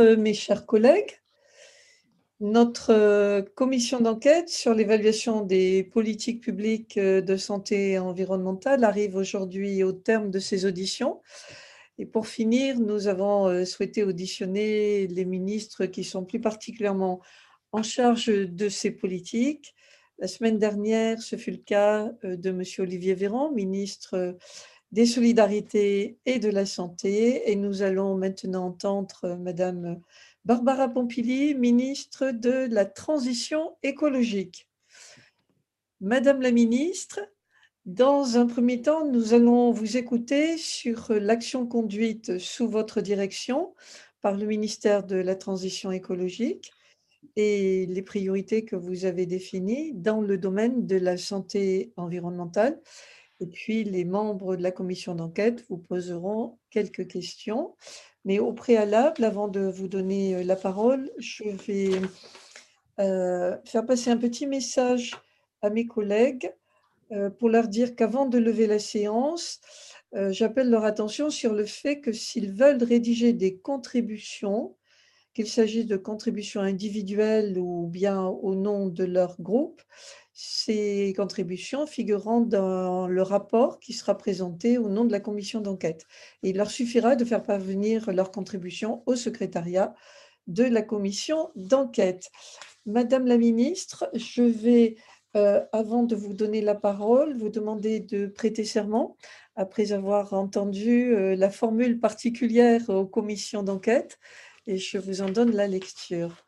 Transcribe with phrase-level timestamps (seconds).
[0.00, 1.20] mes chers collègues.
[2.40, 9.84] Notre euh, commission d'enquête sur l'évaluation des politiques publiques euh, de santé environnementale arrive aujourd'hui
[9.84, 11.20] au terme de ses auditions.
[11.98, 17.20] Et pour finir, nous avons euh, souhaité auditionner les ministres qui sont plus particulièrement
[17.70, 19.74] en charge de ces politiques.
[20.18, 22.62] La semaine dernière, ce fut le cas de M.
[22.78, 24.36] Olivier Véran, ministre
[24.92, 27.50] des Solidarités et de la Santé.
[27.50, 30.00] Et nous allons maintenant entendre Madame
[30.44, 34.68] Barbara Pompili, ministre de la Transition écologique.
[36.00, 37.20] Madame la ministre,
[37.86, 43.74] dans un premier temps, nous allons vous écouter sur l'action conduite sous votre direction
[44.20, 46.70] par le ministère de la Transition écologique
[47.36, 52.80] et les priorités que vous avez définies dans le domaine de la santé environnementale.
[53.42, 57.74] Et puis, les membres de la commission d'enquête vous poseront quelques questions.
[58.24, 61.90] Mais au préalable, avant de vous donner euh, la parole, je vais
[63.00, 65.10] euh, faire passer un petit message
[65.60, 66.52] à mes collègues
[67.10, 69.60] euh, pour leur dire qu'avant de lever la séance,
[70.14, 74.76] j'appelle leur attention sur le fait que s'ils veulent rédiger des contributions,
[75.32, 79.80] qu'il s'agisse de contributions individuelles ou bien au nom de leur groupe,
[80.44, 86.04] ces contributions figurant dans le rapport qui sera présenté au nom de la commission d'enquête.
[86.42, 89.94] Il leur suffira de faire parvenir leurs contributions au secrétariat
[90.48, 92.32] de la commission d'enquête.
[92.86, 94.96] Madame la ministre, je vais,
[95.36, 99.16] euh, avant de vous donner la parole, vous demander de prêter serment
[99.54, 104.18] après avoir entendu euh, la formule particulière aux commissions d'enquête
[104.66, 106.44] et je vous en donne la lecture.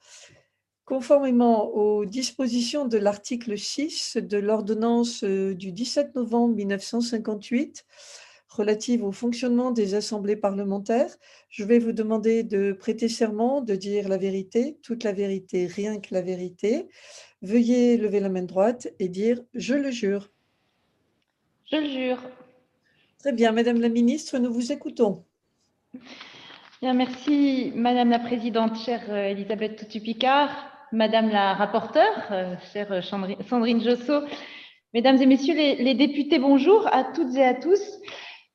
[0.85, 7.87] Conformément aux dispositions de l'article 6 de l'ordonnance euh, du 17 novembre 1958
[8.51, 11.17] relative au fonctionnement des assemblées parlementaires,
[11.49, 15.99] je vais vous demander de prêter serment, de dire la vérité, toute la vérité, rien
[15.99, 16.87] que la vérité.
[17.41, 20.31] Veuillez lever la main droite et dire «je le jure».
[21.73, 22.23] Je le jure.
[23.19, 25.25] Très bien, Madame la Ministre, nous vous écoutons.
[26.83, 30.74] Bien, merci Madame la Présidente, chère euh, Elisabeth Toutu-Picard.
[30.95, 34.21] Madame la rapporteure, euh, chère Sandrine Josso,
[34.93, 37.83] Mesdames et Messieurs les, députés, bonjour à toutes et à tous.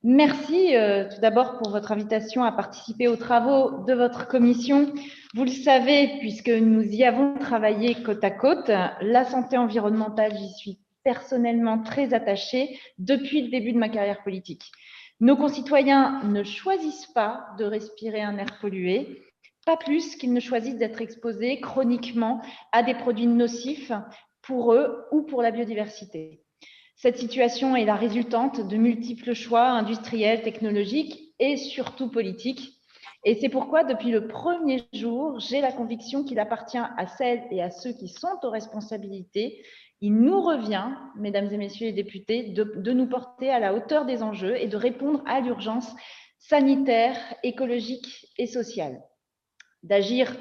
[0.02, 4.90] Merci euh, tout d'abord pour votre invitation à participer aux travaux de votre commission.
[5.34, 8.68] Vous le savez, puisque nous y avons travaillé côte à côte,
[9.02, 14.72] la santé environnementale, j'y suis personnellement très attachée depuis le début de ma carrière politique.
[15.20, 19.29] Nos concitoyens ne choisissent pas de respirer un air pollué
[19.66, 22.40] pas plus qu'ils ne choisissent d'être exposés chroniquement
[22.72, 23.92] à des produits nocifs
[24.42, 26.42] pour eux ou pour la biodiversité.
[26.96, 32.80] Cette situation est la résultante de multiples choix industriels, technologiques et surtout politiques.
[33.24, 37.62] Et c'est pourquoi, depuis le premier jour, j'ai la conviction qu'il appartient à celles et
[37.62, 39.62] à ceux qui sont aux responsabilités,
[40.02, 44.22] il nous revient, mesdames et messieurs les députés, de, nous porter à la hauteur des
[44.22, 45.94] enjeux et de répondre à l'urgence
[46.38, 49.02] sanitaire, écologique et sociale
[49.82, 50.34] d'agir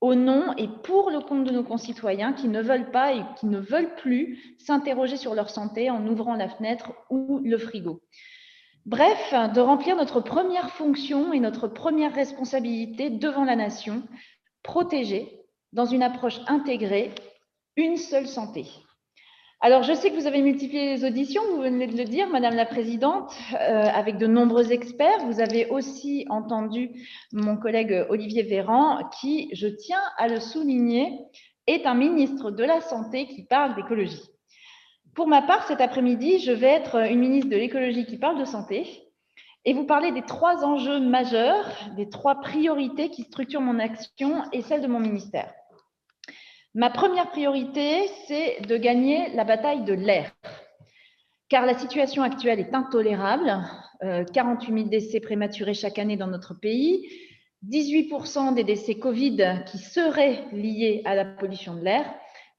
[0.00, 3.46] au nom et pour le compte de nos concitoyens qui ne veulent pas et qui
[3.46, 8.02] ne veulent plus s'interroger sur leur santé en ouvrant la fenêtre ou le frigo.
[8.84, 14.02] Bref, de remplir notre première fonction et notre première responsabilité devant la nation,
[14.62, 15.40] protéger,
[15.72, 17.12] dans une approche intégrée,
[17.76, 18.66] une seule santé.
[19.60, 22.54] Alors, je sais que vous avez multiplié les auditions, vous venez de le dire, Madame
[22.54, 25.24] la Présidente, euh, avec de nombreux experts.
[25.24, 26.90] Vous avez aussi entendu
[27.32, 31.18] mon collègue Olivier Véran, qui, je tiens à le souligner,
[31.66, 34.22] est un ministre de la Santé qui parle d'écologie.
[35.14, 38.44] Pour ma part, cet après-midi, je vais être une ministre de l'écologie qui parle de
[38.44, 39.08] santé
[39.64, 44.60] et vous parler des trois enjeux majeurs, des trois priorités qui structurent mon action et
[44.60, 45.50] celle de mon ministère.
[46.76, 50.30] Ma première priorité, c'est de gagner la bataille de l'air.
[51.48, 53.64] Car la situation actuelle est intolérable.
[54.02, 57.08] 48 euh, 000 décès prématurés chaque année dans notre pays,
[57.66, 62.04] 18% des décès Covid qui seraient liés à la pollution de l'air.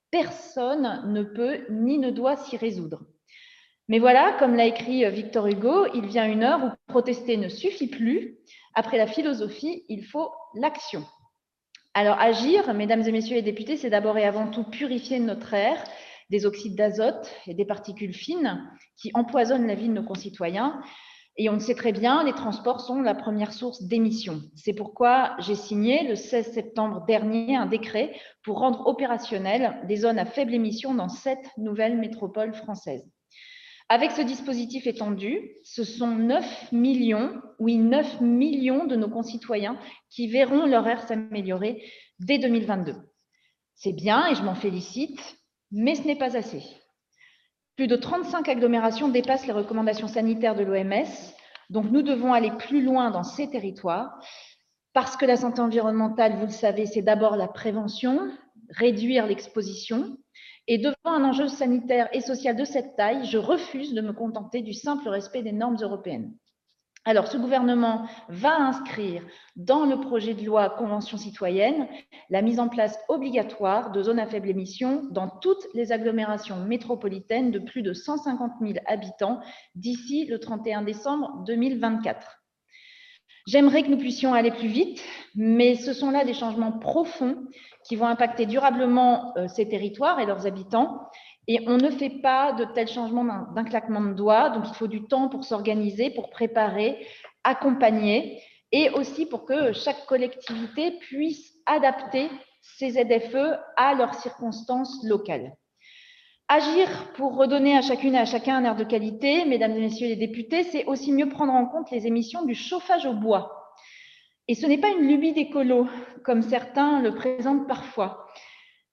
[0.09, 3.03] Personne ne peut ni ne doit s'y résoudre.
[3.87, 7.87] Mais voilà, comme l'a écrit Victor Hugo, il vient une heure où protester ne suffit
[7.87, 8.39] plus.
[8.73, 11.05] Après la philosophie, il faut l'action.
[11.99, 15.83] Alors agir, mesdames et messieurs les députés, c'est d'abord et avant tout purifier notre air
[16.29, 20.79] des oxydes d'azote et des particules fines qui empoisonnent la vie de nos concitoyens.
[21.37, 24.43] Et on le sait très bien, les transports sont la première source d'émissions.
[24.53, 28.13] C'est pourquoi j'ai signé le 16 septembre dernier un décret
[28.43, 33.09] pour rendre opérationnelles des zones à faible émission dans sept nouvelles métropoles françaises.
[33.89, 39.79] Avec ce dispositif étendu, ce sont 9 millions, oui, 9 millions de nos concitoyens
[40.09, 41.81] qui verront leur air s'améliorer
[42.19, 42.95] dès 2022.
[43.75, 45.37] C'est bien et je m'en félicite,
[45.71, 46.63] mais ce n'est pas assez.
[47.77, 51.07] Plus de 35 agglomérations dépassent les recommandations sanitaires de l'OMS,
[51.69, 54.19] donc nous devons aller plus loin dans ces territoires
[54.93, 58.31] parce que la santé environnementale, vous le savez, c'est d'abord la prévention,
[58.69, 60.17] réduire l'exposition,
[60.67, 64.61] et devant un enjeu sanitaire et social de cette taille, je refuse de me contenter
[64.61, 66.33] du simple respect des normes européennes.
[67.05, 69.23] Alors, ce gouvernement va inscrire
[69.55, 71.87] dans le projet de loi Convention citoyenne
[72.29, 77.51] la mise en place obligatoire de zones à faible émission dans toutes les agglomérations métropolitaines
[77.51, 79.39] de plus de 150 000 habitants
[79.73, 82.43] d'ici le 31 décembre 2024.
[83.47, 85.01] J'aimerais que nous puissions aller plus vite,
[85.33, 87.37] mais ce sont là des changements profonds
[87.87, 90.99] qui vont impacter durablement euh, ces territoires et leurs habitants.
[91.47, 93.23] Et on ne fait pas de tels changements
[93.55, 94.49] d'un claquement de doigts.
[94.49, 97.07] Donc, il faut du temps pour s'organiser, pour préparer,
[97.45, 102.29] accompagner et aussi pour que chaque collectivité puisse adapter
[102.61, 105.53] ses ZFE à leurs circonstances locales.
[106.49, 110.07] Agir pour redonner à chacune et à chacun un air de qualité, mesdames et messieurs
[110.07, 113.73] les députés, c'est aussi mieux prendre en compte les émissions du chauffage au bois.
[114.47, 115.89] Et ce n'est pas une lubie d'écolo,
[116.23, 118.27] comme certains le présentent parfois.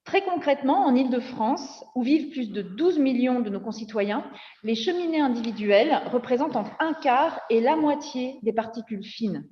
[0.05, 4.29] Très concrètement, en Ile-de-France, où vivent plus de 12 millions de nos concitoyens,
[4.65, 9.49] les cheminées individuelles représentent entre un quart et la moitié des particules fines.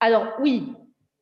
[0.00, 0.72] Alors oui,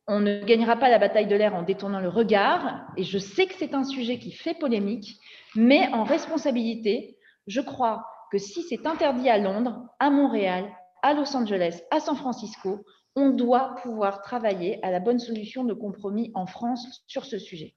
[0.07, 3.45] on ne gagnera pas la bataille de l'air en détournant le regard, et je sais
[3.45, 5.19] que c'est un sujet qui fait polémique,
[5.57, 7.17] mais en responsabilité,
[7.47, 10.71] je crois que si c'est interdit à Londres, à Montréal,
[11.01, 15.73] à Los Angeles, à San Francisco, on doit pouvoir travailler à la bonne solution de
[15.73, 17.73] compromis en France sur ce sujet.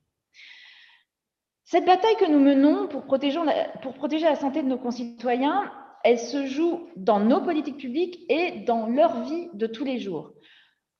[1.64, 5.72] Cette bataille que nous menons pour protéger, la, santé de nos concitoyens,
[6.04, 10.32] elle se joue dans nos politiques publiques et dans leur vie de tous les jours.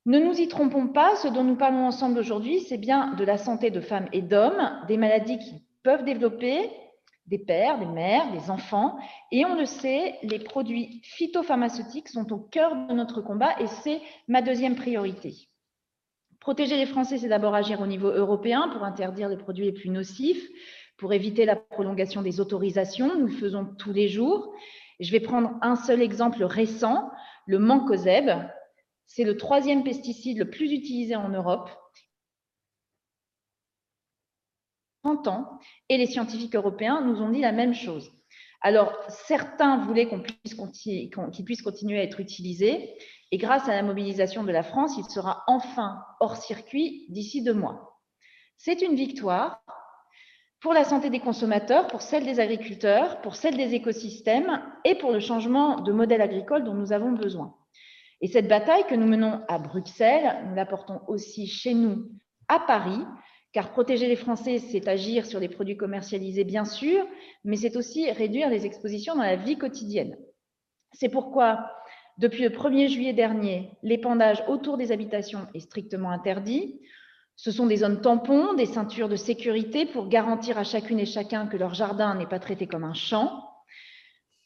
[0.07, 3.37] Ne nous y trompons pas, ce dont nous parlons ensemble aujourd'hui, c'est bien de la
[3.37, 6.71] santé de femmes et d'hommes, des maladies qui peuvent développer,
[7.27, 8.99] des pères, des mères, des enfants.
[9.31, 14.01] Et on le sait, les produits phytopharmaceutiques sont au cœur de notre combat et c'est
[14.29, 15.49] ma deuxième priorité.
[16.41, 19.91] Protéger les Français, c'est d'abord agir au niveau européen pour interdire les produits les plus
[19.91, 20.45] nocifs,
[20.97, 23.17] pour éviter la prolongation des autorisations.
[23.17, 24.53] Nous le faisons tous les jours.
[24.99, 27.11] Je vais prendre un seul exemple récent,
[27.47, 28.31] le mancozeb.
[29.07, 31.71] C'est le troisième pesticide le plus utilisé en Europe
[35.03, 35.59] 30 ans,
[35.89, 38.11] et les scientifiques européens nous ont dit la même chose.
[38.63, 40.55] Alors, certains voulaient qu'on puisse,
[41.45, 42.95] puisse continuer à être utilisé,
[43.33, 47.55] et grâce à la mobilisation de la France, il sera enfin hors circuit d'ici deux
[47.55, 47.97] mois.
[48.59, 49.63] C'est une victoire
[50.61, 55.11] pour la santé des consommateurs, pour celle des agriculteurs, pour celle des écosystèmes et pour
[55.11, 57.55] le changement de modèle agricole dont nous avons besoin.
[58.21, 62.11] Et cette bataille que nous menons à Bruxelles, nous la portons aussi chez nous
[62.49, 63.01] à Paris,
[63.53, 67.05] car protéger les Français, c'est agir sur les produits commercialisés, bien sûr,
[67.45, 70.17] mais c'est aussi réduire les expositions dans la vie quotidienne.
[70.93, 71.71] C'est pourquoi,
[72.19, 76.81] depuis le 1er juillet dernier, l'épandage autour des habitations est strictement interdit.
[77.37, 81.47] Ce sont des zones tampons, des ceintures de sécurité pour garantir à chacune et chacun
[81.47, 83.50] que leur jardin n'est pas traité comme un champ.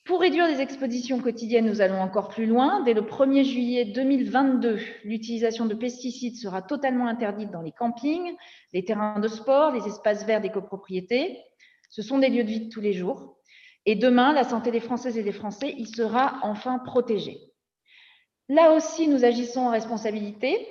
[0.04, 2.82] Pour réduire les expositions quotidiennes, nous allons encore plus loin.
[2.82, 8.36] Dès le 1er juillet 2022, l'utilisation de pesticides sera totalement interdite dans les campings,
[8.74, 11.38] les terrains de sport, les espaces verts des copropriétés.
[11.88, 13.38] Ce sont des lieux de vie de tous les jours.
[13.86, 17.38] Et demain, la santé des Françaises et des Français y sera enfin protégée.
[18.50, 20.68] Là aussi, nous agissons en responsabilité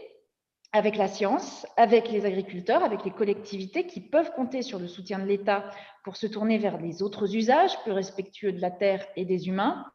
[0.73, 5.19] avec la science, avec les agriculteurs, avec les collectivités qui peuvent compter sur le soutien
[5.19, 5.69] de l'État
[6.03, 9.85] pour se tourner vers les autres usages plus respectueux de la terre et des humains.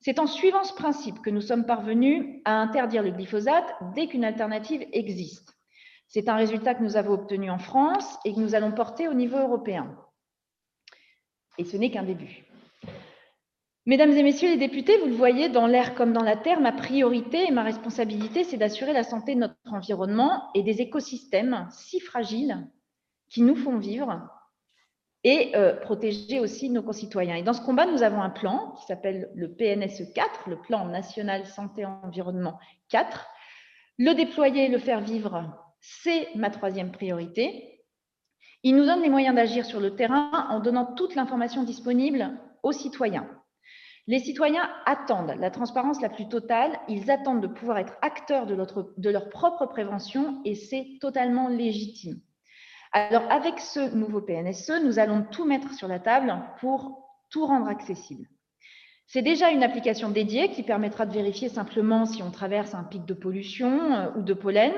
[0.00, 4.24] C'est en suivant ce principe que nous sommes parvenus à interdire le glyphosate dès qu'une
[4.24, 5.54] alternative existe.
[6.08, 9.14] C'est un résultat que nous avons obtenu en France et que nous allons porter au
[9.14, 9.94] niveau européen.
[11.58, 12.46] Et ce n'est qu'un début.
[13.88, 16.72] Mesdames et messieurs les députés, vous le voyez, dans l'air comme dans la terre, ma
[16.72, 22.00] priorité et ma responsabilité, c'est d'assurer la santé de notre environnement et des écosystèmes si
[22.00, 22.66] fragiles
[23.28, 24.28] qui nous font vivre
[25.22, 27.36] et euh, protéger aussi nos concitoyens.
[27.36, 30.86] Et dans ce combat, nous avons un plan qui s'appelle le PNSE 4, le plan
[30.86, 33.24] national santé-environnement 4.
[33.98, 37.84] Le déployer et le faire vivre, c'est ma troisième priorité.
[38.64, 42.72] Il nous donne les moyens d'agir sur le terrain en donnant toute l'information disponible aux
[42.72, 43.28] citoyens.
[44.08, 49.10] Les citoyens attendent la transparence la plus totale, ils attendent de pouvoir être acteurs de,
[49.10, 52.20] leur propre prévention et c'est totalement légitime.
[52.92, 57.66] Alors avec ce nouveau PNSE, nous allons tout mettre sur la table pour tout rendre
[57.66, 58.28] accessible.
[59.08, 63.04] C'est déjà une application dédiée qui permettra de vérifier simplement si on traverse un pic
[63.04, 64.72] de pollution euh, ou de pollen.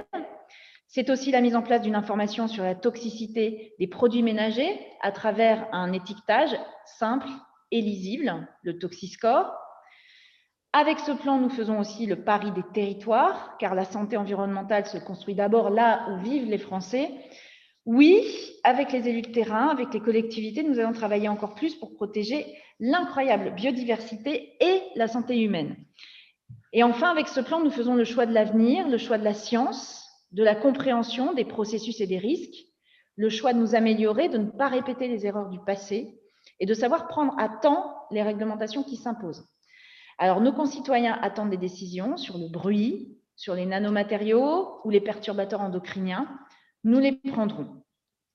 [0.87, 5.13] C'est aussi la mise en place d'une information sur la toxicité des produits ménagers à
[5.13, 7.29] travers un étiquetage simple
[7.71, 9.53] et lisible, le Toxiscore.
[10.73, 14.99] Avec ce plan, nous faisons aussi le pari des territoires, car la santé environnementale se
[14.99, 17.11] construit d'abord là où vivent les Français.
[17.87, 18.23] Oui,
[18.65, 22.47] avec les élus de terrain, avec les collectivités, nous allons travailler encore plus pour protéger
[22.81, 25.75] l'incroyable biodiversité et la santé humaine.
[26.75, 29.33] Et enfin, avec ce plan, nous faisons le choix de l'avenir, le choix de la
[29.33, 32.67] science, de la compréhension des processus et des risques,
[33.17, 36.18] le choix de nous améliorer, de ne pas répéter les erreurs du passé
[36.61, 39.47] et de savoir prendre à temps les réglementations qui s'imposent.
[40.19, 45.61] Alors, nos concitoyens attendent des décisions sur le bruit, sur les nanomatériaux ou les perturbateurs
[45.61, 46.29] endocriniens.
[46.85, 47.83] Nous les prendrons.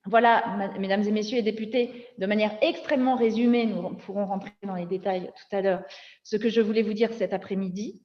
[0.05, 4.85] Voilà, mesdames et messieurs les députés, de manière extrêmement résumée, nous pourrons rentrer dans les
[4.85, 5.83] détails tout à l'heure,
[6.23, 8.03] ce que je voulais vous dire cet après-midi.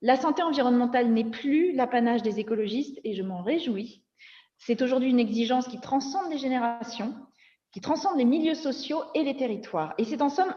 [0.00, 4.04] La santé environnementale n'est plus l'apanage des écologistes et je m'en réjouis.
[4.58, 7.14] C'est aujourd'hui une exigence qui transcende les générations,
[7.74, 9.94] qui transcende les milieux sociaux et les territoires.
[9.98, 10.54] Et c'est en somme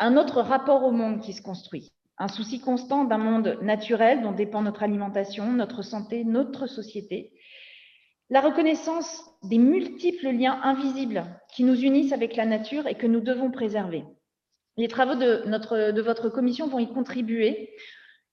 [0.00, 4.32] un autre rapport au monde qui se construit, un souci constant d'un monde naturel dont
[4.32, 7.32] dépend notre alimentation, notre santé, notre société,
[8.30, 11.24] la reconnaissance des multiples liens invisibles
[11.54, 14.02] qui nous unissent avec la nature et que nous devons préserver.
[14.76, 17.70] Les travaux de, notre, de votre commission vont y contribuer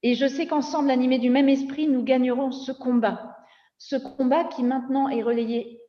[0.02, 3.38] et je sais qu'ensemble, animés du même esprit, nous gagnerons ce combat.
[3.78, 5.81] Ce combat qui maintenant est relayé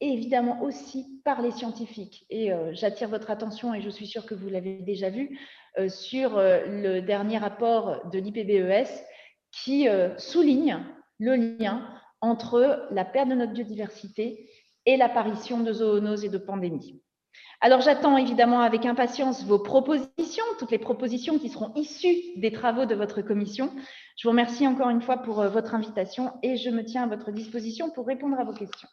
[0.00, 2.26] évidemment aussi par les scientifiques.
[2.30, 5.38] Et euh, j'attire votre attention, et je suis sûre que vous l'avez déjà vu,
[5.78, 8.90] euh, sur euh, le dernier rapport de l'IPBES
[9.52, 9.88] qui
[10.18, 10.84] souligne
[11.18, 11.88] le lien
[12.20, 14.50] entre la perte de notre biodiversité
[14.84, 17.02] et l'apparition de zoonoses et de pandémies.
[17.62, 22.84] Alors j'attends évidemment avec impatience vos propositions, toutes les propositions qui seront issues des travaux
[22.84, 23.70] de votre commission.
[24.18, 27.30] Je vous remercie encore une fois pour votre invitation et je me tiens à votre
[27.30, 28.88] disposition pour répondre à vos questions.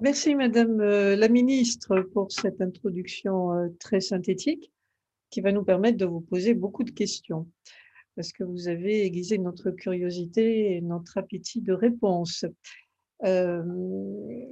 [0.00, 4.72] Merci Madame euh, la Ministre pour cette introduction euh, très synthétique
[5.28, 7.48] qui va nous permettre de vous poser beaucoup de questions
[8.14, 12.44] parce que vous avez aiguisé notre curiosité et notre appétit de réponse.
[13.24, 13.64] Euh,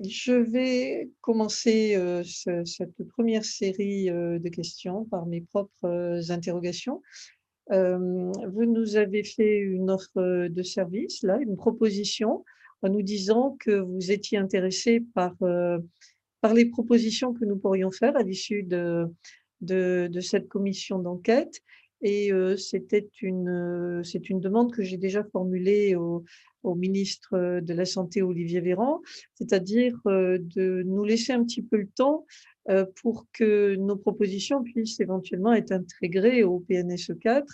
[0.02, 1.96] je vais commencer
[2.64, 7.02] cette première série de questions par mes propres interrogations.
[7.70, 12.44] vous nous avez fait une offre de service, là, une proposition
[12.82, 15.78] en nous disant que vous étiez intéressé par, euh,
[16.40, 19.06] par les propositions que nous pourrions faire à l'issue de,
[19.60, 21.60] de, cette commission d'enquête.
[22.02, 26.24] Et euh, c'était une, c'est une demande que j'ai déjà formulée au,
[26.62, 29.00] au, ministre de la Santé, Olivier Véran,
[29.34, 32.26] c'est-à-dire euh, de nous laisser un petit peu le temps
[33.00, 37.46] pour que nos propositions puissent éventuellement être intégrées au PNSE 4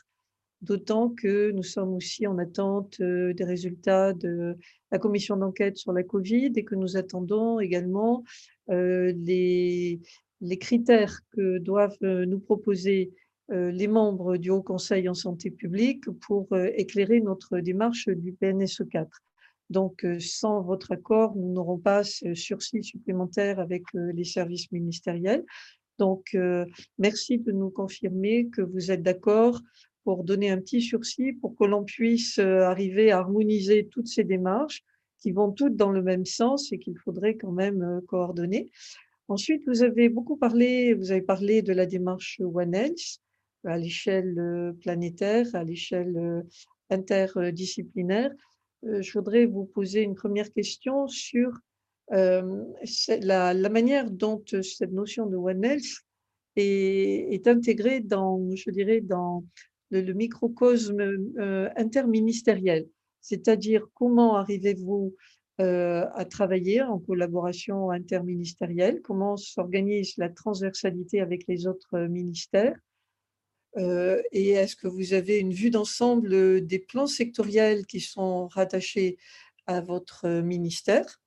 [0.62, 4.56] d'autant que nous sommes aussi en attente euh, des résultats de
[4.90, 8.24] la commission d'enquête sur la Covid et que nous attendons également
[8.70, 10.00] euh, les,
[10.60, 13.12] critères que doivent euh, nous proposer
[13.48, 19.10] les membres du Haut Conseil en santé publique pour éclairer notre démarche du PNSE 4.
[19.68, 25.44] Donc, sans votre accord, nous n'aurons pas ce sursis supplémentaire avec les services ministériels.
[25.98, 26.34] Donc,
[26.98, 29.60] merci de nous confirmer que vous êtes d'accord
[30.04, 34.24] pour donner un petit sursis pour que l'on puisse euh, arriver à harmoniser toutes ces
[34.24, 34.82] démarches
[35.20, 38.70] qui vont toutes dans le même sens et qu'il faudrait quand même euh, coordonner.
[39.28, 43.20] Ensuite, vous avez beaucoup parlé, vous avez parlé de la démarche One Health
[43.64, 46.44] à l'échelle euh, planétaire, à l'échelle
[46.90, 48.32] interdisciplinaire.
[48.82, 51.52] Je voudrais vous poser une première question sur
[52.10, 56.02] la, manière dont cette notion de One Health
[56.56, 59.44] est, est intégrée dans, je dirais, dans
[59.92, 61.00] le, microcosme
[61.38, 62.88] euh, interministériel,
[63.20, 65.14] c'est-à-dire comment arrivez-vous
[65.60, 72.76] euh, à travailler en collaboration interministérielle, comment s'organise la transversalité avec les autres ministères,
[73.78, 79.16] euh, et est-ce que vous avez une vue d'ensemble des plans sectoriels qui sont rattachés
[79.66, 81.20] à votre ministère?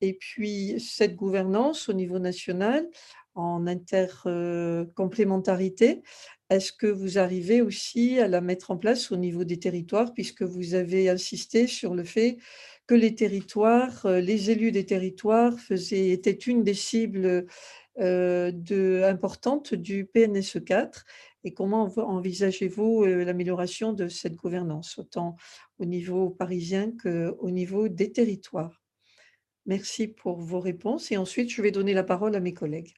[0.00, 2.88] Et puis, cette gouvernance au niveau national,
[3.34, 6.02] en intercomplémentarité,
[6.50, 10.42] est-ce que vous arrivez aussi à la mettre en place au niveau des territoires, puisque
[10.42, 12.38] vous avez insisté sur le fait
[12.86, 17.46] que les territoires, euh, les élus des territoires faisaient, étaient une des cibles
[18.00, 21.04] euh, importantes du PNSE 4
[21.44, 25.36] et comment envisagez-vous euh, l'amélioration de cette gouvernance, autant
[25.78, 28.82] au niveau parisien qu'au niveau des territoires?
[29.66, 32.92] Merci pour vos réponses et ensuite je vais donner la parole à mes collègues.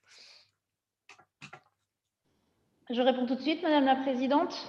[2.93, 4.67] Je réponds tout de suite, Madame la Présidente.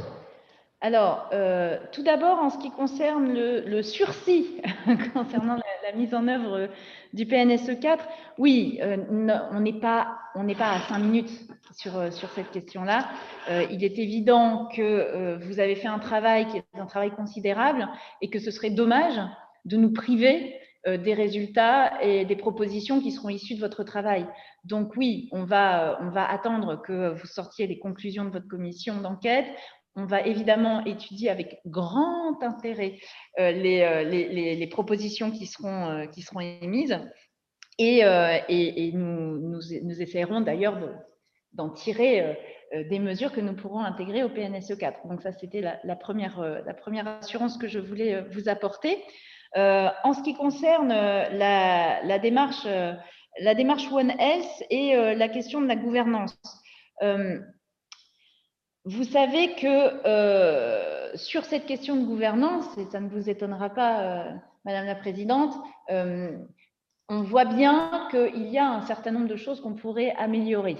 [0.79, 4.61] Alors, euh, tout d'abord, en ce qui concerne le, sursis
[5.13, 6.69] concernant la, mise en œuvre
[7.11, 8.95] du PNSE 4, oui, euh,
[9.51, 11.31] on n'est pas, pas à cinq minutes
[11.75, 13.09] sur, sur cette question-là.
[13.49, 17.89] Euh, il est évident que vous avez fait un travail qui est un travail considérable
[18.21, 19.19] et que ce serait dommage
[19.65, 24.27] de nous priver des résultats et des propositions qui seront issues de votre travail.
[24.65, 28.99] Donc oui, on va, on va attendre que vous sortiez les conclusions de votre commission
[28.99, 29.47] d'enquête.
[29.95, 32.95] On va évidemment étudier avec grand intérêt
[33.39, 36.97] euh, euh, les, les, propositions qui seront, euh, qui seront émises
[37.77, 40.79] et, et, nous, nous, essayerons d'ailleurs
[41.53, 42.37] d'en tirer
[42.87, 45.07] des mesures que nous pourrons intégrer au PNSE 4.
[45.07, 49.03] Donc ça, c'était la, première, la première assurance que je voulais vous apporter.
[49.55, 52.65] En ce qui concerne la, la démarche,
[53.39, 56.37] la démarche One Health et la question de la gouvernance,
[58.85, 64.01] vous savez que euh, sur cette question de gouvernance, et ça ne vous étonnera pas,
[64.01, 64.31] euh,
[64.65, 65.53] Madame la Présidente,
[65.89, 66.37] euh,
[67.07, 70.77] on voit bien qu'il y a un certain nombre de choses qu'on pourrait améliorer.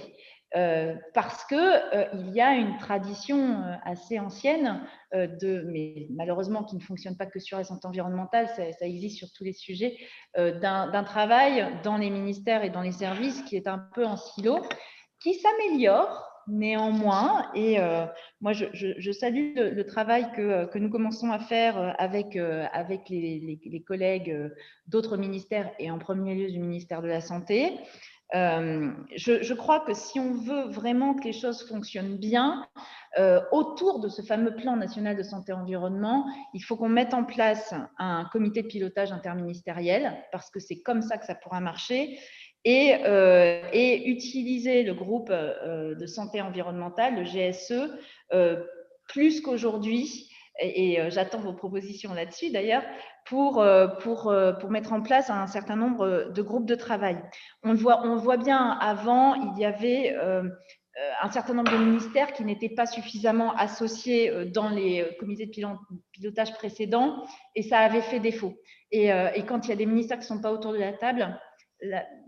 [1.14, 4.80] Parce qu'il y a une tradition assez ancienne,
[5.12, 9.32] de, mais malheureusement qui ne fonctionne pas que sur la santé environnementale, ça, existe sur
[9.32, 9.96] tous les sujets,
[10.36, 14.60] d'un travail dans les ministères et dans les services qui est un peu en silo,
[15.20, 18.04] qui s'améliore, Néanmoins, et euh,
[18.42, 22.66] moi je, salue le, travail que, que, nous commençons à faire euh, avec, euh,
[23.08, 24.52] les, les, collègues
[24.86, 27.72] d'autres ministères et en premier lieu du ministère de la Santé.
[28.32, 32.66] Je, je, crois que si on veut vraiment que les choses fonctionnent bien,
[33.52, 38.24] autour de ce fameux plan national de santé-environnement, il faut qu'on mette en place un
[38.32, 42.18] comité de pilotage interministériel parce que c'est comme ça que ça pourra marcher
[42.64, 43.62] et, euh,
[44.06, 47.90] utiliser le groupe euh, de santé environnementale, le GSE,
[48.32, 48.64] euh,
[49.08, 52.82] plus qu'aujourd'hui, et, j'attends vos propositions là-dessus d'ailleurs,
[53.26, 53.64] pour,
[54.00, 57.22] pour, pour mettre en place un certain nombre de groupes de travail.
[57.62, 60.14] On voit, on voit bien, avant, il y avait
[61.22, 65.52] un certain nombre de ministères qui n'étaient pas suffisamment associés dans les comités de
[66.12, 67.24] pilotage précédents,
[67.54, 68.54] et ça avait fait défaut.
[68.90, 70.92] Et, et quand il y a des ministères qui ne sont pas autour de la
[70.92, 71.36] table,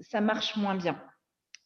[0.00, 1.00] ça marche moins bien.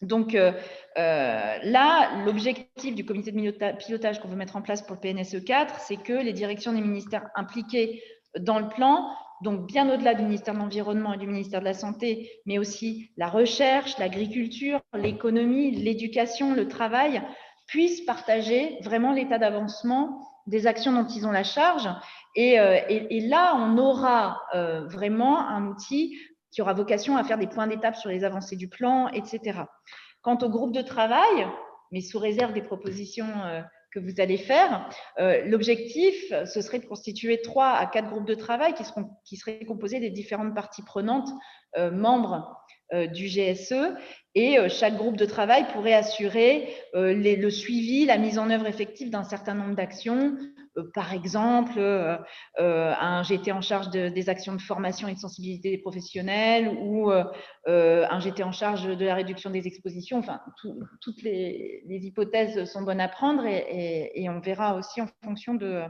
[0.02, 0.52] Donc euh,
[0.98, 5.44] euh, là, l'objectif du comité de pilotage qu'on veut mettre en place pour le PNSE
[5.44, 8.02] 4, c'est que les directions des ministères impliqués
[8.38, 9.10] dans le plan,
[9.42, 13.10] donc bien au-delà du ministère de l'Environnement et du ministère de la Santé, mais aussi
[13.18, 17.20] la recherche, l'agriculture, l'économie, l'éducation, le travail,
[17.66, 21.88] puissent partager vraiment l'état d'avancement des actions dont ils ont la charge.
[22.36, 22.80] Et, euh,
[23.28, 24.40] là, on aura
[24.88, 26.16] vraiment un outil
[26.50, 29.60] qui aura vocation à faire des points d'étape sur les avancées du plan, etc.
[30.22, 31.46] Quant au groupe de travail,
[31.92, 36.14] mais sous réserve des propositions euh, que vous allez faire, euh, l'objectif,
[36.46, 39.98] ce serait de constituer trois à quatre groupes de travail qui, seront, qui seraient composés
[39.98, 41.30] des différentes parties prenantes
[41.76, 42.56] euh, membres
[43.12, 43.94] du GSE
[44.34, 49.24] et chaque groupe de travail pourrait assurer le suivi, la mise en œuvre effective d'un
[49.24, 50.36] certain nombre d'actions,
[50.78, 52.16] euh, par exemple, euh,
[52.60, 57.10] euh, un GT en charge des actions de formation et de sensibilité des professionnels ou
[57.10, 60.18] un GT en charge de la réduction des expositions.
[60.18, 60.40] Enfin,
[61.00, 65.82] toutes les, hypothèses sont bonnes à prendre et, on verra aussi en fonction de,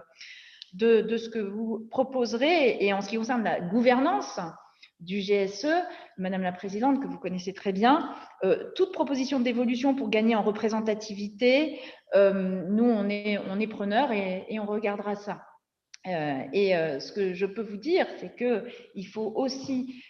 [0.79, 2.83] ce que vous proposerez.
[2.85, 4.41] Et en ce qui concerne la gouvernance,
[5.01, 5.67] du GSE,
[6.19, 8.15] Madame la Présidente, que vous connaissez très bien,
[8.75, 11.81] toute proposition d'évolution pour gagner en représentativité,
[12.15, 15.43] euh, nous, on est, on preneurs et, on regardera ça.
[16.07, 20.03] Euh, et euh, ce que je peux vous dire, c'est qu'il faut aussi,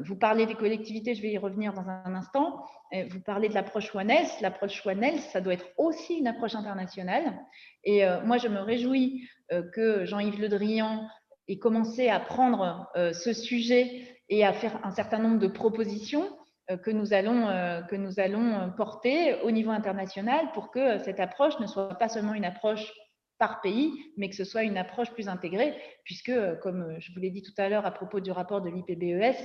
[0.00, 3.94] vous parler des collectivités, je vais y revenir dans un instant, vous parlez de l'approche
[3.94, 5.02] One l'approche One
[5.32, 7.34] ça doit être aussi une approche internationale.
[7.82, 9.26] Et moi, je me réjouis
[9.72, 11.08] que Jean-Yves Le Drian
[11.48, 16.28] ait commencé à prendre ce sujet et à faire un certain nombre de propositions
[16.70, 20.98] euh, que nous allons, euh, que nous allons euh, porter au niveau international pour que
[20.98, 22.92] cette approche ne soit pas seulement une approche
[23.38, 27.30] par pays, mais que ce soit une approche plus intégrée, puisque, comme je vous l'ai
[27.30, 29.36] dit tout à l'heure à propos du rapport de l'IPBES,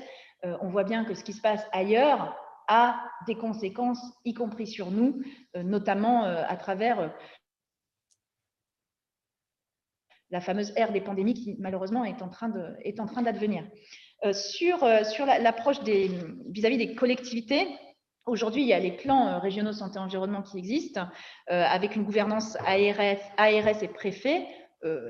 [0.61, 2.35] on voit bien que ce qui se passe ailleurs
[2.67, 5.21] a des conséquences, y compris sur nous,
[5.53, 7.13] notamment à travers
[10.33, 13.63] la fameuse ère des pandémies qui, malheureusement, est en train d'advenir.
[14.25, 17.67] Euh, sur, euh, sur l'approche vis-à-vis des collectivités,
[18.25, 21.09] Aujourd'hui, il y a les plans euh, régionaux santé-environnement qui existent,
[21.47, 24.47] avec une gouvernance ARS, ARS et préfet,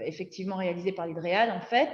[0.03, 1.89] effectivement réalisée par l'IDREAL en fait.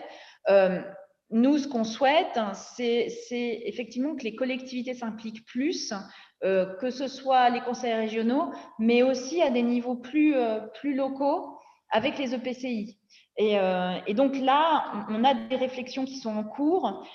[1.30, 5.94] nous, ce qu'on souhaite, c'est effectivement que les collectivités s'impliquent plus,
[6.42, 10.36] que ce soit les conseils régionaux, mais aussi à des niveaux plus,
[10.80, 11.59] plus locaux
[11.92, 13.00] avec les EPCI.
[13.38, 17.06] Et, euh, et, donc là, on a des réflexions qui sont en cours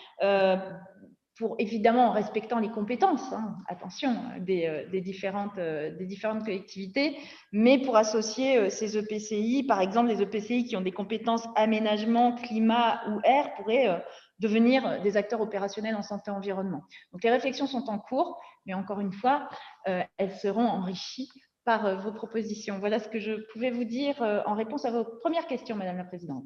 [1.37, 7.19] pour évidemment en respectant les compétences, hein, attention, des, des, différentes, des différentes collectivités,
[7.51, 13.01] mais pour associer ces EPCI, par exemple, les EPCI qui ont des compétences aménagement, climat
[13.11, 14.01] ou air pourraient
[14.39, 16.83] devenir des acteurs opérationnels en santé-environnement.
[17.13, 19.49] Donc les réflexions sont en cours, mais encore une fois,
[19.89, 21.31] euh, elles seront enrichies
[21.65, 22.79] par euh, vos propositions.
[22.79, 25.97] Voilà ce que je pouvais vous dire euh, en réponse à vos premières questions, Madame
[25.97, 26.45] la Présidente.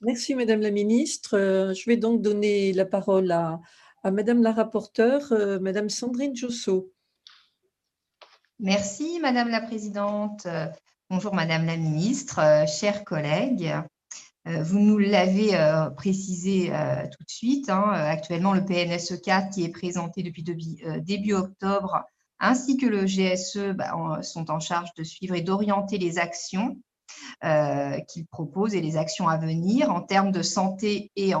[0.00, 1.72] Merci, Madame la Ministre.
[1.74, 3.60] Je vais donc donner la parole à,
[4.02, 6.90] à Madame la rapporteure, Madame Sandrine Josso.
[8.58, 10.46] Merci, Madame la Présidente.
[11.10, 13.74] Bonjour, Madame la Ministre, chers collègues.
[14.46, 17.68] Euh, vous nous l'avez euh, précisé euh, tout de suite.
[17.68, 22.02] Hein, actuellement, le PNSE 4 qui est présenté depuis début, octobre,
[22.40, 26.76] ainsi que le GSE bah, sont en charge de suivre et d'orienter les actions
[28.08, 31.32] qu'il propose et les actions à venir en termes de santé et,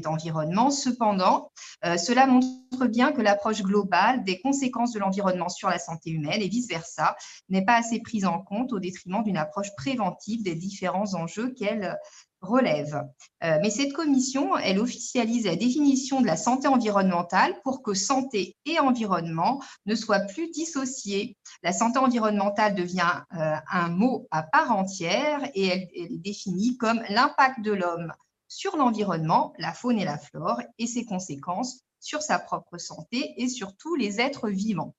[0.00, 0.70] d'environnement.
[0.70, 1.50] Cependant,
[1.82, 6.48] cela montre bien que l'approche globale des conséquences de l'environnement sur la santé humaine et
[6.48, 7.16] vice-versa
[7.48, 11.98] n'est pas assez prise en compte au détriment d'une approche préventive des différents enjeux qu'elle
[12.44, 13.02] relève.
[13.42, 18.56] Euh, mais cette commission, elle officialise la définition de la santé environnementale pour que santé
[18.64, 21.36] et environnement ne soient plus dissociés.
[21.62, 27.02] La santé environnementale devient euh, un mot à part entière et elle est définie comme
[27.08, 28.12] l'impact de l'homme
[28.48, 33.48] sur l'environnement, la faune et la flore, et ses conséquences sur sa propre santé et
[33.48, 34.94] sur tous les êtres vivants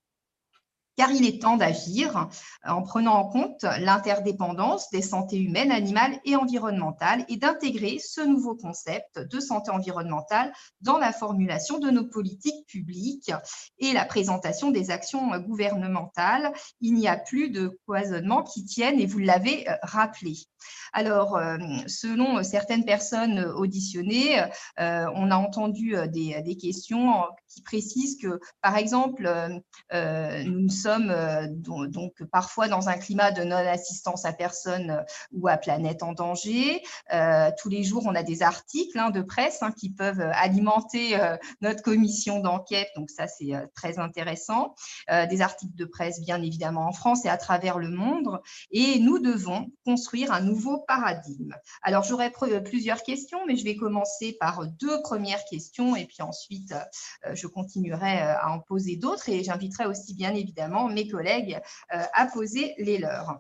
[0.95, 2.29] car il est temps d'agir
[2.65, 8.55] en prenant en compte l'interdépendance des santé humaines, animales et environnementales et d'intégrer ce nouveau
[8.55, 13.31] concept de santé environnementale dans la formulation de nos politiques publiques
[13.79, 16.53] et la présentation des actions gouvernementales.
[16.81, 20.35] Il n'y a plus de cloisonnement qui tienne et vous l'avez euh, rappelé.
[20.93, 24.41] Alors, euh, selon certaines personnes auditionnées,
[24.79, 29.29] euh, on a entendu des, questions qui précisent que, par exemple,
[29.91, 35.01] nous sommes euh, donc parfois dans un climat de non-assistance à personne euh,
[35.31, 36.81] ou à planète en danger.
[37.13, 41.17] Euh, tous les jours, on a des articles hein, de presse hein, qui peuvent alimenter
[41.61, 42.89] notre commission d'enquête.
[42.95, 44.75] Donc ça, c'est très intéressant.
[45.09, 48.39] des articles de presse, bien évidemment, en France et à travers le monde.
[48.71, 50.54] Et nous devons construire un nouveau
[50.87, 51.55] paradigme.
[51.81, 52.31] Alors, j'aurais
[52.63, 56.73] plusieurs questions, mais je vais commencer par deux premières questions et puis ensuite,
[57.33, 61.59] je continuerai à en poser d'autres et j'inviterai aussi, bien évidemment, mes collègues
[61.93, 63.39] euh, à poser les leurs.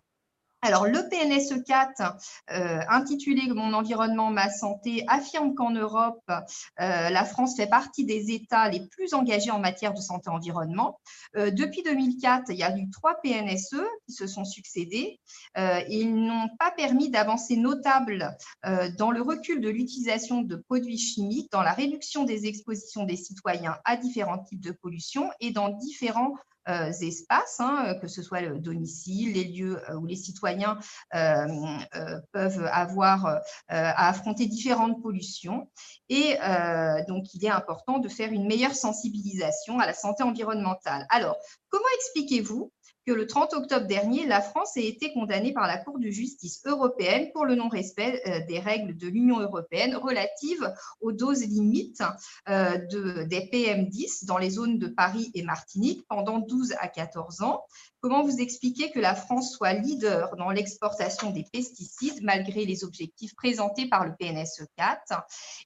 [0.65, 2.17] Alors, le PNSE 4,
[2.49, 6.39] euh, intitulé Mon environnement, ma santé, affirme qu'en Europe, euh,
[6.79, 10.99] la France fait partie des États les plus engagés en matière de santé-environnement.
[11.35, 13.75] depuis 2004, il y a eu trois PNSE
[14.07, 15.19] qui se sont succédés.
[15.55, 18.35] ils n'ont pas permis d'avancées notables
[18.97, 23.77] dans le recul de l'utilisation de produits chimiques, dans la réduction des expositions des citoyens
[23.85, 28.59] à différents types de pollution et dans différents euh, espaces, hein, que ce soit le
[28.59, 30.77] domicile, les lieux euh, où les citoyens
[31.13, 31.47] euh,
[32.31, 35.69] peuvent avoir à affronter différentes pollutions.
[36.09, 36.37] Et
[37.07, 41.05] donc, il est important de faire une meilleure sensibilisation à la santé environnementale.
[41.09, 41.37] Alors,
[41.69, 42.71] comment expliquez-vous
[43.05, 46.61] que le 30 octobre dernier, la France a été condamnée par la Cour de justice
[46.65, 52.03] européenne pour le non-respect euh, des règles de l'Union européenne relatives aux doses limites
[52.49, 52.77] euh,
[53.25, 57.63] des PM10 dans les zones de Paris et Martinique pendant 12 à 14 ans.
[58.05, 63.33] Comment vous expliquez que la France soit leader dans l'exportation des pesticides malgré les objectifs
[63.33, 65.23] présentés par le PNSE 4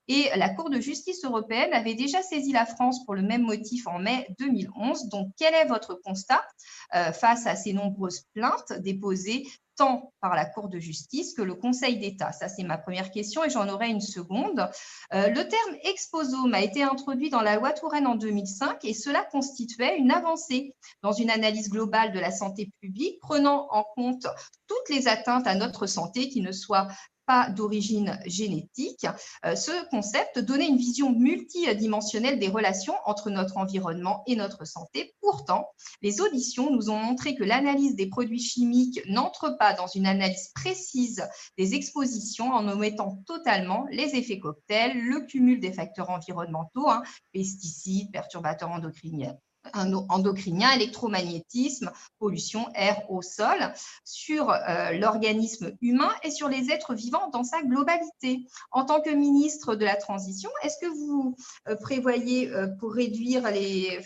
[0.08, 3.88] Et la Cour de justice européenne avait déjà saisi la France pour le même motif
[3.88, 5.10] en mai 2011.
[5.10, 6.42] Donc, quel est votre constat
[6.96, 9.46] euh, face à ces nombreuses plaintes déposées
[9.80, 13.46] tant par la Cour de justice que le Conseil d'État Ça, c'est ma première question
[13.46, 14.70] et j'en aurai une seconde.
[15.14, 19.24] Euh, le terme exposome a été introduit dans la loi Touraine en 2005 et cela
[19.24, 24.28] constituait une avancée dans une analyse globale de la santé publique prenant en compte
[24.68, 26.90] toutes les atteintes à notre santé qui ne soient
[27.56, 29.06] d'origine génétique.
[29.46, 35.14] Euh, ce concept donnait une vision multidimensionnelle des relations entre notre environnement et notre santé.
[35.22, 35.70] Pourtant,
[36.02, 40.52] les auditions nous ont montré que l'analyse des produits chimiques n'entre pas dans une analyse
[40.56, 41.24] précise
[41.58, 48.12] des expositions en omettant totalement les effets cocktails, le cumul des facteurs environnementaux, hein, pesticides,
[48.12, 49.38] perturbateurs endocriniens
[49.74, 57.30] endocriniens, électromagnétisme, pollution, air, au sol, sur euh, l'organisme humain et sur les êtres vivants
[57.30, 58.48] dans sa globalité.
[58.72, 61.36] En tant que ministre de la Transition, est-ce que vous
[61.68, 64.00] euh, prévoyez pour réduire les,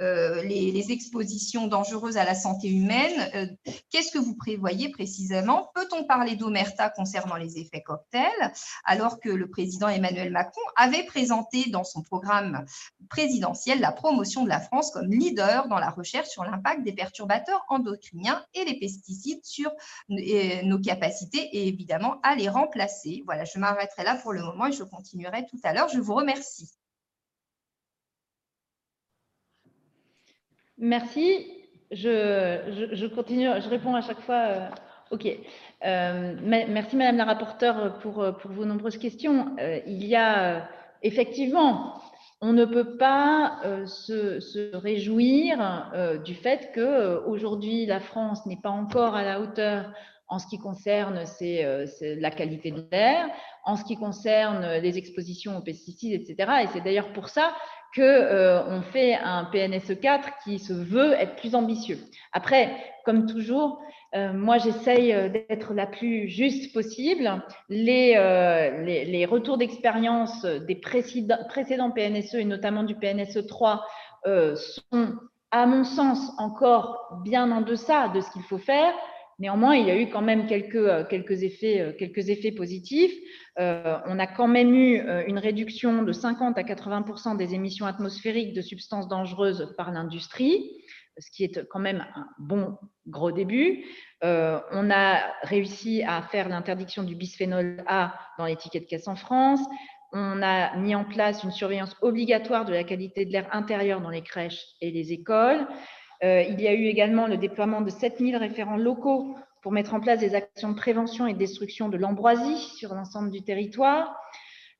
[0.00, 3.30] euh, les, expositions dangereuses à la santé humaine.
[3.34, 3.46] Euh,
[3.90, 5.70] qu'est-ce que vous prévoyez précisément?
[5.74, 8.52] Peut-on parler d'omerta concernant les effets cocktails,
[8.84, 12.66] alors que le président Emmanuel Macron avait présenté dans son programme
[13.08, 17.64] présidentiel la promotion de la France comme leader dans la recherche sur l'impact des perturbateurs
[17.68, 19.70] endocriniens et les pesticides sur
[20.08, 23.22] nos capacités et évidemment à les remplacer?
[23.24, 25.88] Voilà, je m'arrêterai là pour le moment et je continuerai tout à l'heure.
[25.88, 26.68] Je vous remercie.
[30.78, 31.46] Merci.
[31.90, 34.34] Je, continue, je réponds à chaque fois.
[34.34, 34.68] Euh,
[35.10, 35.26] OK.
[35.84, 39.54] Euh, merci, Madame la rapporteure, pour, pour vos nombreuses questions.
[39.60, 40.68] Euh, il y a
[41.02, 42.00] effectivement,
[42.40, 45.92] on ne peut pas se, réjouir
[46.24, 49.92] du fait que aujourd'hui la France n'est pas encore à la hauteur
[50.28, 51.22] en ce qui concerne
[52.00, 53.28] la qualité de l'air,
[53.64, 56.52] en ce qui concerne les expositions aux pesticides, etc.
[56.62, 57.52] Et c'est d'ailleurs pour ça
[57.94, 61.98] qu'on euh, fait un PNSE 4 qui se veut être plus ambitieux.
[62.32, 62.70] Après,
[63.04, 63.80] comme toujours,
[64.16, 67.42] euh, moi, j'essaye euh, d'être la plus juste possible.
[67.68, 68.14] Les,
[69.06, 73.84] les, retours d'expérience des précédents, précédents PNSE et notamment du PNSE 3
[74.24, 75.14] sont,
[75.50, 78.92] à mon sens, encore bien en deçà de ce qu'il faut faire.
[79.38, 83.14] Néanmoins, il y a eu quand même quelques, effets, quelques effets positifs.
[83.58, 87.86] Euh, on a quand même eu euh, une réduction de 50 à 80% des émissions
[87.86, 90.70] atmosphériques de substances dangereuses par l'industrie,
[91.18, 93.84] ce qui est quand même un bon gros début.
[94.24, 99.60] Euh, on a réussi à faire l'interdiction du bisphénol A dans l'étiquette caisse en France.
[100.12, 104.10] On a mis en place une surveillance obligatoire de la qualité de l'air intérieur dans
[104.10, 105.66] les crèches et les écoles.
[106.24, 110.20] Il y a eu également le déploiement de 7000 référents locaux pour mettre en place
[110.20, 114.14] des actions de prévention et de destruction de l'ambroisie sur l'ensemble du territoire,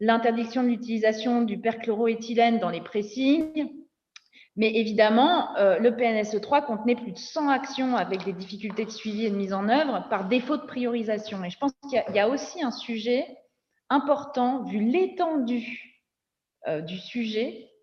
[0.00, 3.68] l'interdiction de l'utilisation du perchloroéthylène dans les pressings,
[4.56, 8.90] mais évidemment, euh, le PNSE 3 contenait plus de 100 actions avec des difficultés de
[8.90, 11.42] suivi et de mise en œuvre par défaut de priorisation.
[11.44, 13.26] Et je pense qu'il y, a aussi un sujet
[13.90, 16.04] important, vu l'étendue
[16.68, 17.73] euh, du sujet, euh,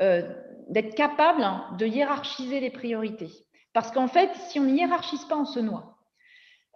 [0.00, 1.46] d'être capable
[1.78, 3.30] de hiérarchiser les priorités.
[3.72, 5.96] Parce qu'en fait, si on ne hiérarchise pas, on se noie.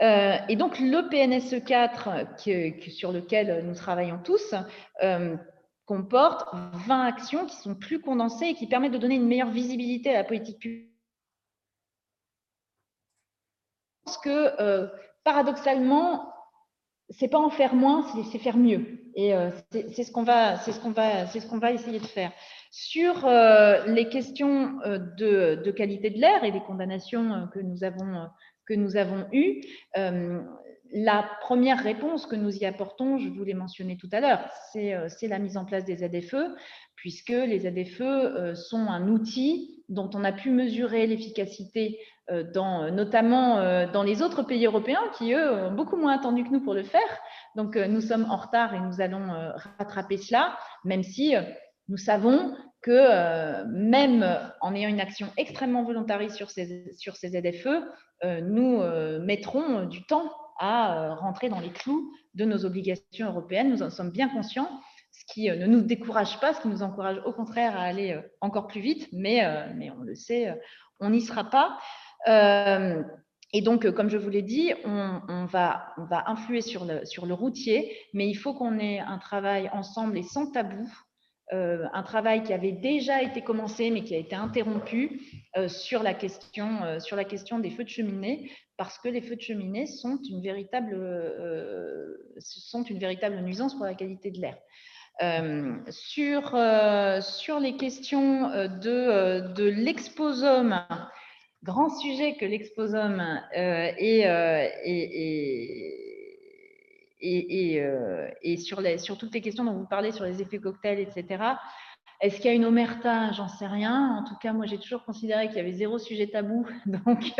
[0.03, 2.39] Euh, et donc, le PNSE 4,
[2.91, 4.55] sur lequel nous travaillons tous,
[5.03, 5.37] euh,
[5.85, 10.11] comporte 20 actions qui sont plus condensées et qui permettent de donner une meilleure visibilité
[10.11, 10.91] à la politique publique.
[13.99, 14.89] Je pense que, euh,
[15.25, 16.33] paradoxalement,
[17.11, 19.11] c'est pas en faire moins, c'est faire mieux.
[19.15, 19.33] Et
[19.73, 22.31] c'est ce qu'on va, ce qu'on va, ce qu'on va essayer de faire.
[22.71, 23.29] Sur
[23.87, 24.79] les questions
[25.19, 28.29] de, de, qualité de l'air et les condamnations que nous avons
[28.71, 29.63] que nous avons eu,
[29.99, 30.41] euh,
[30.93, 34.95] la première réponse que nous y apportons, je vous l'ai mentionné tout à l'heure, c'est
[34.95, 36.55] euh, la mise en place des ZFE,
[36.95, 37.67] puisque les
[38.01, 41.99] euh, sont un outil dont on a pu mesurer l'efficacité,
[42.55, 43.57] dans, notamment
[43.93, 46.85] dans les autres pays européens qui, eux, ont beaucoup moins attendu que nous pour le
[46.85, 47.19] faire.
[47.57, 49.27] Donc, nous sommes en retard et nous allons
[49.81, 51.35] rattraper cela, même si
[51.91, 54.25] nous savons que même
[54.63, 57.85] en ayant une action extrêmement volontariste sur ces, sur ces ZFE,
[58.23, 63.29] euh, nous euh, mettrons du temps à euh, rentrer dans les clous de nos obligations
[63.29, 63.71] européennes.
[63.71, 64.69] Nous en sommes bien conscients,
[65.11, 68.67] ce qui ne nous décourage pas, ce qui nous encourage au contraire à aller encore
[68.67, 69.43] plus vite, mais,
[69.75, 70.55] mais on le sait,
[71.01, 71.79] on n'y sera pas.
[73.53, 77.27] Et donc, comme je vous l'ai dit, on, va, on va influer sur le, sur
[77.27, 80.89] le routier, mais il faut qu'on ait un travail ensemble et sans tabou
[81.53, 85.21] euh, un travail qui avait déjà été commencé mais qui a été interrompu
[85.57, 89.21] euh, sur, la question, euh, sur la question des feux de cheminée parce que les
[89.21, 90.97] feux de cheminée sont une véritable,
[92.39, 94.57] sont une véritable nuisance pour la qualité de l'air.
[95.91, 96.57] sur,
[97.23, 100.81] sur les questions de, de l'exposome,
[101.63, 104.25] grand sujet que l'exposome est,
[107.23, 111.01] euh, et, sur, les, sur, toutes les questions dont vous parlez, sur les effets cocktails,
[111.01, 111.45] etc.,
[112.23, 113.33] est-ce qu'il y a une omerta?
[113.33, 114.19] J'en sais rien.
[114.21, 116.67] En tout cas, moi, j'ai toujours considéré qu'il y avait zéro sujet tabou.
[116.87, 117.33] Donc,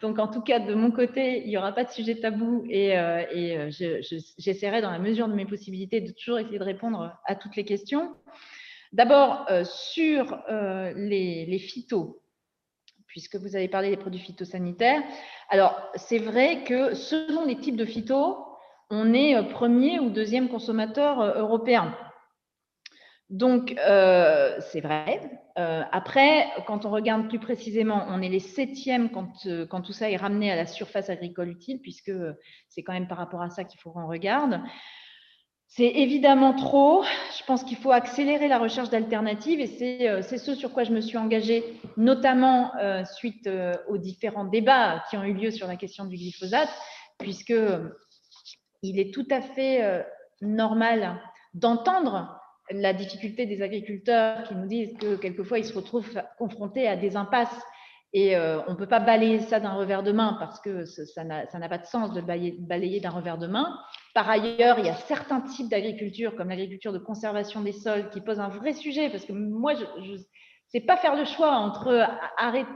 [0.00, 2.98] donc, en tout cas, de mon côté, il n'y aura pas de sujet tabou et,
[2.98, 3.70] euh, euh,
[4.38, 7.66] j'essaierai, dans la mesure de mes possibilités, de toujours essayer de répondre à toutes les
[7.66, 8.14] questions.
[8.92, 12.22] D'abord, sur les, les phytos,
[13.16, 15.02] puisque vous avez parlé des produits phytosanitaires.
[15.48, 18.45] Alors, c'est vrai que selon les types de phytos,
[18.90, 21.94] on est euh, premier ou deuxième consommateur euh, européen.
[23.28, 25.20] Donc, euh, c'est vrai.
[25.56, 30.16] Après, quand on regarde plus précisément, on est les septièmes quand, quand tout ça est
[30.16, 32.12] ramené à la surface agricole utile, puisque
[32.68, 34.60] c'est quand même par rapport à ça qu'il faut qu'on regarde.
[35.66, 37.04] C'est évidemment trop.
[37.38, 41.00] Je pense qu'il faut accélérer la recherche d'alternatives et c'est ce sur quoi je me
[41.00, 41.64] suis engagée,
[41.96, 42.72] notamment
[43.14, 43.48] suite
[43.88, 46.68] aux différents débats qui ont eu lieu sur la question du glyphosate,
[47.18, 47.54] puisque
[48.82, 50.04] il est tout à fait
[50.40, 51.20] normal
[51.54, 56.96] d'entendre la difficulté des agriculteurs qui nous disent que quelquefois ils se retrouvent confrontés à
[56.96, 57.62] des impasses
[58.12, 61.24] et euh, on ne peut pas balayer ça d'un revers de main parce que ça
[61.24, 63.78] n'a pas de sens de balayer, d'un revers de main.
[64.14, 68.20] Par ailleurs, il y a certains types d'agriculture, comme l'agriculture de conservation des sols, qui
[68.20, 70.16] posent un vrai sujet parce que moi, je
[70.68, 72.68] sais pas faire le choix entre arrêter,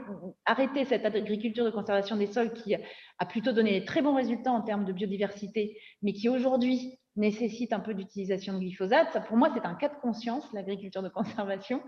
[0.45, 4.51] arrêter cette agriculture de conservation des sols qui a plutôt donné de très bons résultats
[4.51, 9.25] en termes de biodiversité, mais qui aujourd'hui nécessite un peu d'utilisation de glyphosate.
[9.27, 11.81] Pour moi, c'est un cas de conscience, l'agriculture de conservation.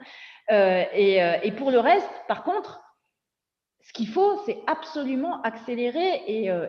[0.51, 2.81] Euh, euh, et, pour le reste, par contre,
[3.81, 6.67] ce qu'il faut, c'est absolument accélérer et, euh,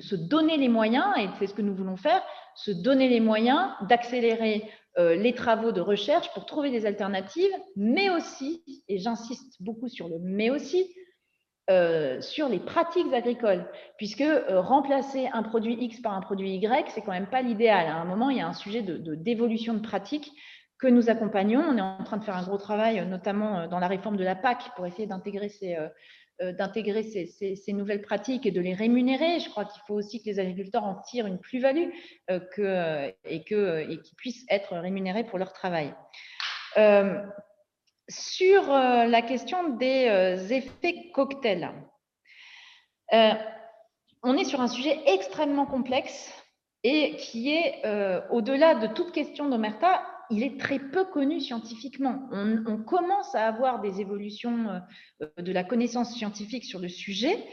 [0.00, 2.22] se donner les moyens, et c'est ce que nous voulons faire,
[2.54, 8.64] se donner les moyens d'accélérer les travaux de recherche pour trouver des alternatives, mais aussi,
[8.88, 10.92] et j'insiste beaucoup sur le mais aussi,
[11.70, 13.66] euh, sur les pratiques agricoles,
[13.98, 17.88] puisque euh, remplacer un produit X par un produit Y, c'est quand même pas l'idéal.
[17.88, 20.32] À un moment, il y a un sujet de d'évolution de, pratiques
[20.78, 21.60] que nous accompagnons.
[21.60, 24.24] On est en train de faire un gros travail, notamment euh, dans la réforme de
[24.24, 25.76] la PAC, pour essayer d'intégrer ces,
[26.40, 29.40] d'intégrer ces, nouvelles pratiques et de les rémunérer.
[29.40, 31.90] Je crois qu'il faut aussi que les agriculteurs en tirent une plus-value
[32.28, 35.94] que, et qu'ils puissent être rémunérés pour leur travail.
[38.08, 41.70] Sur euh, la question des euh, effets cocktails,
[43.12, 43.32] euh,
[44.22, 46.32] on est sur un sujet extrêmement complexe
[46.84, 47.82] et qui est,
[48.30, 52.28] au-delà de toute question d'Omerta, il est très peu connu scientifiquement.
[52.32, 54.80] On, commence à avoir des évolutions
[55.20, 57.44] de la connaissance scientifique sur le sujet,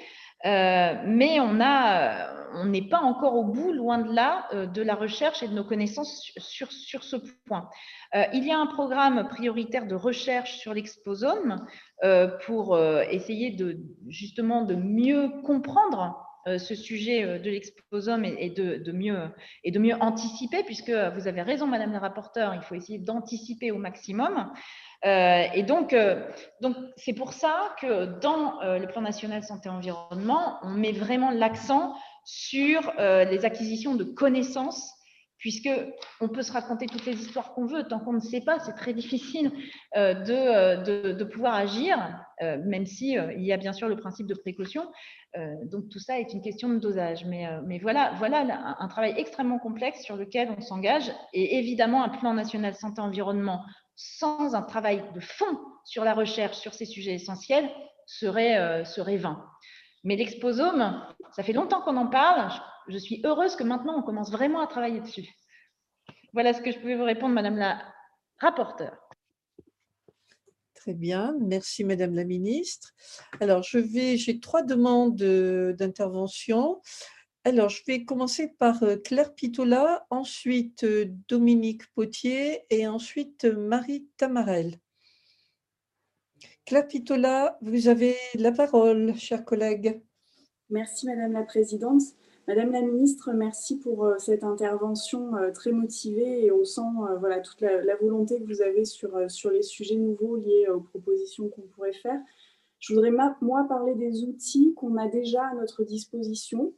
[0.44, 5.54] mais on n'est pas encore au bout, loin de là, de la recherche et de
[5.54, 7.70] nos connaissances sur, ce point.
[8.16, 11.66] Euh, il y a un programme prioritaire de recherche sur l'exposome
[12.04, 18.92] euh, pour euh, essayer de justement de mieux comprendre ce sujet de l'exposome et, de,
[18.92, 19.30] mieux,
[19.64, 24.52] et anticiper, puisque vous avez raison, Madame la rapporteure, il faut essayer d'anticiper au maximum.
[25.04, 25.96] et donc,
[26.62, 32.94] donc c'est pour ça que dans le plan national santé-environnement, on met vraiment l'accent sur
[33.00, 34.94] les acquisitions de connaissances
[35.38, 35.70] puisque
[36.22, 38.74] on peut se raconter toutes les histoires qu'on veut, tant qu'on ne sait pas, c'est
[38.74, 39.52] très difficile
[39.96, 41.98] euh, euh, de, pouvoir agir,
[42.42, 44.90] euh, même si il y a bien sûr le principe de précaution.
[45.66, 47.26] donc tout ça est une question de dosage.
[47.26, 52.10] Mais, mais voilà, voilà un, travail extrêmement complexe sur lequel on s'engage, et évidemment un
[52.10, 53.62] plan national santé-environnement
[53.98, 57.70] sans un travail de fond sur la recherche sur ces sujets essentiels
[58.06, 59.46] serait, serait vain.
[60.04, 62.52] Mais l'exposome, ça fait longtemps qu'on en parle
[62.98, 65.28] suis heureuse que maintenant, on commence vraiment à travailler dessus.
[66.34, 67.82] Voilà ce que je pouvais vous répondre, Madame la
[68.40, 68.98] rapporteure.
[70.74, 72.94] Très bien, merci Madame la Ministre.
[73.40, 76.82] Alors, je vais, j'ai trois demandes d'intervention.
[77.48, 83.56] Alors, je vais commencer par euh, Claire Pitola, ensuite euh, Dominique Potier et ensuite euh,
[83.56, 84.80] Marie Tamarel.
[86.66, 90.02] Claire Pitola, vous avez la parole, chers collègues.
[90.72, 92.02] Merci Madame la Présidente.
[92.48, 97.16] Madame la ministre, merci pour euh, cette intervention euh, très motivée et on sent euh,
[97.18, 101.50] voilà, toute la, volonté que vous avez sur, sur les sujets nouveaux liés aux propositions
[101.50, 102.20] qu'on pourrait faire.
[102.80, 106.72] Je voudrais, moi, parler des outils qu'on a déjà à notre disposition.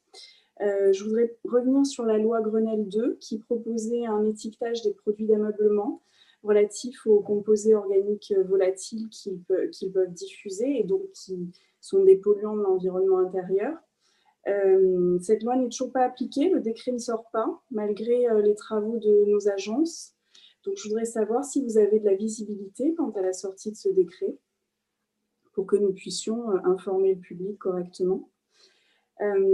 [0.62, 6.02] je voudrais revenir sur la loi Grenelle 2 qui proposait un étiquetage des produits d'ameublement
[6.44, 11.52] relatifs aux composés organiques volatiles qu'ils peuvent diffuser et donc qui
[11.82, 13.74] sont des polluants de l'environnement intérieur.
[14.48, 18.56] Euh, cette loi n'est toujours pas appliquée, le décret ne sort pas, malgré euh, les
[18.56, 20.14] travaux de nos agences.
[20.64, 23.78] Donc, je voudrais savoir si vous avez de la visibilité quant à la sortie de
[23.78, 24.38] ce décret,
[25.54, 28.30] pour que nous puissions euh, informer le public correctement.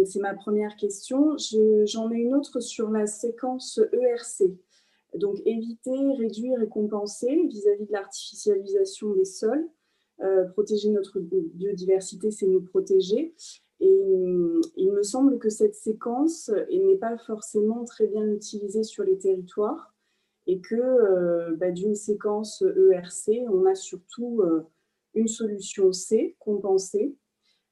[0.06, 1.38] C'est ma première question.
[1.86, 4.52] J'en ai une autre sur la séquence ERC.
[5.16, 9.66] Donc, éviter, réduire et compenser vis-à-vis de l'artificialisation des sols.
[10.52, 13.34] protéger notre biodiversité, c'est nous protéger.
[13.84, 19.04] Et euh, il me semble que cette séquence n'est pas forcément très bien utilisée sur
[19.04, 19.94] les territoires
[20.48, 24.62] et que euh, bah, d'une séquence ERC, on a surtout euh,
[25.16, 27.14] une solution C, compensée.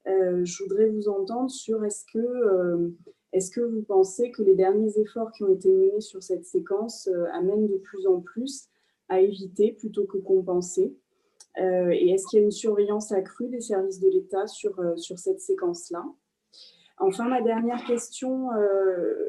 [0.06, 2.94] je voudrais vous entendre sur est-ce que,
[3.32, 7.08] est que vous pensez que les derniers efforts qui ont été menés sur cette séquence
[7.32, 8.68] amènent de plus en plus
[9.08, 10.94] à éviter plutôt que compenser?
[11.58, 15.42] Et est-ce qu'il y a une surveillance accrue des services de l'État sur, sur cette
[15.42, 16.04] séquence-là?
[16.98, 18.50] Enfin, ma dernière question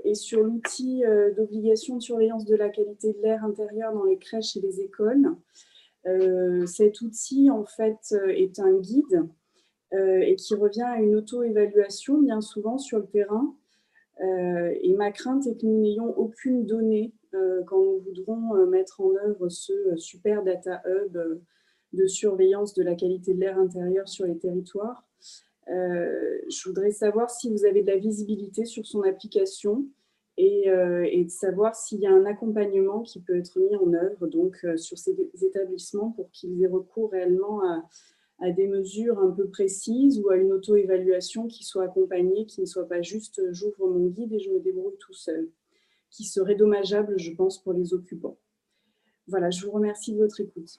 [0.05, 1.03] est sur l'outil
[1.37, 5.35] d'obligation de surveillance de la qualité de l'air intérieur dans les crèches et les écoles.
[6.67, 9.27] cet outil, en fait, est un guide
[9.93, 13.53] et qui revient à une auto-évaluation bien souvent sur le terrain
[14.21, 18.67] euh, et ma crainte est que nous n'ayons aucune donnée euh, quand nous voudrons euh,
[18.67, 21.19] mettre en œuvre ce super data hub
[21.93, 25.05] de surveillance de la qualité de l'air intérieur sur les territoires.
[25.67, 29.87] je voudrais savoir si vous avez de la visibilité sur son application
[30.39, 34.27] et, et de savoir s'il y a un accompagnement qui peut être mis en œuvre
[34.27, 37.85] donc, sur ces établissements pour qu'ils aient recours réellement à,
[38.43, 42.67] à des mesures un peu précises ou à une auto-évaluation qui soit accompagnée, qui ne
[42.67, 45.49] soit pas juste euh, j'ouvre mon guide et je me débrouille tout seul,
[46.11, 48.37] qui serait dommageable, je pense, pour les occupants.
[49.29, 50.77] Voilà, je vous remercie de votre écoute.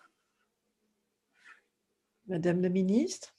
[2.28, 3.34] Madame la ministre.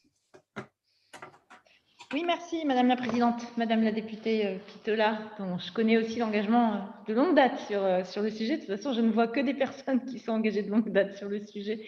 [2.13, 6.75] Oui, merci Madame la Présidente, Madame la députée euh, Pitola, dont je connais aussi l'engagement
[6.75, 6.79] euh,
[7.09, 8.57] de longue date sur, sur le sujet.
[8.57, 11.17] De toute façon, je ne vois que des personnes qui sont engagées de longue date
[11.17, 11.87] sur le sujet.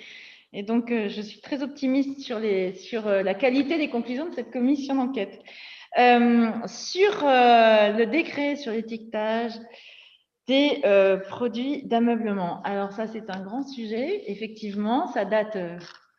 [0.53, 4.27] Et donc, euh, je suis très optimiste sur, les, sur euh, la qualité des conclusions
[4.29, 5.39] de cette commission d'enquête.
[5.99, 9.53] Euh, sur le décret sur l'étiquetage
[10.47, 10.83] des
[11.29, 12.63] produits d'ameublement.
[12.65, 14.31] Alors ça, c'est un grand sujet.
[14.31, 15.57] Effectivement, ça date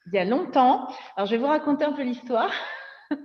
[0.08, 0.88] d'il y a longtemps.
[1.16, 2.51] Alors, je vais vous raconter un peu l'histoire.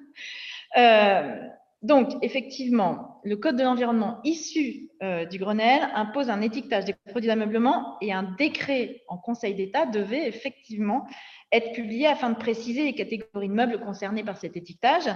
[1.82, 7.26] Donc, effectivement, le Code de l'environnement issu euh, du Grenelle impose un étiquetage des produits
[7.26, 11.08] d'ameublement et un décret en Conseil d'État devait effectivement
[11.50, 15.10] être publié afin de préciser les catégories de meubles concernés par cet étiquetage.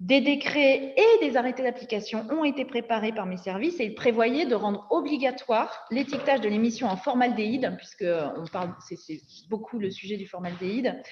[0.00, 4.46] Des décrets et des arrêtés d'application ont été préparés par mes services et ils prévoyaient
[4.46, 9.20] de rendre obligatoire l'étiquetage de l'émission en formaldéhyde, puisque on parle, c'est
[9.50, 11.02] beaucoup le sujet du formaldéhyde,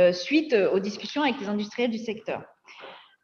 [0.00, 2.42] euh, suite aux discussions avec les industriels du secteur.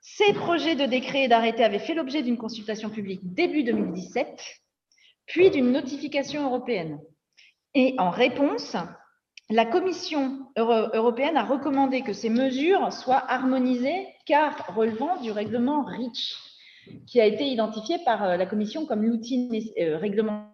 [0.02, 4.60] Ces projets de décret et d'arrêté avaient fait l'objet d'une consultation publique début 2017,
[5.24, 7.00] puis d'une notification européenne.
[7.72, 8.76] Et en réponse,
[9.50, 16.34] la Commission européenne a recommandé que ces mesures soient harmonisées car relevant du règlement REACH,
[17.06, 20.50] qui a été identifié par euh, la Commission comme l'outil euh, réglementaire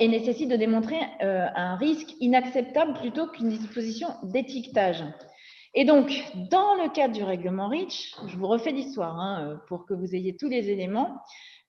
[0.00, 5.04] et nécessite de démontrer euh, un risque inacceptable plutôt qu'une disposition d'étiquetage.
[5.74, 6.10] Et donc,
[6.50, 10.36] dans le cadre du règlement REACH, je vous refais l'histoire hein, pour que vous ayez
[10.36, 11.20] tous les éléments,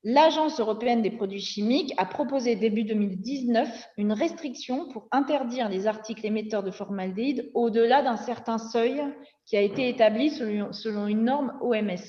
[0.03, 6.25] l'Agence européenne des produits chimiques a proposé début 2019 une restriction pour interdire les articles
[6.25, 9.01] émetteurs de formaldéhyde au-delà d'un certain seuil
[9.45, 12.03] qui a été établi selon une norme OMS.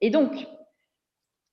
[0.00, 0.46] Et donc,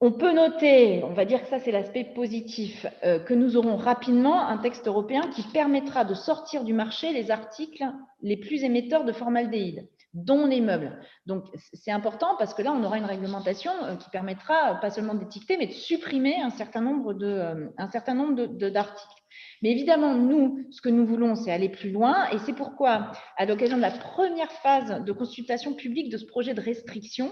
[0.02, 3.76] on peut noter, on va dire que ça c'est l'aspect positif, euh, que nous aurons
[3.76, 7.86] rapidement un texte européen qui permettra de sortir du marché les articles
[8.22, 11.00] les plus émetteurs de formaldéhyde, dont les meubles.
[11.26, 15.14] Donc c'est important parce que là on aura une réglementation euh, qui permettra pas seulement
[15.14, 19.14] d'étiqueter, mais de supprimer un certain nombre de, euh, un certain nombre d'articles.
[19.62, 22.30] Mais évidemment, nous, ce que nous voulons, c'est aller plus loin.
[22.32, 26.54] Et c'est pourquoi, à l'occasion de la première phase de consultation publique de ce projet
[26.54, 27.32] de restriction,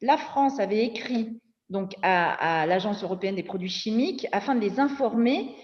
[0.00, 5.54] la France avait écrit donc à, l'Agence européenne des produits chimiques, afin de les informer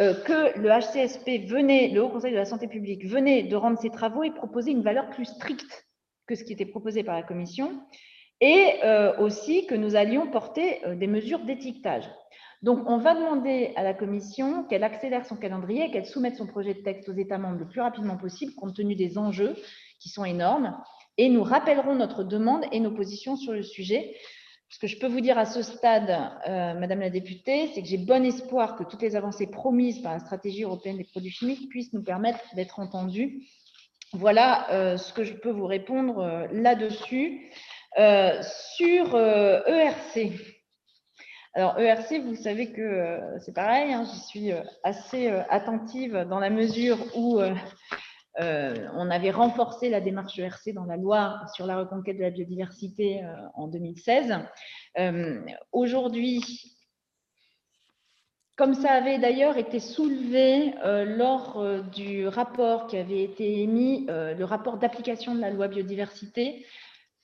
[0.00, 3.78] euh, que le HCSP venait, le Haut Conseil de la santé publique venait de rendre
[3.78, 5.86] ses travaux et proposer une valeur plus stricte
[6.26, 7.80] que ce qui était proposé par la Commission,
[8.40, 12.04] et euh, aussi que nous allions porter euh, des mesures d'étiquetage.
[12.62, 16.74] Donc, on va demander à la Commission qu'elle accélère son calendrier, qu'elle soumette son projet
[16.74, 19.54] de texte aux États membres le plus rapidement possible, compte tenu des enjeux
[20.00, 20.74] qui sont énormes,
[21.18, 24.14] et nous rappellerons notre demande et nos positions sur le sujet.
[24.70, 26.10] Ce que je peux vous dire à ce stade,
[26.48, 30.12] euh, Madame la députée, c'est que j'ai bon espoir que toutes les avancées promises par
[30.12, 33.46] la stratégie européenne des produits chimiques puissent nous permettre d'être entendues.
[34.12, 37.50] Voilà euh, ce que je peux vous répondre euh, là-dessus.
[37.96, 40.30] sur ERC, e
[41.54, 44.50] alors ERC, vous savez que c'est pareil, hein, j'y suis
[44.82, 47.40] assez attentive dans la mesure où
[48.40, 52.30] euh, on avait renforcé la démarche ERC dans la loi sur la reconquête de la
[52.30, 54.38] biodiversité euh, en 2016.
[54.98, 55.40] Euh,
[55.72, 56.73] aujourd'hui,
[58.56, 64.78] comme ça avait d'ailleurs été soulevé lors du rapport qui avait été émis, le rapport
[64.78, 66.64] d'application de la loi biodiversité,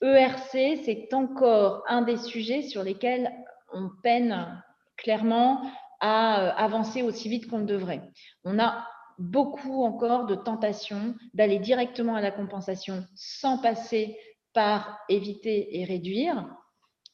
[0.02, 3.30] ERC, c'est encore un des sujets sur lesquels
[3.72, 4.62] on peine
[4.96, 5.62] clairement
[6.00, 8.02] à avancer aussi vite qu'on le devrait.
[8.44, 8.86] On a
[9.18, 14.16] beaucoup encore de tentations d'aller directement à la compensation sans passer
[14.54, 16.48] par éviter et réduire.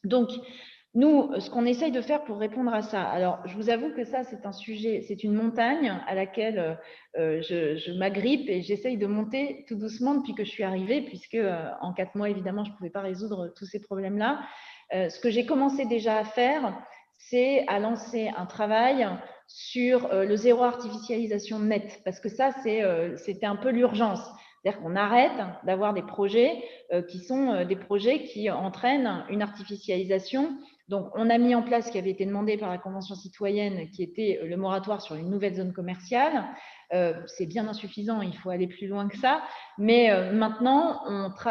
[0.05, 0.31] Donc,
[0.97, 4.05] nous, ce qu'on essaye de faire pour répondre à ça, alors je vous avoue que
[4.05, 6.79] ça, c'est un sujet, c'est une montagne à laquelle
[7.19, 11.35] euh, je, m'agrippe et j'essaye de monter tout doucement depuis que je suis arrivée, puisque
[11.35, 14.41] euh, en quatre mois, évidemment, je ne pouvais pas résoudre tous ces problèmes-là.
[14.95, 16.75] Euh, ce que j'ai commencé déjà à faire,
[17.19, 19.07] c'est à lancer un travail
[19.49, 24.21] sur le zéro artificialisation net, parce que ça, c'était un peu l'urgence.
[24.63, 26.63] C'est-à-dire qu'on arrête d'avoir des projets
[27.09, 30.59] qui sont des projets qui entraînent une artificialisation
[30.89, 33.91] donc, on a mis en place ce qui avait été demandé par la Convention citoyenne,
[33.91, 36.45] qui était le moratoire sur une nouvelle zone commerciale.
[36.93, 39.43] Euh, c'est bien insuffisant, il faut aller plus loin que ça.
[39.79, 41.03] Mais euh, maintenant,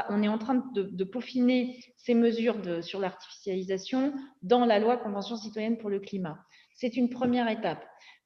[0.10, 5.78] on, est en train de, peaufiner ces mesures sur l'artificialisation dans la loi Convention citoyenne
[5.78, 6.40] pour le climat.
[6.76, 7.84] C'est une première étape.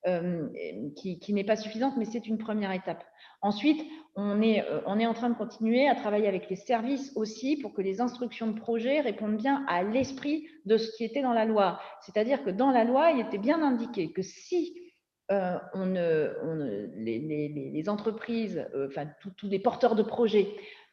[0.07, 0.47] Euh,
[0.95, 3.03] qui, n'est pas suffisante, mais c'est une première étape.
[3.41, 3.85] Ensuite,
[4.15, 7.57] on est, euh, on est en train de continuer à travailler avec les services aussi
[7.57, 11.33] pour que les instructions de projet répondent bien à l'esprit de ce qui était dans
[11.33, 11.81] la loi.
[11.99, 14.73] C'est-à-dire que dans la loi, il était bien indiqué que si
[15.33, 15.57] euh,
[16.95, 20.47] les, entreprises, enfin tous les porteurs de projets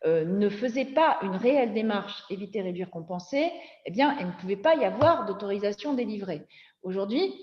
[0.05, 3.51] ne faisaient pas une réelle démarche éviter, réduire, compenser,
[3.87, 6.43] eh bien, il ne pouvait pas y avoir d'autorisation délivrée.
[6.87, 7.35] Aujourd'hui,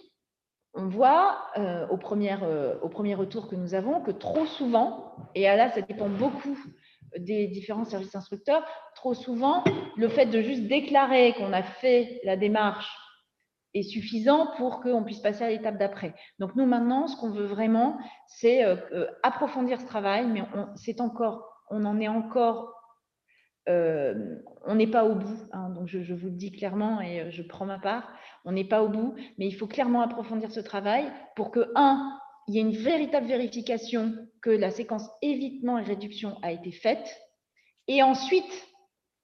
[0.74, 5.18] on voit euh, au, premier, euh, au, premier, retour que nous avons que trop souvent,
[5.36, 6.58] et là ça dépend beaucoup
[7.18, 8.66] des différents services instructeurs,
[8.96, 9.66] trop souvent
[9.98, 12.90] le fait de juste déclarer qu'on a fait la démarche
[13.74, 16.16] est suffisant pour qu'on puisse passer à l'étape d'après.
[16.40, 20.44] Donc nous maintenant, ce qu'on veut vraiment, c'est euh, approfondir ce travail, mais
[20.78, 22.83] c'est encore, on en est encore
[23.70, 24.36] euh,
[24.66, 27.42] on n'est pas au bout, hein, donc je, vous le dis clairement et euh, je
[27.42, 28.12] prends ma part,
[28.44, 31.06] on n'est pas au bout, mais il faut clairement approfondir ce travail
[31.36, 36.38] pour que, un, il y ait une véritable vérification que la séquence évitement et réduction
[36.42, 37.08] a été faite,
[37.88, 38.68] et ensuite,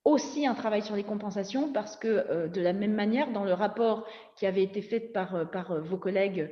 [0.10, 3.54] aussi un travail sur les compensations parce que euh, de la même manière, dans le
[3.54, 6.50] rapport qui avait été fait par, euh, par euh, vos collègues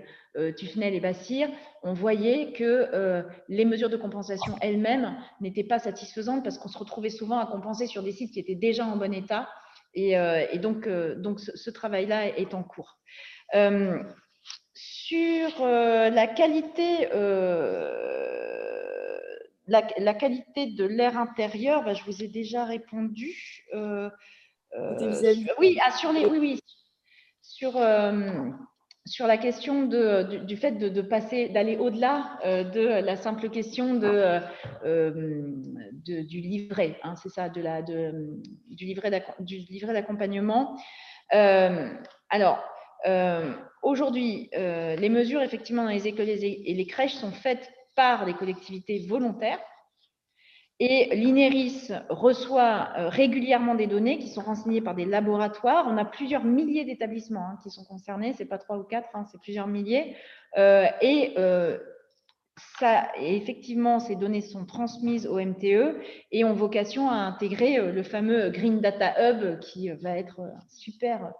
[0.56, 1.50] Tufnel et Bassir,
[1.82, 7.10] on voyait que les mesures de compensation elles-mêmes n'étaient pas satisfaisantes parce qu'on se retrouvait
[7.10, 9.50] souvent à compenser sur des sites qui étaient déjà en bon état.
[9.96, 10.16] Et,
[10.60, 13.00] donc, donc ce, ce travail-là est en cours.
[14.76, 17.08] sur la qualité
[19.68, 23.66] la, qualité de l'air intérieur, bah, je vous ai déjà répondu.
[23.74, 24.10] Euh,
[24.78, 25.14] euh,
[25.60, 26.60] oui, ah, sur les, oui, oui,
[27.42, 28.50] sur, euh,
[29.06, 34.40] sur la question de, du, fait de, passer, d'aller au-delà de la simple question de,
[36.04, 38.40] du livret, hein, c'est ça, de la, de,
[38.70, 39.12] du livret
[39.94, 40.78] d'accompagnement.
[41.30, 42.64] alors,
[43.82, 49.00] aujourd'hui, les mesures effectivement dans les écoles et les crèches sont faites par les collectivités
[49.00, 49.60] volontaires.
[50.80, 55.88] Et l'INERIS reçoit euh, régulièrement des données qui sont renseignées par des laboratoires.
[55.90, 59.26] On a plusieurs milliers d'établissements hein, qui sont concernés, c'est pas trois ou quatre, hein,
[59.32, 60.16] c'est plusieurs milliers.
[60.56, 61.80] Euh, et euh,
[62.80, 66.00] ça, effectivement, ces données sont transmises au MTE
[66.32, 71.34] et ont vocation à intégrer le fameux Green Data Hub qui va être un super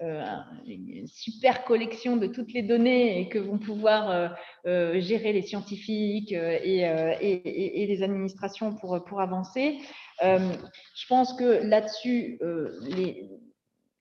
[0.00, 4.28] une super collection de toutes les données que vont pouvoir euh,
[4.66, 9.78] euh, gérer les scientifiques et, les administrations pour, avancer.
[10.20, 12.38] je pense que là-dessus,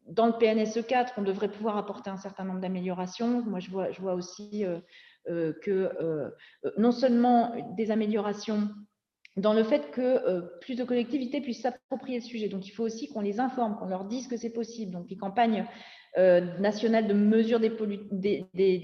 [0.07, 3.43] dans le PNSE 4, on devrait pouvoir apporter un certain nombre d'améliorations.
[3.43, 3.69] Moi, je
[4.01, 4.65] vois aussi
[5.27, 6.33] que
[6.77, 8.69] non seulement des améliorations
[9.35, 12.49] dans le fait que plus de collectivités puissent s'approprier le sujet.
[12.49, 14.91] Donc, il faut aussi qu'on les informe, qu'on leur dise que c'est possible.
[14.91, 15.65] Donc, les campagnes
[16.15, 17.71] nationales de mesure des,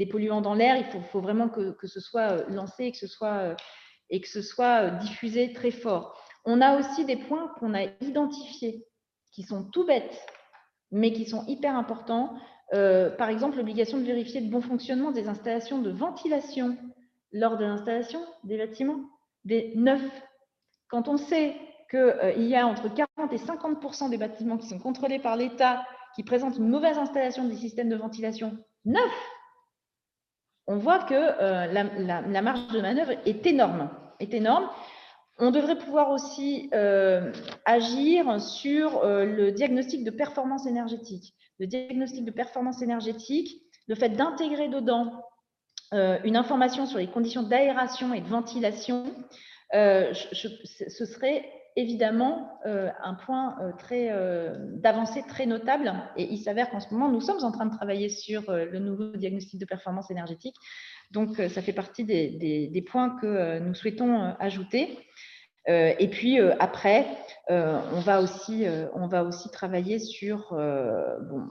[0.08, 3.56] polluants dans l'air, il faut, vraiment que, ce soit lancé et que ce soit,
[4.10, 6.20] et que ce soit diffusé très fort.
[6.46, 8.86] On a aussi des points qu'on a identifiés,
[9.32, 10.20] qui sont tout bêtes,
[10.92, 12.34] mais qui sont hyper importants.
[12.72, 16.76] par exemple, l'obligation de vérifier le bon fonctionnement des installations de ventilation
[17.32, 19.02] lors de l'installation des bâtiments,
[19.46, 20.02] des neufs
[20.90, 21.56] quand on sait
[21.90, 25.86] qu'il euh, y a entre 40 et 50% des bâtiments qui sont contrôlés par l'État
[26.16, 29.30] qui présentent une mauvaise installation des systèmes de ventilation neufs,
[30.68, 33.90] on voit que euh, la, marge de manœuvre est énorme.
[35.40, 37.32] On devrait pouvoir aussi euh,
[37.66, 41.34] agir sur le diagnostic de performance énergétique.
[41.60, 45.24] Le diagnostic de performance énergétique, le fait d'intégrer dedans
[45.92, 49.06] une information sur les conditions d'aération et de ventilation,
[49.76, 51.46] euh, ce serait
[51.76, 53.58] évidemment euh, un point
[53.92, 55.94] euh, d'avancée très notable.
[56.18, 59.16] Et il s'avère qu'en ce moment, nous sommes en train de travailler sur le nouveau
[59.16, 60.56] diagnostic de performance énergétique.
[61.12, 64.98] Donc, ça fait partie des, points que nous souhaitons ajouter.
[65.68, 67.08] et puis après,
[67.48, 71.48] on, va aussi, on va aussi travailler sur bon,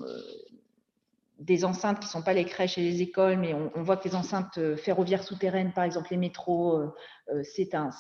[1.39, 4.09] des enceintes qui ne sont pas les crèches et les écoles, mais on, voit que
[4.09, 6.95] les enceintes euh, ferroviaires souterraines, par exemple les métros, euh,
[7.33, 7.91] euh, c'est un,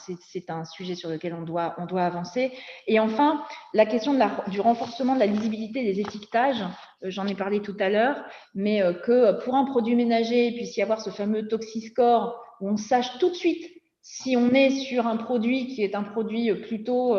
[0.48, 2.52] un, sujet sur lequel on doit, on doit avancer.
[2.88, 6.64] Et enfin, la question de la, du renforcement de la lisibilité des étiquetages,
[7.02, 8.24] j'en ai parlé tout à l'heure,
[8.56, 12.76] mais que pour un produit ménager, il puisse y avoir ce fameux Toxiscore, où on
[12.76, 13.70] sache tout de suite
[14.02, 17.14] si on est sur un produit qui est un produit plutôt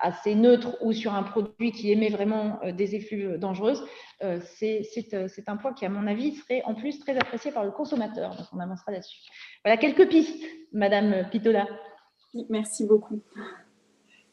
[0.00, 3.82] assez neutre ou sur un produit qui émet vraiment euh, des effluves dangereuses,
[4.22, 7.64] euh, euh, c'est un point qui, à mon avis, serait en plus très apprécié par
[7.64, 8.34] le consommateur.
[8.36, 9.20] Donc, on avancera là-dessus.
[9.64, 11.66] Voilà quelques pistes, Madame Pitola.
[12.48, 13.22] Merci beaucoup.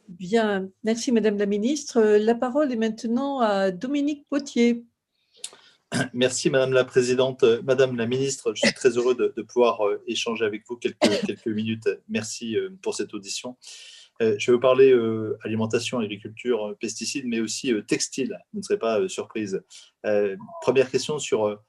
[0.08, 2.02] Bien, merci Madame la Ministre.
[2.02, 4.86] La parole est maintenant à Dominique Potier.
[6.14, 7.44] Merci Madame la Présidente.
[7.64, 11.48] Madame la Ministre, je suis très heureux de, de pouvoir échanger avec vous quelques, quelques
[11.48, 11.90] minutes.
[12.08, 13.56] Merci pour cette audition.
[14.22, 18.40] Euh, je vais vous parler euh, alimentation, agriculture, euh, pesticides, mais aussi textile.
[18.54, 19.62] Vous ne serez pas surprise.
[20.62, 21.60] première question sur,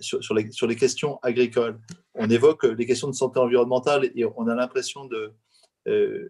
[0.00, 1.78] sur, les, questions agricoles.
[2.14, 5.08] On évoque les questions de santé environnementale et on a l'impression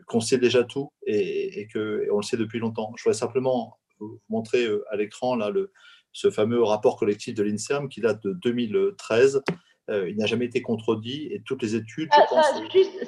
[0.06, 2.92] qu'on sait déjà tout et, et qu'on le sait depuis longtemps.
[2.96, 5.72] Je voudrais simplement vous montrer à l'écran là, le,
[6.12, 9.40] ce fameux rapport collectif de l'INSERM qui date de 2013 euh,
[9.88, 12.08] il n'a jamais été contredit et toutes les études.
[12.12, 12.42] Ah, ça,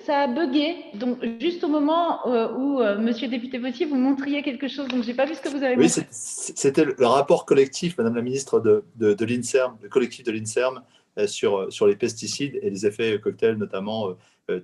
[0.05, 0.77] ça, a bugué.
[0.95, 4.89] Donc, juste au moment euh, où, euh, monsieur le député Vautier, vous montriez quelque chose,
[4.89, 6.01] donc je n'ai pas vu ce que vous avez montré.
[6.01, 10.83] Oui, c'était le rapport collectif, madame la ministre, de, de, l'INSERM, le collectif de l'INSERM
[11.27, 14.15] sur, sur les pesticides et les effets cocktails, notamment.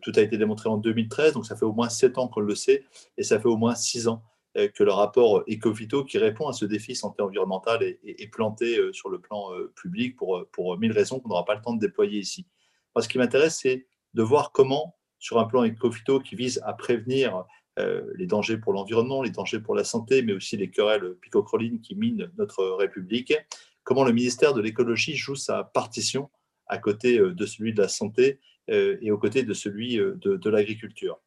[0.00, 2.54] tout a été démontré en 2013, donc ça fait au moins sept ans qu'on le
[2.54, 2.84] sait
[3.18, 6.52] et ça fait au moins six ans euh, que le rapport Ecovito, qui répond à
[6.52, 10.92] ce défi santé environnementale, est, planté euh, sur le plan euh, public pour, pour mille
[10.92, 12.46] raisons qu'on n'aura pas le temps de déployer ici.
[12.98, 17.44] ce qui m'intéresse, c'est de voir comment, sur un plan Ecovito qui vise à prévenir
[18.14, 21.94] les dangers pour l'environnement, les dangers pour la santé, mais aussi les querelles picocrolines qui
[21.94, 23.34] minent notre République,
[23.84, 26.30] comment le ministère de l'écologie joue sa partition
[26.68, 31.20] à côté de celui de la santé et aux côtés de celui de l'agriculture.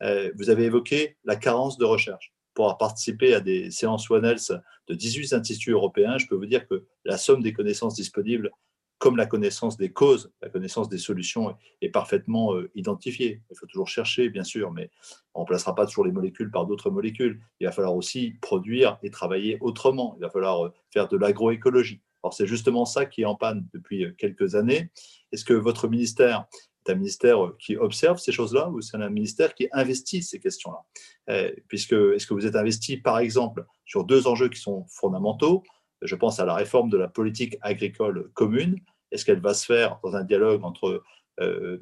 [0.00, 4.50] Vous avez évoqué la carence de recherche pour participer à des séances One Health
[4.88, 8.50] de 18 instituts européens, je peux vous dire que la somme des connaissances disponibles,
[8.96, 13.42] comme la connaissance des causes, la connaissance des solutions, est parfaitement euh, identifiée.
[13.50, 14.90] Il faut toujours chercher, bien sûr, mais
[15.34, 17.42] on ne remplacera pas toujours les molécules par d'autres molécules.
[17.60, 20.14] Il va falloir aussi produire et travailler autrement.
[20.16, 22.00] Il va falloir euh, faire de l'agroécologie.
[22.24, 24.90] Alors c'est justement ça qui est en panne depuis euh, quelques années.
[25.30, 26.46] Est-ce que votre ministère
[26.90, 30.84] un ministère qui observe ces choses-là ou c'est un ministère qui investit ces questions-là?
[31.30, 35.62] Euh, Puisque, est-ce que vous êtes investi, par exemple, sur deux enjeux qui sont fondamentaux?
[36.02, 38.78] Je pense à la réforme de la politique agricole commune.
[39.10, 41.02] Est-ce qu'elle va se faire dans un dialogue entre
[41.40, 41.78] euh,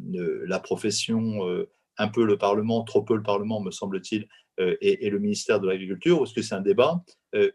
[0.46, 4.28] la profession, euh, un peu le Parlement, trop peu le Parlement, me semble-t-il,
[4.58, 6.20] et, le ministère de l'Agriculture?
[6.20, 7.02] Ou est-ce que c'est un débat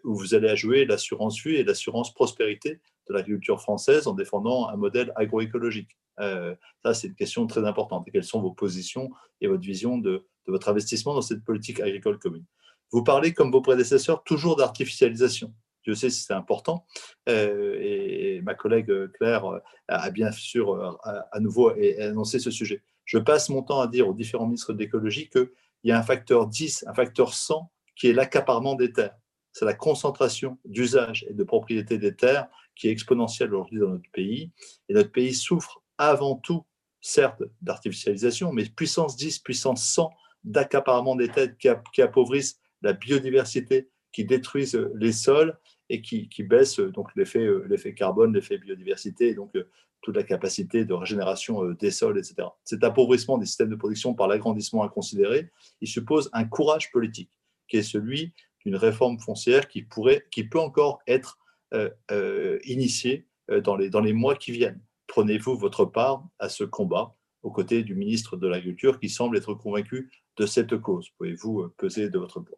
[0.04, 4.76] où vous allez jouer l'assurance vue et l'assurance prospérité de l'agriculture française en défendant un
[4.76, 5.97] modèle agroécologique?
[6.09, 8.07] euh, Ça, c'est une question très importante.
[8.11, 9.09] Quelles sont vos positions
[9.41, 12.45] et votre vision de, votre investissement dans cette politique agricole commune?
[12.91, 15.53] Vous parlez, comme vos prédécesseurs, toujours d'artificialisation.
[15.84, 16.86] Je sais si c'est important.
[17.30, 19.45] Euh, et ma collègue Claire
[19.88, 22.84] a bien sûr à, nouveau annoncé ce sujet.
[23.05, 25.49] Je passe mon temps à dire aux différents ministres de l'écologie qu'il
[25.84, 29.17] y a un facteur 10, un facteur 100 qui est l'accaparement des terres.
[29.51, 34.09] C'est la concentration d'usage et de propriété des terres qui est exponentielle aujourd'hui dans notre
[34.11, 34.51] pays.
[34.88, 36.66] Et notre pays souffre avant tout,
[37.02, 40.10] certes, d'artificialisation, mais puissance 10, puissance 100
[40.43, 47.10] d'accaparement des têtes qui, appauvrissent la biodiversité, qui détruisent les sols et qui, baissent donc
[47.16, 49.54] l'effet carbone, l'effet biodiversité, et donc
[50.02, 52.47] toute la capacité de régénération des sols, etc.
[52.64, 57.32] Cet appauvrissement des systèmes de production par l'agrandissement inconsidéré, il suppose un courage politique,
[57.68, 58.34] qui est celui
[58.66, 61.39] d'une réforme foncière qui, pourrait, qui peut encore être
[61.74, 64.82] euh, euh, initié euh, dans les, dans les mois qui viennent.
[65.10, 69.53] Prenez-vous votre part à ce combat aux côtés du ministre de l'Agriculture qui semble être
[69.53, 71.10] convaincu de cette cause.
[71.18, 72.57] Pouvez-vous peser de votre poids?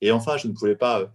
[0.00, 1.12] Et enfin, je ne voulais pas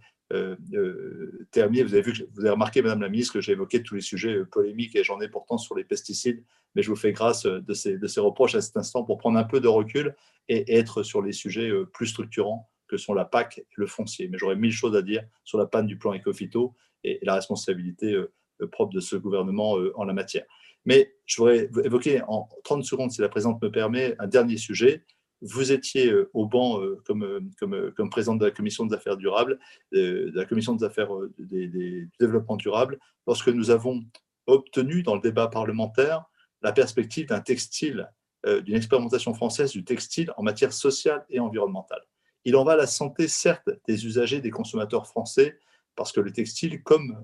[1.50, 1.84] terminer.
[1.84, 4.44] Vous avez, vu, vous avez remarqué, Madame la Ministre, que j'ai évoqué tous les sujets
[4.44, 6.42] polémiques et j'en ai pourtant sur les pesticides,
[6.74, 9.38] mais je vous fais grâce de ces, de ces reproches à cet instant pour prendre
[9.38, 10.14] un peu de recul
[10.48, 14.28] et être sur les sujets plus structurants que sont la PAC et le foncier.
[14.28, 18.12] Mais j'aurais mille choses à dire sur la panne du plan Ecofito et, la responsabilité
[18.12, 18.32] euh,
[18.62, 20.44] euh, propre de ce gouvernement euh, en la matière.
[20.84, 25.04] Mais je voudrais évoquer en 30 secondes, si la présidente me permet, un dernier sujet.
[25.40, 29.58] Vous étiez au banc comme, comme, comme présidente de la commission des affaires durables,
[29.92, 34.02] de la commission des affaires du développement durable, lorsque nous avons
[34.46, 36.24] obtenu dans le débat parlementaire
[36.62, 38.10] la perspective d'un textile,
[38.46, 42.02] d'une expérimentation française du textile en matière sociale et environnementale.
[42.46, 45.58] Il en va la santé, certes, des usagers, des consommateurs français,
[45.96, 47.16] parce que le textile, comme,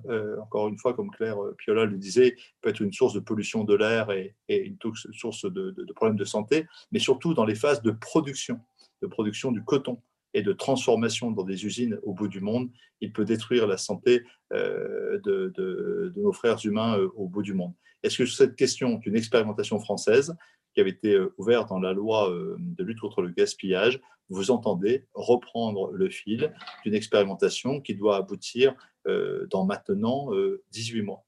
[0.42, 3.74] encore une fois, comme Claire Piola le disait, peut être une source de pollution de
[3.74, 4.76] l'air et, une
[5.12, 8.60] source de, problèmes de santé, mais surtout dans les phases de production,
[9.02, 10.00] de production du coton
[10.34, 14.22] et de transformation dans des usines au bout du monde, il peut détruire la santé
[14.52, 17.72] euh, de, nos frères humains euh, au bout du monde.
[18.02, 20.34] Est-ce que cette question d'une expérimentation française?
[20.74, 25.06] Qui avait été euh, ouverte dans la loi de lutte contre le gaspillage, vous entendez
[25.14, 26.52] reprendre le fil
[26.84, 30.30] d'une expérimentation qui doit aboutir dans maintenant
[30.70, 31.24] 18 mois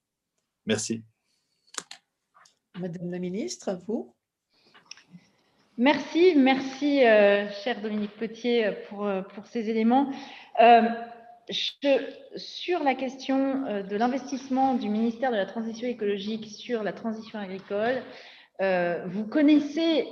[0.66, 1.02] Merci.
[2.78, 4.14] Madame la ministre, vous
[5.78, 10.10] Merci, merci, euh, cher Dominique Potier, pour, euh, pour ces éléments.
[10.60, 10.82] Euh,
[12.36, 18.02] sur la question de l'investissement du ministère de la Transition écologique sur la transition agricole,
[19.06, 20.06] vous connaissez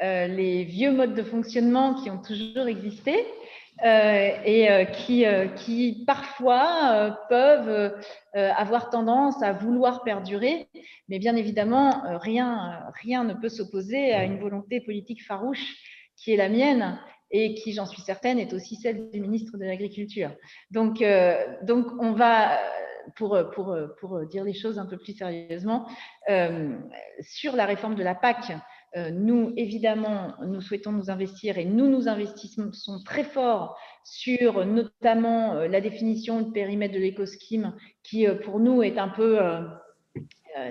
[0.00, 3.24] les vieux modes de fonctionnement qui ont toujours existé.
[3.84, 7.94] Euh, et euh, qui, euh, qui parfois peuvent
[8.34, 10.68] avoir tendance à vouloir perdurer,
[11.08, 15.76] mais bien évidemment, rien, rien ne peut s'opposer à une volonté politique farouche
[16.16, 17.00] qui est la mienne
[17.30, 20.30] et qui, j'en suis certaine, est aussi celle du ministre de l'Agriculture.
[20.70, 21.02] Donc,
[21.62, 22.58] donc, on va,
[23.16, 25.86] pour, pour, pour dire les choses un peu plus sérieusement,
[27.20, 28.52] sur la réforme de la PAC,
[28.96, 32.70] euh, nous, évidemment, nous souhaitons nous investir et nous nous investissons
[33.04, 38.82] très fort sur notamment euh, la définition de périmètre de l'écoscheme qui, euh, pour nous,
[38.82, 39.38] est un peu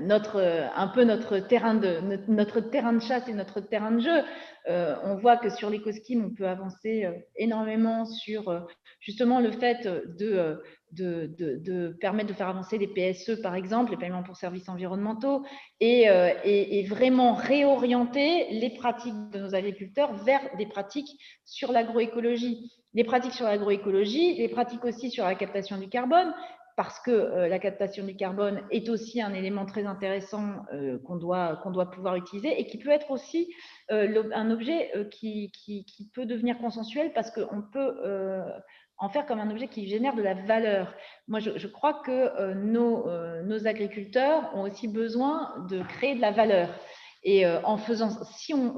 [0.01, 0.41] notre,
[0.75, 4.23] un peu notre terrain de, notre terrain de chasse et notre terrain de jeu.
[4.67, 7.07] on voit que sur l'écoscheme, on peut avancer
[7.37, 8.67] énormément sur
[8.99, 10.61] justement le fait de
[10.91, 15.43] de, permettre de faire avancer les PSE, par exemple, les paiements pour services environnementaux,
[15.83, 22.71] euh, et, vraiment réorienter les pratiques de nos agriculteurs vers des pratiques sur l'agroécologie.
[22.93, 26.33] Les pratiques sur l'agroécologie, les pratiques aussi sur la captation du carbone,
[26.77, 31.15] parce que euh, la captation du carbone est aussi un élément très intéressant euh, qu'on
[31.15, 33.53] doit, doit pouvoir utiliser et qui peut être aussi
[33.89, 37.95] un objet qui, qui, qui, peut devenir consensuel parce qu'on peut
[38.97, 40.93] en faire comme un objet qui génère de la valeur.
[41.27, 46.21] Moi, je, crois que euh, nos, euh, nos, agriculteurs ont aussi besoin de créer de
[46.21, 46.69] la valeur.
[47.23, 48.77] Et euh, en faisant, si, on,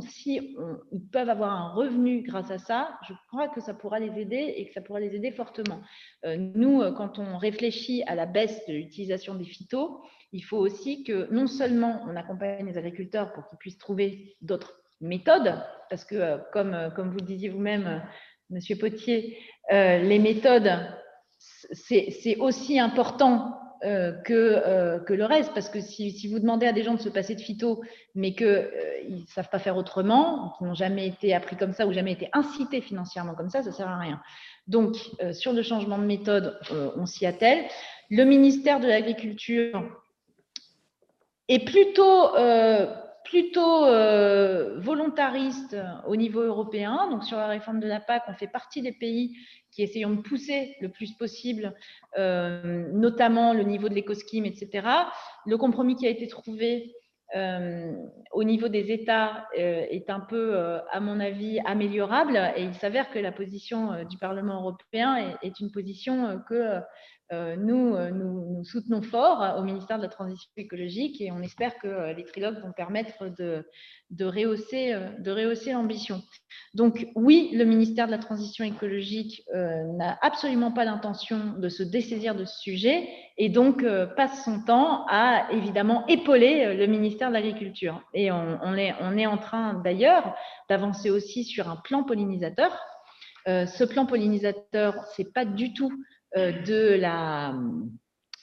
[0.92, 4.54] ils peuvent avoir un revenu grâce à ça, je crois que ça pourra les aider
[4.58, 5.82] et que ça pourra les aider fortement.
[6.26, 10.02] nous, quand on réfléchit à la baisse de l'utilisation des phytos,
[10.32, 14.82] il faut aussi que non seulement on accompagne les agriculteurs pour qu'ils puissent trouver d'autres
[15.02, 15.56] méthodes,
[15.90, 18.02] parce que comme, comme vous le disiez vous-même,
[18.50, 19.38] Monsieur Potier,
[19.72, 20.72] euh, les méthodes,
[21.38, 23.54] c'est aussi important
[23.86, 27.00] euh, que, euh, que, le reste, parce que si, vous demandez à des gens de
[27.00, 27.84] se passer de phyto,
[28.16, 28.48] mais qu'ils
[29.10, 32.30] ne savent pas faire autrement, qu'ils n'ont jamais été appris comme ça ou jamais été
[32.34, 34.20] incités financièrement comme ça, ça ne sert à rien.
[34.68, 34.96] Donc,
[35.34, 36.60] sur le changement de méthode,
[36.98, 37.66] on s'y attelle.
[38.10, 39.84] Le ministère de l'Agriculture
[41.48, 42.34] est plutôt
[43.30, 45.78] plutôt euh, volontariste
[46.08, 47.08] au niveau européen.
[47.12, 49.38] Donc, sur la réforme de la PAC, on fait partie des pays
[49.72, 51.76] qui essayons de pousser le plus possible,
[52.18, 54.88] euh, notamment le niveau de l'écoscheme, etc.
[55.46, 56.96] Le compromis qui a été trouvé
[57.36, 57.94] euh,
[58.32, 60.58] au niveau des États est un peu,
[60.92, 62.52] à mon avis, améliorable.
[62.56, 66.82] Et il s'avère que la position du Parlement européen est, une position que
[67.32, 71.88] nous, euh, nous, soutenons fort au ministère de la Transition écologique et on espère que
[71.88, 73.66] euh, les trilogues vont permettre de,
[74.20, 76.22] rehausser, l'ambition.
[76.74, 82.34] Donc oui, le ministère de la Transition écologique n'a absolument pas l'intention de se dessaisir
[82.34, 83.08] de ce sujet
[83.38, 88.02] et donc passe son temps à évidemment épauler le ministère de l'Agriculture.
[88.14, 90.36] Et on, est, en train d'ailleurs
[90.70, 92.76] d'avancer aussi sur un plan pollinisateur.
[93.46, 97.54] ce plan pollinisateur, c'est pas du tout euh, de la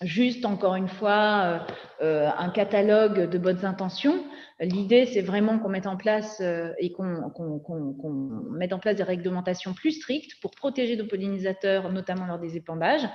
[0.03, 1.59] juste encore une fois euh,
[2.03, 4.25] euh, un catalogue de bonnes intentions.
[4.61, 6.41] L'idée, c'est vraiment qu'on mette en place
[6.79, 7.21] et qu'on
[8.51, 13.07] mette en place des réglementations plus strictes pour protéger nos pollinisateurs, notamment lors des épandages.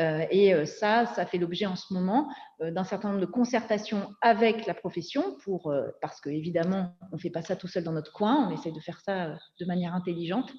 [0.00, 2.28] et ça, ça fait l'objet en ce moment
[2.60, 5.72] d'un certain nombre de concertations avec la profession, pour,
[6.02, 8.80] parce qu'évidemment, on ne fait pas ça tout seul dans notre coin, on essaie de
[8.80, 10.52] faire ça de manière intelligente.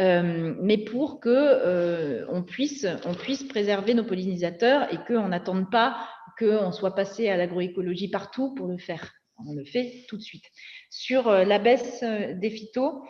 [0.00, 5.70] Euh, mais pour que euh, on, puisse, on puisse préserver nos pollinisateurs et qu'on n'attende
[5.70, 9.12] pas qu'on soit passé à l'agroécologie partout pour le faire.
[9.46, 10.44] On le fait tout de suite.
[10.88, 13.02] Sur euh, la baisse des phytos,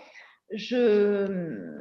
[0.53, 1.73] je,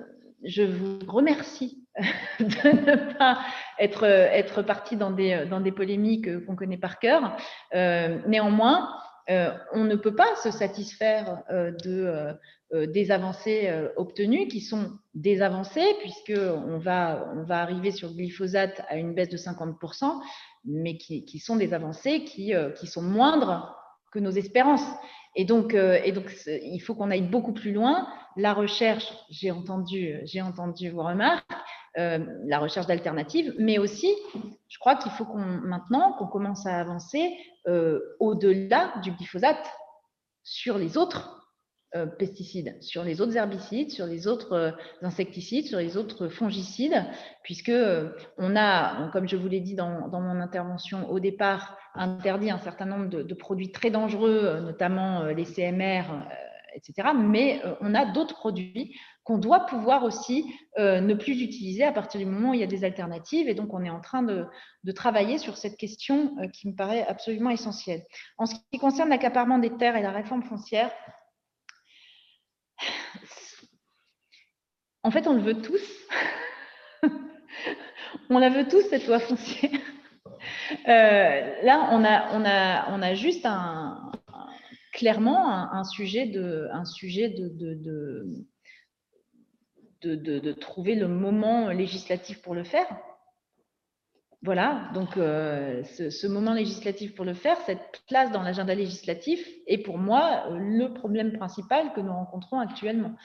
[0.43, 1.83] je vous remercie
[2.39, 3.39] de ne pas
[3.79, 7.35] être, être parti dans des, dans des polémiques qu'on connaît par cœur.
[7.73, 8.89] néanmoins,
[9.73, 12.33] on ne peut pas se satisfaire de,
[12.87, 18.81] des avancées obtenues qui sont des avancées puisqu'on va, on va arriver sur le glyphosate
[18.89, 20.21] à une baisse de 50%,
[20.65, 22.53] mais qui, sont des avancées qui,
[22.85, 23.75] sont moindres
[24.11, 24.85] que nos espérances.
[25.35, 28.07] Et donc, et donc il faut qu'on aille beaucoup plus loin.
[28.37, 30.19] La recherche, j'ai entendu
[30.91, 31.45] vos remarques,
[31.95, 34.13] la recherche d'alternatives, mais aussi,
[34.69, 37.35] je crois qu'il faut qu'on maintenant commence à avancer
[38.19, 39.69] au-delà du glyphosate
[40.43, 41.41] sur les autres
[41.93, 44.71] euh, pesticides, sur les autres herbicides, sur les autres euh,
[45.01, 47.03] insecticides, sur les autres fongicides,
[47.43, 52.49] puisque euh, on a, comme je vous l'ai dit dans, mon intervention au départ, interdit
[52.49, 56.03] un certain nombre de, produits très dangereux, notamment les CMR,
[57.15, 62.25] Mais on a d'autres produits qu'on doit pouvoir aussi ne plus utiliser à partir du
[62.25, 63.47] moment où il y a des alternatives.
[63.47, 64.45] Et donc, on est en train de,
[64.95, 68.03] travailler sur cette question qui me paraît absolument essentielle.
[68.37, 70.91] En ce qui concerne l'accaparement des terres et la réforme foncière,
[75.03, 75.81] en fait, on le veut tous.
[78.29, 79.79] on la veut tous, cette loi foncière.
[80.87, 84.11] Euh, là, on a juste un,
[84.91, 86.67] clairement un, sujet de,
[90.59, 92.87] trouver le moment législatif pour le faire.
[94.43, 99.77] Voilà, donc euh, ce, moment législatif pour le faire, cette place dans l'agenda législatif est
[99.77, 103.15] pour moi le problème principal que nous rencontrons actuellement.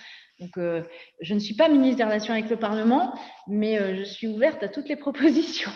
[0.40, 0.82] Donc, euh,
[1.22, 4.62] je ne suis pas ministre des Relations avec le Parlement, mais euh, je suis ouverte
[4.62, 5.70] à toutes les propositions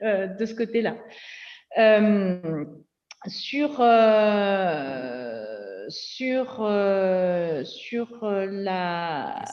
[0.00, 0.96] de ce côté-là.
[3.26, 3.70] Sur
[5.88, 6.54] sur,
[7.64, 9.44] sur, la,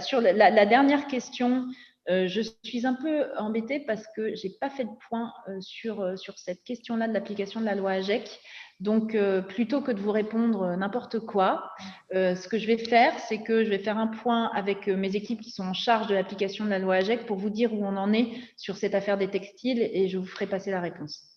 [0.00, 1.66] sur la, dernière question
[2.10, 5.58] euh, je suis un peu embêtée parce que je n'ai pas fait de point euh,
[5.60, 8.40] sur, euh, sur cette question-là de l'application de la loi AGEC.
[8.80, 9.16] Donc,
[9.48, 11.70] plutôt que de vous répondre n'importe quoi,
[12.12, 15.40] ce que je vais faire, c'est que je vais faire un point avec mes équipes
[15.40, 17.96] qui sont en charge de l'application de la loi AGEC pour vous dire où on
[17.96, 21.33] en est sur cette affaire des textiles et je vous ferai passer la réponse.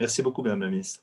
[0.00, 1.02] Merci beaucoup, Madame la Ministre.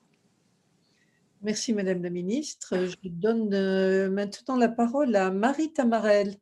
[1.41, 2.87] Merci, Madame la Ministre.
[3.03, 6.35] Je donne maintenant la parole à Marie Tamarel.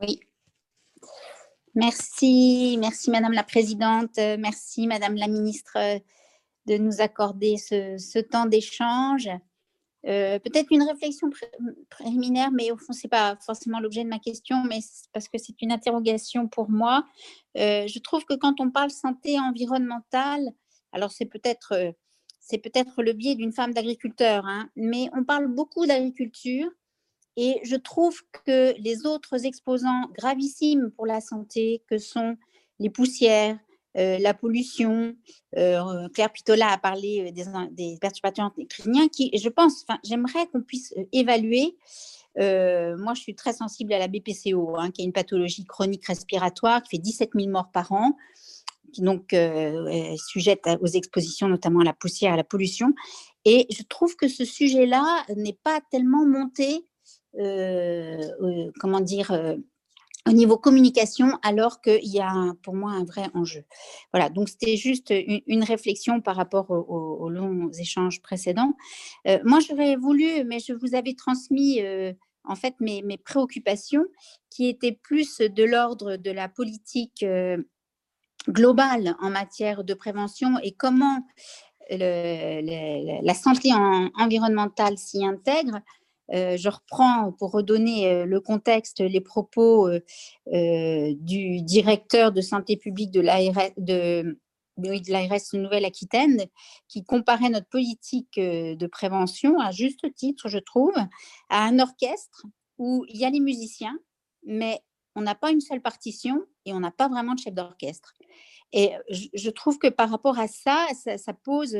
[0.00, 0.20] Oui.
[1.74, 5.78] Merci, merci Madame la Présidente, merci Madame la Ministre
[6.66, 9.30] de nous accorder ce, temps d'échange.
[10.06, 11.30] Euh, peut-être une réflexion
[11.90, 14.80] préliminaire, mais au fond, ce n'est pas forcément l'objet de ma question, mais
[15.12, 17.04] parce que c'est une interrogation pour moi.
[17.56, 20.50] Euh, je trouve que quand on parle santé environnementale,
[20.92, 21.94] alors c'est peut-être
[22.40, 26.68] c'est peut-être le biais d'une femme d'agriculteur, hein, mais on parle beaucoup d'agriculture
[27.36, 32.36] et je trouve que les autres exposants gravissimes pour la santé, que sont
[32.78, 33.58] les poussières,
[33.96, 35.14] euh, la pollution,
[35.56, 40.94] euh, Claire Pitola a parlé euh, des, perturbateurs endocriniens, qui, je pense, j'aimerais qu'on puisse
[41.12, 41.76] évaluer.
[42.36, 46.82] moi, je suis très sensible à la BPCO, hein, qui est une pathologie chronique respiratoire
[46.82, 48.16] qui fait 17 000 morts par an,
[48.92, 52.94] qui donc est sujette aux expositions, notamment à la poussière, à la pollution.
[53.44, 56.86] Et je trouve que ce sujet-là n'est pas tellement monté
[57.38, 59.56] euh, euh, comment dire, euh,
[60.28, 63.64] au niveau communication, alors qu'il y a pour moi un vrai enjeu.
[64.12, 65.12] Voilà, donc c'était juste
[65.46, 68.74] une, réflexion par rapport aux, longs échanges précédents.
[69.44, 71.80] moi, j'aurais voulu, mais je vous avais transmis
[72.44, 74.04] en fait mes, préoccupations
[74.50, 77.24] qui étaient plus de l'ordre de la politique
[78.48, 81.26] globale en matière de prévention et comment
[81.90, 83.70] la santé
[84.14, 85.80] environnementale s'y intègre
[86.32, 92.76] euh, je reprends pour redonner euh, le contexte les propos euh, du directeur de santé
[92.76, 94.38] publique de l'ARS de,
[94.78, 96.46] de Nouvelle-Aquitaine,
[96.88, 100.94] qui comparait notre politique de prévention, à juste titre, je trouve,
[101.50, 102.46] à un orchestre
[102.78, 103.98] où il y a les musiciens,
[104.44, 104.80] mais
[105.14, 108.14] on n'a pas une seule partition et on n'a pas vraiment de chef d'orchestre.
[108.72, 111.76] Et je, trouve que par rapport à ça, ça, pose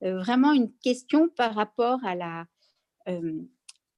[0.00, 2.46] vraiment une question par rapport à la,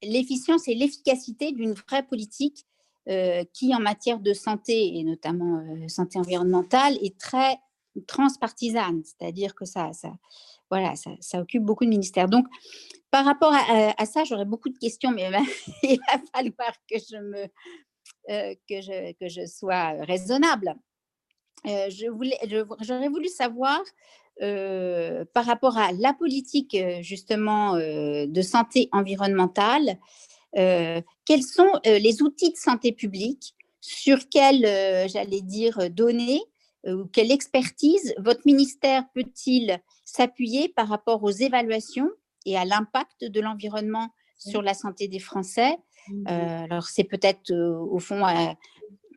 [0.07, 2.67] l'efficience et l'efficacité d'une vraie politique
[3.09, 7.57] euh, qui, en matière de santé, et notamment euh, santé environnementale, est très
[8.09, 10.13] transpartisane, c'est-à-dire que ça, ça,
[10.71, 12.29] voilà, ça, occupe beaucoup de ministères.
[12.29, 12.47] Donc,
[13.11, 15.31] par rapport à, ça, j'aurais beaucoup de questions, mais
[15.83, 17.45] il va falloir que je, me,
[18.29, 20.75] euh, que je, que je sois raisonnable.
[21.65, 23.81] j'aurais voulu savoir
[24.43, 29.99] euh, par rapport à la politique euh, justement euh, de santé environnementale,
[30.55, 34.63] quels sont les outils de santé publique sur quelles,
[35.07, 36.41] j'allais dire, données
[36.87, 42.09] ou quelle expertise votre ministère peut-il s'appuyer par rapport aux évaluations
[42.47, 44.09] et à l'impact de l'environnement
[44.39, 45.77] sur la santé des Français?
[46.09, 46.25] Mmh.
[46.31, 48.25] Euh, alors, c'est peut-être au fond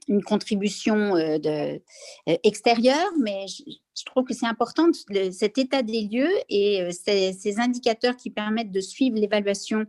[0.09, 1.81] une contribution de,
[2.25, 4.87] extérieure, mais je, trouve que c'est important
[5.31, 9.85] cet état des lieux et ces, indicateurs qui permettent de suivre l'évaluation,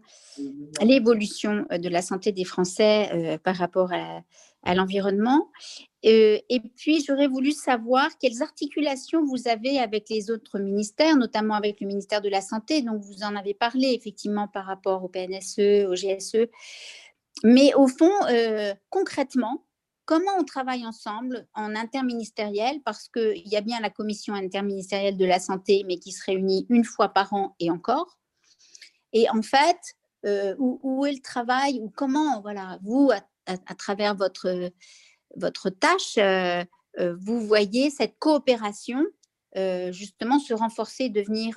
[0.82, 4.22] l'évolution de la santé des Français par rapport à,
[4.62, 5.50] à l'environnement.
[6.02, 11.80] et puis, j'aurais voulu savoir quelles articulations vous avez avec les autres ministères, notamment avec
[11.80, 12.82] le ministère de la Santé.
[12.82, 16.48] Donc, vous en avez parlé effectivement par rapport au PNSE, au GSE.
[17.44, 18.12] Mais au fond,
[18.90, 19.64] concrètement,
[20.10, 25.24] comment on travaille ensemble en interministériel, parce qu'il y a bien la commission interministérielle de
[25.24, 28.18] la santé, mais qui se réunit une fois par an et encore.
[29.12, 29.78] Et en fait,
[30.26, 33.12] euh, où, est le travail, ou comment, voilà, vous,
[33.46, 34.72] à, travers votre,
[35.36, 36.64] votre tâche, euh,
[36.98, 39.06] euh, vous voyez cette coopération
[39.90, 41.56] justement se renforcer, devenir,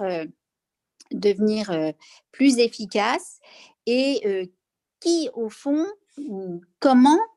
[1.11, 1.93] devenir
[2.31, 3.39] plus efficace,
[3.87, 4.51] et
[4.99, 5.87] qui, au fond,
[6.79, 7.32] comment euh,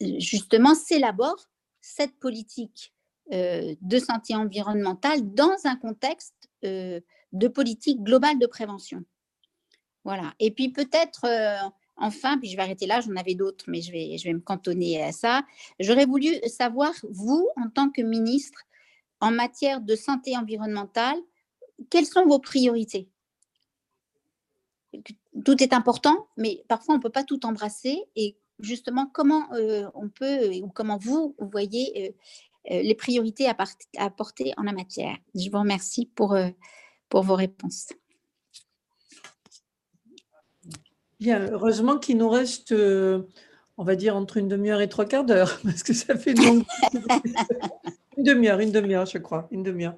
[0.00, 1.48] justement s'élabore
[1.80, 2.94] cette politique
[3.32, 7.00] euh, de santé environnementale dans un contexte euh,
[7.32, 9.04] de politique globale de prévention.
[10.04, 10.34] Voilà.
[10.38, 11.26] Et puis peut-être,
[11.96, 14.40] enfin, puis je vais arrêter là, j'en avais d'autres, mais je vais, je vais me
[14.40, 15.44] cantonner à ça.
[15.80, 18.60] J'aurais voulu savoir, vous, en tant que ministre,
[19.20, 21.16] en matière de santé environnementale,
[21.90, 23.08] quelles sont vos priorités?
[25.44, 28.02] Tout est important, mais parfois on ne peut pas tout embrasser.
[28.16, 32.14] Et justement comment euh, on peut ou comment vous, voyez
[32.70, 33.56] euh, euh, les priorités à,
[33.98, 35.16] apporter en la matière.
[35.34, 36.36] Je vous remercie pour,
[37.08, 37.88] pour vos réponses.
[41.20, 45.60] Bien, heureusement qu'il nous reste, on va dire, entre une demi-heure et trois quarts d'heure,
[45.64, 46.64] parce que ça fait une
[48.16, 49.96] une demi-heure, une demi-heure, je crois, une demi-heure.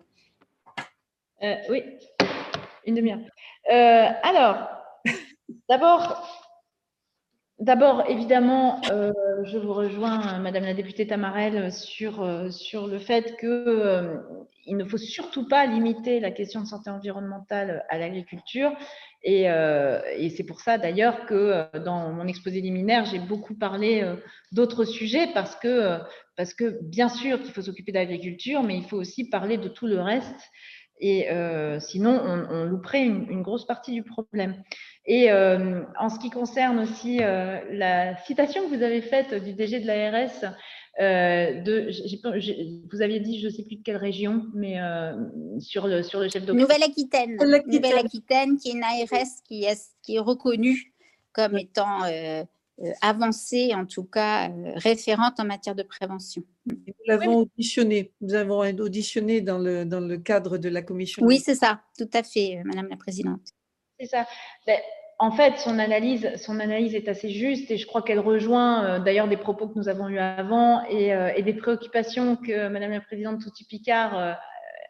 [1.68, 1.82] oui,
[2.86, 3.20] une demi-heure.
[3.68, 4.68] alors,
[5.68, 6.45] d'abord,
[7.58, 9.12] D'abord, évidemment, euh,
[9.44, 14.18] je vous rejoins, Madame la députée Tamarel, sur, euh, sur le fait qu'il euh,
[14.66, 18.72] ne faut surtout pas limiter la question de santé environnementale à l'agriculture.
[19.22, 24.04] Et, et c'est pour ça, d'ailleurs, que dans mon exposé liminaire, j'ai beaucoup parlé
[24.52, 25.98] d'autres sujets parce que,
[26.36, 29.66] parce que, bien sûr, qu'il faut s'occuper de l'agriculture, mais il faut aussi parler de
[29.66, 30.48] tout le reste.
[30.98, 31.28] Et
[31.80, 32.20] sinon,
[32.50, 34.62] on, louperait une, une, grosse partie du problème.
[35.06, 39.54] Et euh, en ce qui concerne aussi euh, la citation que vous avez faite du
[39.54, 40.52] DG de l'ARS,
[40.98, 41.90] euh, de,
[42.90, 44.78] vous aviez dit, je ne sais plus de quelle région, mais
[45.60, 46.74] sur, le, sur le chef d'opération.
[46.74, 47.36] Nouvelle-Aquitaine.
[47.36, 50.92] Nouvelle-Aquitaine, qui est une ARS qui est, qui est reconnue
[51.32, 52.00] comme étant
[53.00, 56.42] avancée, en tout cas référente en matière de prévention.
[56.66, 58.12] Nous l'avons auditionné.
[58.20, 61.24] Nous avons auditionné dans le, dans le cadre de la commission.
[61.24, 63.40] Oui, c'est ça, tout à fait, Madame la Présidente.
[63.98, 64.26] C'est ça.
[64.66, 64.78] Ben,
[65.18, 68.98] en fait, son analyse, son analyse est assez juste et je crois qu'elle rejoint euh,
[68.98, 73.00] d'ailleurs des propos que nous avons eus avant et, euh, des préoccupations que Madame la
[73.00, 74.32] Présidente Touti Picard euh,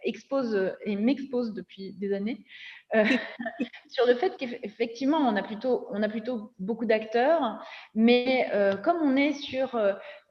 [0.07, 2.45] expose et m'expose depuis des années
[2.95, 7.61] sur le fait qu'effectivement on a plutôt on a plutôt beaucoup d'acteurs,
[7.95, 8.49] mais
[8.85, 9.77] comme on est sur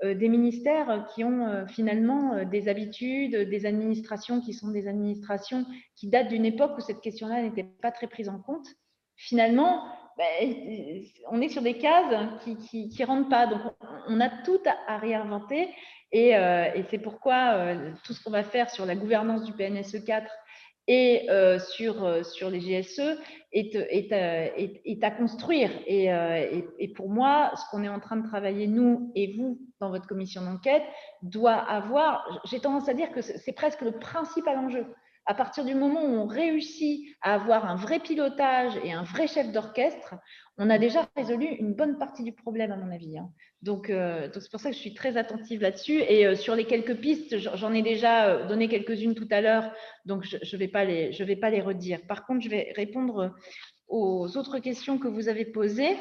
[0.03, 5.65] des ministères qui ont finalement des habitudes, des administrations qui sont des administrations
[5.95, 8.67] qui datent d'une époque où cette question-là n'était pas très prise en compte
[9.15, 9.85] finalement,
[10.17, 12.05] ben, on est sur des cases
[12.69, 13.47] qui ne rentrent pas.
[13.47, 13.61] Donc,
[14.07, 15.69] on a tout à, réinventer.
[16.11, 20.03] Et, euh, c'est pourquoi euh, tout ce qu'on va faire sur la gouvernance du PNSE
[20.05, 20.31] 4
[20.87, 23.17] et euh, sur, sur les GSE
[23.51, 25.71] est, est, à construire.
[25.87, 26.05] Et,
[26.79, 30.07] et pour moi, ce qu'on est en train de travailler, nous et vous, dans votre
[30.07, 30.83] commission d'enquête,
[31.23, 34.85] doit avoir, j'ai tendance à dire que c'est presque le principal enjeu
[35.25, 39.27] à partir du moment où on réussit à avoir un vrai pilotage et un vrai
[39.27, 40.15] chef d'orchestre,
[40.57, 43.17] on a déjà résolu une bonne partie du problème, à mon avis.
[43.17, 43.29] Hein.
[43.67, 45.99] Euh, donc, c'est pour ça que je suis très attentive là-dessus.
[45.99, 49.71] Et euh, sur les quelques pistes, j'en ai déjà euh, donné quelques-unes tout à l'heure,
[50.05, 51.99] donc je ne vais, pas les, vais pas les redire.
[52.07, 53.33] Par contre, je vais répondre
[53.87, 55.95] aux autres questions que vous avez posées.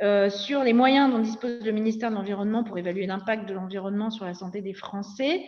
[0.00, 4.24] Sur les moyens dont dispose le ministère de l'Environnement pour évaluer l'impact de l'environnement sur
[4.24, 5.46] la santé des Français.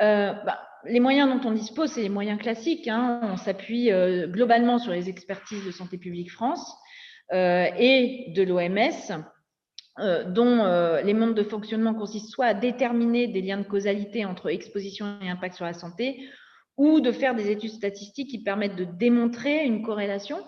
[0.00, 2.88] Bah, les moyens dont on dispose, c'est les moyens classiques.
[2.88, 3.20] Hein.
[3.22, 6.74] On s'appuie euh, globalement sur les expertises de Santé publique France
[7.32, 9.24] euh, et de l'OMS,
[9.98, 10.64] euh, dont
[11.04, 15.28] les mondes de fonctionnement consistent soit à déterminer des liens de causalité entre exposition et
[15.28, 16.28] impact sur la santé,
[16.76, 20.38] ou de faire des études statistiques qui permettent de démontrer une corrélation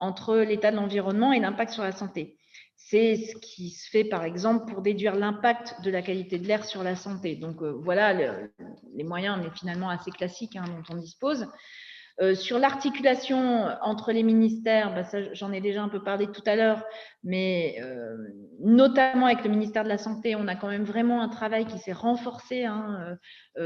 [0.00, 2.37] entre l'état de l'environnement et l'impact sur la santé.
[2.78, 6.64] C'est ce qui se fait par exemple pour déduire l'impact de la qualité de l'air
[6.64, 7.34] sur la santé.
[7.34, 8.14] Donc euh, voilà
[8.94, 11.48] les moyens, mais finalement assez classiques hein, dont on dispose.
[12.20, 15.02] Euh, sur l'articulation entre les ministères, bah,
[15.34, 16.82] j'en ai déjà un peu parlé tout à l'heure,
[17.22, 18.16] mais euh,
[18.60, 21.78] notamment avec le ministère de la Santé, on a quand même vraiment un travail qui
[21.78, 23.16] s'est renforcé hein,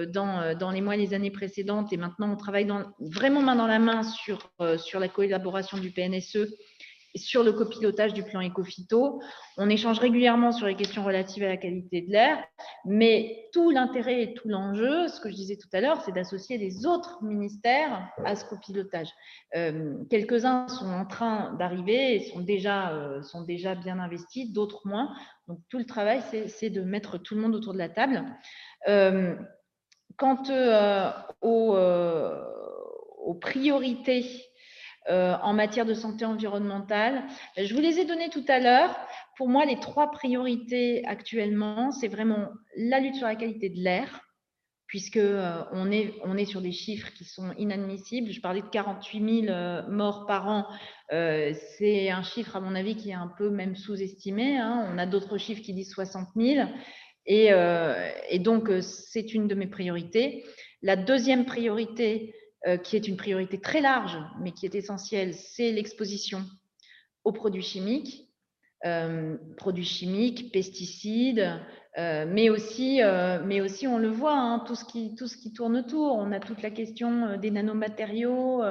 [0.09, 1.93] dans, les mois et les années précédentes.
[1.93, 6.49] Et maintenant, on travaille vraiment main dans la main sur, sur la collaboration du PNSE
[7.15, 9.21] sur le copilotage du plan éco-phyto.
[9.59, 12.43] On échange régulièrement sur les questions relatives à la qualité de l'air,
[12.85, 16.57] mais tout l'intérêt et tout l'enjeu, ce que je disais tout à l'heure, c'est d'associer
[16.57, 19.09] les autres ministères à ce copilotage.
[19.57, 24.87] Euh, quelques-uns sont en train d'arriver et sont déjà, euh, sont déjà bien investis, d'autres
[24.87, 25.15] moins.
[25.49, 28.25] Donc tout le travail, c'est de mettre tout le monde autour de la table.
[28.89, 29.37] Euh,
[30.17, 30.43] quant
[31.41, 34.52] aux priorités
[35.11, 37.25] euh, en matière de santé environnementale.
[37.57, 38.97] Je vous les ai données tout à l'heure.
[39.37, 44.21] Pour moi, les trois priorités actuellement, c'est vraiment la lutte sur la qualité de l'air,
[44.87, 48.31] puisque euh, on, est, on est sur des chiffres qui sont inadmissibles.
[48.31, 50.69] Je parlais de 48 000 euh, morts par an.
[51.11, 54.59] c'est un chiffre, à mon avis, qui est un peu même sous-estimé.
[54.59, 54.89] Hein.
[54.95, 56.69] On a d'autres chiffres qui disent 60 000.
[57.27, 57.51] Et,
[58.31, 60.45] et donc, c'est une de mes priorités.
[60.81, 62.35] La deuxième priorité,
[62.69, 66.45] euh, qui est une priorité très large, mais qui est essentielle, c'est l'exposition
[67.25, 68.29] aux produits chimiques,
[68.85, 71.59] euh, produits chimiques, pesticides,
[71.99, 73.01] euh, mais, aussi,
[73.47, 76.15] mais aussi, on le voit, hein, tout, ce qui, tout ce qui tourne autour.
[76.15, 78.63] On a toute la question des nanomatériaux,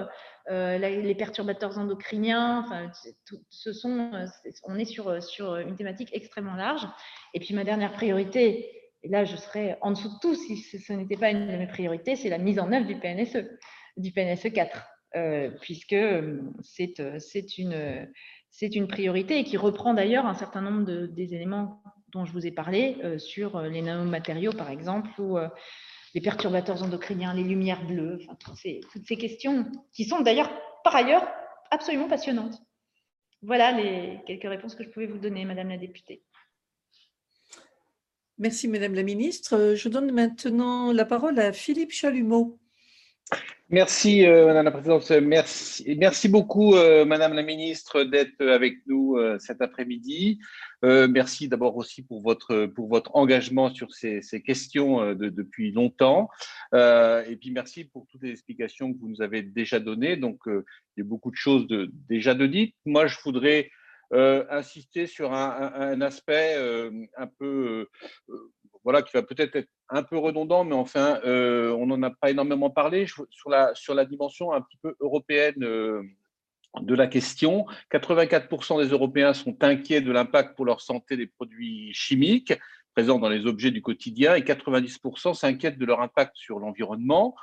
[0.49, 2.63] les perturbateurs endocriniens.
[2.65, 2.89] Enfin,
[3.49, 4.09] ce sont,
[4.63, 6.87] on est sur, sur une thématique extrêmement large.
[7.33, 8.71] Et puis ma dernière priorité,
[9.03, 11.67] et là je serais en dessous de tout si ce n'était pas une de mes
[11.67, 13.45] priorités, c'est la mise en œuvre du PNSE
[13.97, 14.81] du PNSE 4,
[15.15, 16.41] euh, puisque euh,
[16.79, 21.81] euh, c'est une, priorité et qui reprend d'ailleurs un certain nombre de, des éléments
[22.13, 25.37] dont je vous ai parlé sur les nanomatériaux, par exemple, ou
[26.13, 30.51] les perturbateurs endocriniens, les lumières bleues, toutes, ces, toutes ces questions qui sont d'ailleurs,
[30.83, 31.25] par ailleurs,
[31.69, 32.61] absolument passionnantes.
[33.41, 36.21] Voilà les quelques réponses que je pouvais vous donner, Madame la députée.
[38.37, 39.75] Merci, Madame la Ministre.
[39.75, 42.60] Je donne maintenant la parole à Philippe Chalumeau.
[43.73, 45.09] Merci, euh, Madame la Présidente.
[45.21, 50.39] Merci, beaucoup, euh, Madame la Ministre, d'être avec nous euh, cet après-midi.
[50.83, 56.27] merci d'abord aussi pour votre, pour votre engagement sur ces, questions depuis longtemps.
[56.73, 60.17] et puis, merci pour toutes les explications que vous nous avez déjà données.
[60.17, 60.63] Donc, il
[60.97, 62.75] y a beaucoup de choses de, déjà de dites.
[62.85, 63.71] Moi, je voudrais
[64.11, 66.57] insister sur un aspect
[67.15, 67.87] un peu
[68.83, 72.31] voilà, qui va peut-être être un peu redondant, mais enfin, euh, on n'en a pas
[72.31, 76.01] énormément parlé sur la, dimension un petit peu européenne euh,
[76.81, 77.65] de la question.
[77.91, 82.53] 84% des Européens sont inquiets de l'impact pour leur santé des produits chimiques
[82.93, 87.35] présents dans les objets du quotidien et 90% s'inquiètent de leur impact sur l'environnement.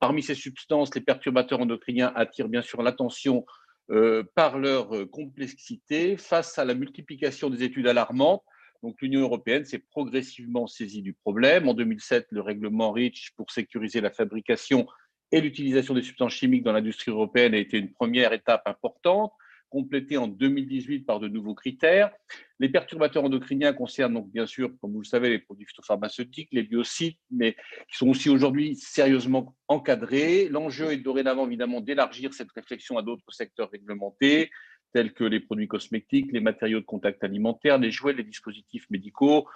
[0.00, 3.44] Parmi ces substances, les perturbateurs endocriniens attirent bien sûr l'attention
[3.90, 8.42] euh, par leur complexité face à la multiplication des études alarmantes
[8.84, 11.68] donc l'Union européenne s'est progressivement saisie du problème.
[11.68, 14.86] En 2007, le règlement REACH pour sécuriser la fabrication
[15.32, 19.32] et l'utilisation des substances chimiques dans l'industrie européenne a été une première étape importante,
[19.70, 22.10] complétée en 2018 par de nouveaux critères.
[22.58, 26.62] Les perturbateurs endocriniens concernent donc bien sûr, comme vous le savez, les produits phytopharmaceutiques, les
[26.62, 27.54] biocides, mais
[27.88, 30.48] qui sont aussi aujourd'hui sérieusement encadrés.
[30.50, 34.50] L'enjeu est dorénavant évidemment d'élargir cette réflexion à d'autres secteurs réglementés,
[34.94, 39.48] tels que les produits cosmétiques, les matériaux de contact alimentaire, les jouets, les dispositifs médicaux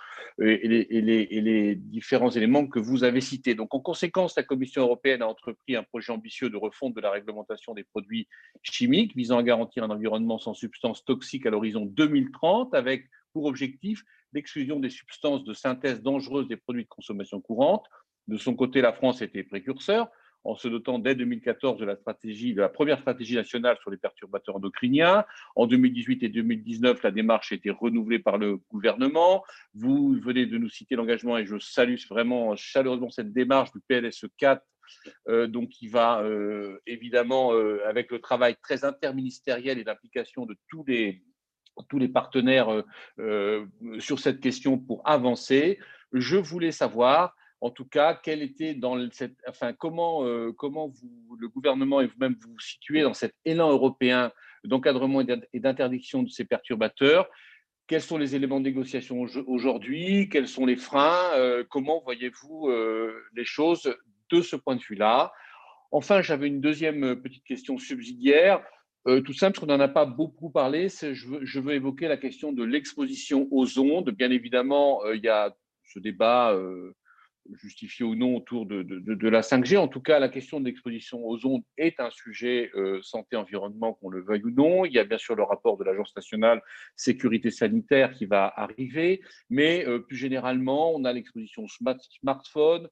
[0.43, 3.55] et les, différents éléments que vous avez cités.
[3.55, 7.13] Donc, en conséquence, la Commission européenne a entrepris un projet ambitieux de refonte de la
[7.13, 8.27] réglementation des produits
[8.65, 14.03] chimiques visant à garantir un environnement sans substances toxiques à l'horizon 2030 avec pour objectif
[14.33, 17.87] l'exclusion des substances de synthèse dangereuses des produits de consommation courante.
[18.27, 20.09] De son côté, la France était précurseur
[20.45, 25.25] en se dotant dès 2014 de la première stratégie nationale sur les perturbateurs endocriniens.
[25.57, 29.45] En 2018 et 2019, la démarche a été renouvelée par le gouvernement.
[29.75, 34.27] Vous venez de nous citer l'engagement et je salue vraiment chaleureusement cette démarche du PLSE
[34.39, 34.63] 4
[35.29, 40.57] euh, donc qui va euh, évidemment, euh, avec le travail très interministériel et l'implication de
[40.69, 42.83] tous les partenaires
[43.99, 45.79] sur cette question pour avancer.
[46.13, 51.37] Je voulais savoir en tout cas, quel était dans cette, enfin, comment, euh, comment vous,
[51.39, 54.33] le gouvernement et vous-même vous situez dans cet élan européen
[54.65, 57.29] d'encadrement et d'interdiction de ces perturbateurs?
[57.89, 60.29] Quels sont les éléments de négociation aujourd'hui?
[60.29, 61.33] Quels sont les freins?
[61.35, 63.93] Euh, Comment voyez-vous euh, les choses
[64.31, 65.33] de ce point de vue-là?
[65.91, 68.63] Enfin, j'avais une deuxième petite question subsidiaire.
[69.07, 70.89] tout simple, parce qu'on n'en a pas beaucoup parlé.
[70.91, 74.11] Je veux, je veux, évoquer la question de l'exposition aux ondes.
[74.11, 76.55] Bien évidemment, il y a ce débat
[77.57, 79.79] justifié ou non autour de, de, la 5G.
[79.79, 84.11] En tout cas, la question de l'exposition aux ondes est un sujet euh, santé-environnement, qu'on
[84.11, 84.85] le veuille ou non.
[84.85, 86.63] Il y a bien sûr le rapport de l'Agence nationale
[86.97, 89.21] sécurité sanitaire qui va arriver,
[89.51, 91.67] mais euh, plus généralement, on a l'exposition
[92.21, 92.89] smartphone,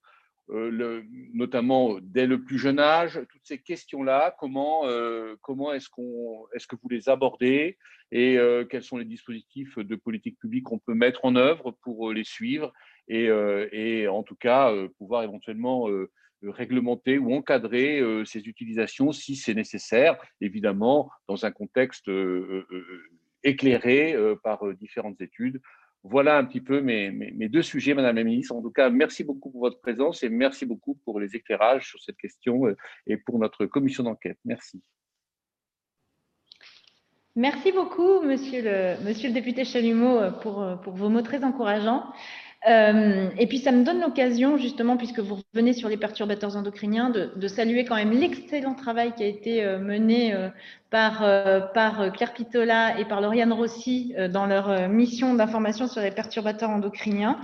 [0.50, 1.02] euh,
[1.34, 4.84] notamment dès le plus jeune âge, toutes ces questions-là, comment,
[5.42, 7.76] comment est-ce, qu'on, est-ce que vous les abordez
[8.12, 8.38] et
[8.70, 12.72] quels sont les dispositifs de politique publique qu'on peut mettre en œuvre pour les suivre
[13.10, 16.10] euh, et, en tout cas euh, pouvoir éventuellement euh,
[16.42, 22.08] réglementer ou encadrer ces utilisations si c'est nécessaire, évidemment dans un contexte
[23.42, 24.14] éclairé
[24.44, 25.60] par différentes études.
[26.04, 28.54] Voilà un petit peu mes, deux sujets, Madame la Ministre.
[28.54, 32.00] En tout cas, merci beaucoup pour votre présence et merci beaucoup pour les éclairages sur
[32.00, 32.62] cette question
[33.06, 34.38] et pour notre commission d'enquête.
[34.44, 34.80] Merci.
[37.34, 42.04] Merci beaucoup, Monsieur le, député Chalumeau, pour vos mots très encourageants.
[42.68, 47.10] Euh, et puis, ça me donne l'occasion, justement, puisque vous revenez sur les perturbateurs endocriniens,
[47.10, 50.48] de, saluer quand même l'excellent travail qui a été euh, mené euh,
[50.90, 51.24] par,
[51.72, 57.38] par Claire Pitola et par Lauriane Rossi dans leur mission d'information sur les perturbateurs endocriniens,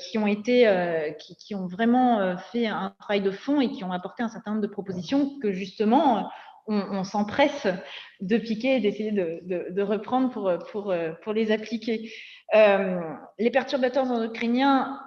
[0.00, 0.66] qui ont été,
[1.20, 4.52] qui, qui, ont vraiment fait un travail de fond et qui ont apporté un certain
[4.52, 6.30] nombre de propositions que, justement,
[6.68, 7.66] on, s'empresse
[8.20, 12.12] de piquer et d'essayer de, reprendre pour, les appliquer.
[12.54, 13.00] Euh,
[13.38, 15.00] les perturbateurs endocriniens,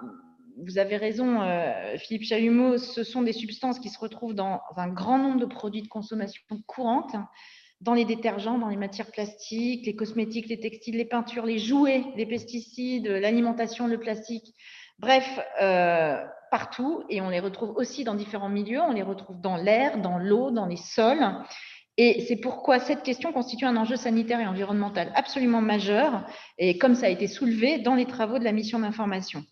[0.64, 4.88] vous avez raison, euh, Philippe Chalumeau, ce sont des substances qui se retrouvent dans un
[4.88, 7.14] grand nombre de produits de consommation courante,
[7.80, 12.04] dans les détergents, dans les matières plastiques, les cosmétiques, les textiles, les peintures, les jouets,
[12.16, 14.54] les pesticides, l'alimentation, le plastique.
[15.00, 16.22] Bref, euh,
[16.52, 20.18] partout, et on les retrouve aussi dans différents milieux, on les retrouve dans l'air, dans
[20.18, 21.26] l'eau, dans les sols.
[21.96, 26.26] Et c'est pourquoi cette question constitue un enjeu sanitaire et environnemental absolument majeur,
[26.58, 29.42] et comme ça a été soulevé dans les travaux de la mission d'information.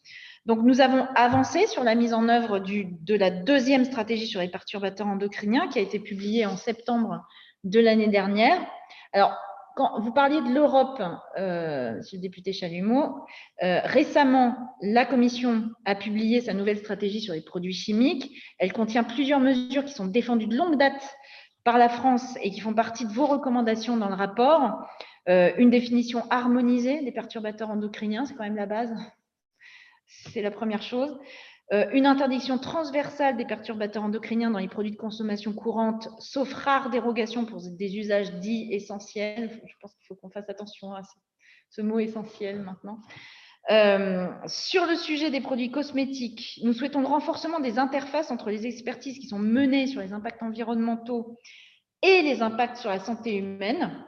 [0.44, 4.48] Donc, nous avons avancé sur la mise en œuvre de la deuxième stratégie sur les
[4.48, 7.26] perturbateurs endocriniens qui a été publiée en septembre
[7.64, 8.58] de l'année dernière.
[9.12, 9.36] Alors,
[9.76, 11.00] quand vous parliez de l'Europe,
[12.00, 13.24] monsieur le député Chalumeau,
[13.62, 18.30] euh, récemment, la Commission a publié sa nouvelle stratégie sur les produits chimiques.
[18.58, 21.16] Elle contient plusieurs mesures qui sont défendues de longue date
[21.64, 24.86] par la France et qui font partie de vos recommandations dans le rapport.
[25.28, 28.94] Euh, une définition harmonisée des perturbateurs endocriniens, c'est quand même la base.
[30.06, 31.18] C'est la première chose.
[31.72, 36.90] Euh, une interdiction transversale des perturbateurs endocriniens dans les produits de consommation courante, sauf rares
[36.90, 39.62] dérogations pour des usages dits essentiels.
[39.64, 41.02] Je pense qu'il faut qu'on fasse attention à
[41.70, 42.98] ce, mot essentiel maintenant.
[43.70, 48.66] Euh, sur le sujet des produits cosmétiques, nous souhaitons le renforcement des interfaces entre les
[48.66, 51.38] expertises qui sont menées sur les impacts environnementaux
[52.02, 54.04] et les impacts sur la santé humaine,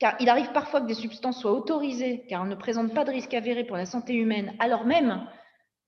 [0.00, 3.12] car il arrive parfois que des substances soient autorisées car elles ne présentent pas de
[3.12, 5.26] risque avéré pour la santé humaine, alors même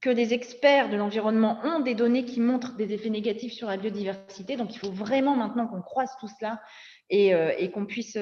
[0.02, 3.76] que les experts de l'environnement ont des données qui montrent des effets négatifs sur la
[3.76, 4.56] biodiversité.
[4.56, 6.60] Donc, il faut vraiment maintenant qu'on croise tout cela
[7.08, 8.18] et, euh, qu'on puisse,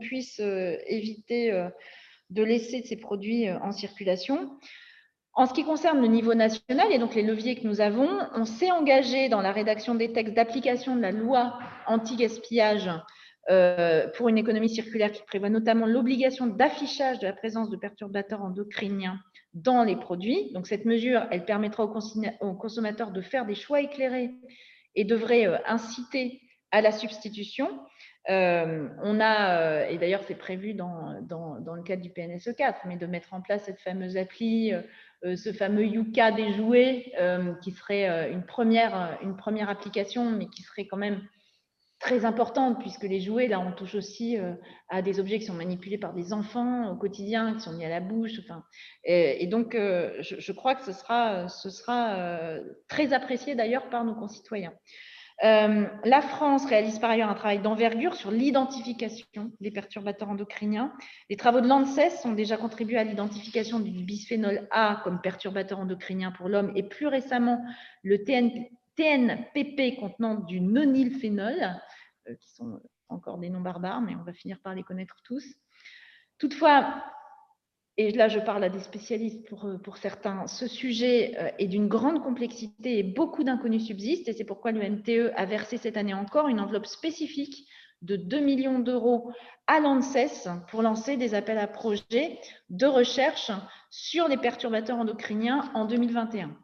[0.00, 1.68] puisse euh, éviter euh,
[2.30, 4.56] de laisser ces produits en circulation.
[5.34, 8.44] En ce qui concerne le niveau national et donc les leviers que nous avons, on
[8.44, 12.90] s'est engagé dans la rédaction des textes d'application de la loi anti-gaspillage
[14.16, 19.18] pour une économie circulaire qui prévoit notamment l'obligation d'affichage de la présence de perturbateurs endocriniens
[19.54, 20.52] dans les produits.
[20.52, 24.30] Donc, cette mesure, elle permettra aux consommateurs de faire des choix éclairés
[24.94, 27.68] et devrait euh, inciter à la substitution.
[28.28, 32.98] Euh, on a, euh, et d'ailleurs c'est prévu dans, le cadre du PNSE 4, mais
[32.98, 34.72] de mettre en place cette fameuse appli,
[35.22, 37.12] ce fameux Yuka des jouets,
[37.62, 41.22] qui serait une première application, mais qui serait quand même
[41.98, 44.52] très importante puisque les jouets, là, on touche aussi euh,
[44.88, 47.88] à des objets qui sont manipulés par des enfants au quotidien, qui sont mis à
[47.88, 48.32] la bouche.
[48.44, 48.64] Enfin,
[49.04, 54.04] et, donc, euh, je, crois que ce sera, ce sera euh, très apprécié d'ailleurs par
[54.04, 54.72] nos concitoyens.
[55.42, 60.92] la France réalise par ailleurs un travail d'envergure sur l'identification des perturbateurs endocriniens.
[61.30, 66.32] Les travaux de l'ANSES ont déjà contribué à l'identification du bisphénol A comme perturbateur endocrinien
[66.32, 67.64] pour l'homme et plus récemment
[68.02, 68.50] le TN,
[68.98, 71.80] TNPP contenant du nonylphénol,
[72.28, 75.44] euh, qui sont encore des noms barbares, mais on va finir par les connaître tous.
[76.38, 77.04] Toutefois,
[77.96, 81.86] et là je parle à des spécialistes pour, euh, certains, ce sujet euh, est d'une
[81.86, 86.48] grande complexité et beaucoup d'inconnus subsistent, et c'est pourquoi l'UMTE a versé cette année encore
[86.48, 87.68] une enveloppe spécifique
[88.02, 89.32] de 2 millions d'euros
[89.68, 93.52] à l'ANSES pour lancer des appels à projets de recherche
[93.90, 96.56] sur les perturbateurs endocriniens en 2021.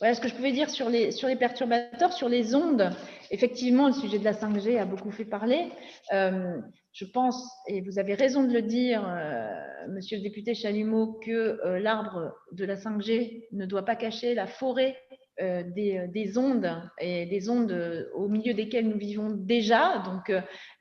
[0.00, 2.90] Voilà ce que je pouvais dire sur les, sur les perturbateurs, sur les ondes.
[3.30, 5.70] Effectivement, le sujet de la 5G a beaucoup fait parler.
[6.14, 6.58] Euh,
[6.92, 9.52] je pense, et vous avez raison de le dire, euh,
[9.90, 14.46] monsieur le député Chalumeau, que euh, l'arbre de la 5G ne doit pas cacher la
[14.46, 14.96] forêt
[15.38, 20.02] des, des, ondes et des ondes au milieu desquelles nous vivons déjà.
[20.04, 20.30] Donc,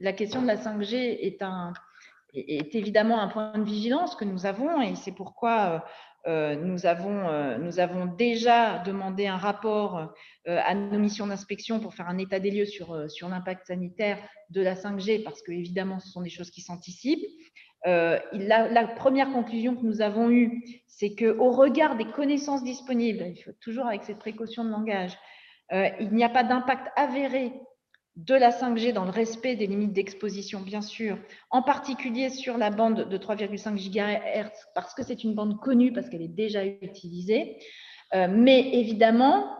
[0.01, 1.71] la question de la 5G est, un,
[2.33, 5.85] est évidemment un point de vigilance que nous avons et c'est pourquoi
[6.27, 10.13] nous, avons, euh, nous, avons, déjà demandé un rapport
[10.47, 12.95] euh, à nos missions d'inspection pour faire un état des lieux sur,
[13.29, 14.17] l'impact sanitaire
[14.49, 17.25] de la 5G, parce que évidemment, ce sont des choses qui s'anticipent.
[17.85, 23.41] La, la, première conclusion que nous avons eue, c'est qu'au regard des connaissances disponibles, il
[23.41, 25.17] faut toujours avec cette précaution de langage,
[25.71, 27.53] il n'y a pas d'impact avéré
[28.15, 31.17] de la 5G dans le respect des limites d'exposition, bien sûr,
[31.51, 36.09] en particulier sur la bande de 3,5 GHz, parce que c'est une bande connue, parce
[36.09, 37.57] qu'elle est déjà utilisée.
[38.13, 39.55] Euh, mais évidemment,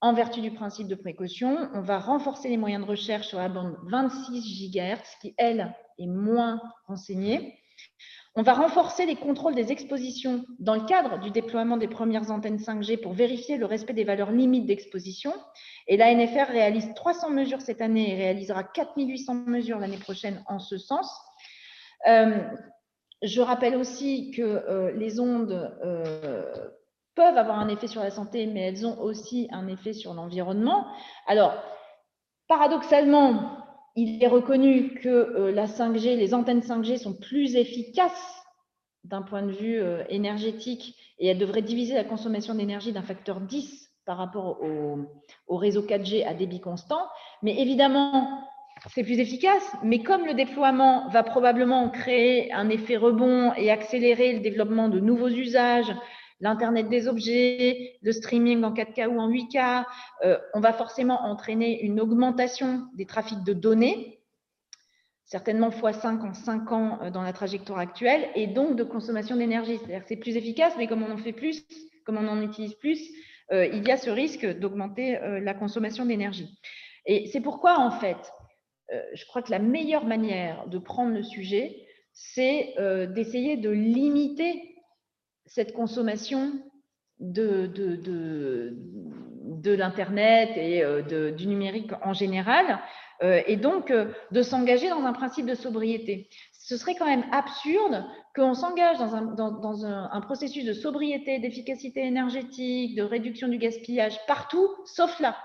[0.00, 3.48] en vertu du principe de précaution, on va renforcer les moyens de recherche sur la
[3.48, 7.58] bande 26 GHz, qui, elle, est moins renseignée.
[8.34, 12.56] On va renforcer les contrôles des expositions dans le cadre du déploiement des premières antennes
[12.56, 15.34] 5G pour vérifier le respect des valeurs limites d'exposition.
[15.86, 20.78] Et l'ANFR réalise 300 mesures cette année et réalisera 4800 mesures l'année prochaine en ce
[20.78, 21.14] sens.
[22.08, 22.42] Euh,
[23.22, 26.70] je rappelle aussi que euh, les ondes euh,
[27.14, 30.86] peuvent avoir un effet sur la santé, mais elles ont aussi un effet sur l'environnement.
[31.26, 31.54] Alors,
[32.48, 33.61] paradoxalement,
[33.96, 38.42] il est reconnu que euh, la 5G, les antennes 5G sont plus efficaces
[39.04, 43.40] d'un point de vue euh, énergétique et elles devraient diviser la consommation d'énergie d'un facteur
[43.40, 47.06] 10 par rapport au, réseau 4G à débit constant.
[47.42, 48.40] Mais évidemment,
[48.92, 54.32] c'est plus efficace, mais comme le déploiement va probablement créer un effet rebond et accélérer
[54.32, 55.94] le développement de nouveaux usages,
[56.42, 59.86] l'Internet des objets, le streaming en 4K ou en 8K,
[60.24, 64.18] euh, on va forcément entraîner une augmentation des trafics de données,
[65.24, 69.78] certainement x5 en 5 ans euh, dans la trajectoire actuelle, et donc de consommation d'énergie.
[70.06, 71.64] C'est plus efficace, mais comme on en fait plus,
[72.04, 73.00] comme on en utilise plus,
[73.52, 76.58] euh, il y a ce risque d'augmenter la consommation d'énergie.
[77.06, 78.32] Et c'est pourquoi, en fait,
[79.14, 82.74] je crois que la meilleure manière de prendre le sujet, c'est
[83.14, 84.71] d'essayer de limiter
[85.54, 86.52] cette consommation
[87.20, 87.68] de,
[89.64, 92.80] l'Internet et euh, du numérique en général,
[93.22, 96.28] euh, et donc euh, de s'engager dans un principe de sobriété.
[96.52, 98.04] Ce serait quand même absurde
[98.34, 105.20] qu'on s'engage dans, un, processus de sobriété, d'efficacité énergétique, de réduction du gaspillage partout, sauf
[105.20, 105.36] là.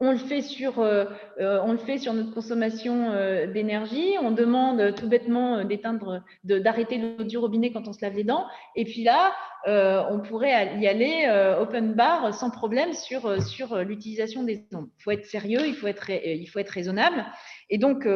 [0.00, 3.10] On le, fait sur, on le fait sur notre consommation
[3.52, 8.24] d'énergie, on demande tout bêtement d'éteindre, d'arrêter l'eau du robinet quand on se lave les
[8.24, 9.32] dents, et puis là,
[9.66, 14.66] euh, on pourrait y aller euh, open bar sans problème sur, euh, sur l'utilisation des
[14.74, 14.90] ondes.
[14.98, 17.24] Il faut être sérieux, il faut être, il faut être raisonnable.
[17.70, 18.06] Et donc,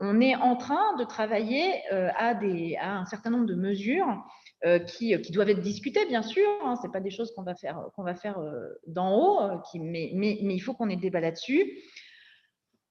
[0.00, 4.24] on est en train de travailler à, des, à un certain nombre de mesures
[4.86, 6.46] qui, qui, doivent être discutées, bien sûr.
[6.64, 7.78] Hein, Ce pas des choses qu'on va faire,
[8.20, 8.38] faire
[8.86, 11.78] d'en haut, mais, il faut qu'on ait débat là-dessus.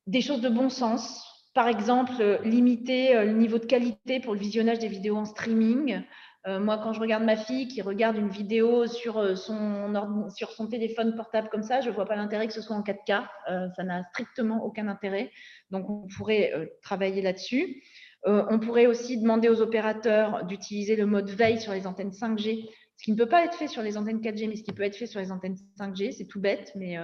[0.06, 1.30] Des choses de bon sens.
[1.54, 6.04] Par exemple, limiter le niveau de qualité pour le visionnage des vidéos en streaming.
[6.46, 11.16] Euh, moi, quand je regarde ma fille qui regarde une vidéo sur euh, son, téléphone
[11.16, 13.26] portable comme ça, je ne vois pas l'intérêt que ce soit en 4K.
[13.50, 15.32] Euh, ça n'a strictement aucun intérêt.
[15.72, 17.82] Donc, on pourrait travailler là-dessus.
[18.26, 23.04] On pourrait aussi demander aux opérateurs d'utiliser le mode veille sur les antennes 5G, ce
[23.04, 24.96] qui ne peut pas être fait sur les antennes 4G, mais ce qui peut être
[24.96, 26.14] fait sur les antennes 5G.
[26.14, 26.98] C'est tout bête, mais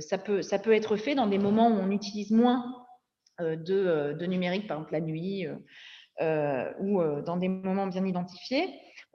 [0.00, 2.84] ça, peut, ça peut être fait dans des moments où on utilise moins
[3.40, 5.46] de, de numérique, par exemple la nuit
[6.20, 8.68] euh, ou euh, dans des moments bien identifiés.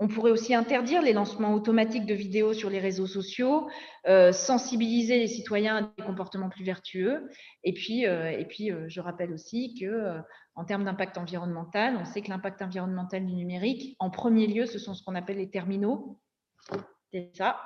[0.03, 3.69] On pourrait aussi interdire les lancements automatiques de vidéos sur les réseaux sociaux,
[4.05, 7.29] euh, sensibiliser les citoyens à des comportements plus vertueux.
[7.63, 10.17] Et puis, et puis je rappelle aussi que
[10.55, 14.77] en termes d'impact environnemental, on sait que l'impact environnemental du numérique, en premier lieu, ce
[14.77, 16.19] sont ce qu'on appelle les terminaux.
[17.13, 17.61] C'est ça.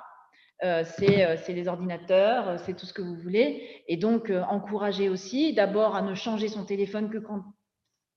[0.62, 3.82] c'est les ordinateurs, c'est tout ce que vous voulez.
[3.88, 7.42] Et donc, encourager aussi d'abord à ne changer son téléphone que quand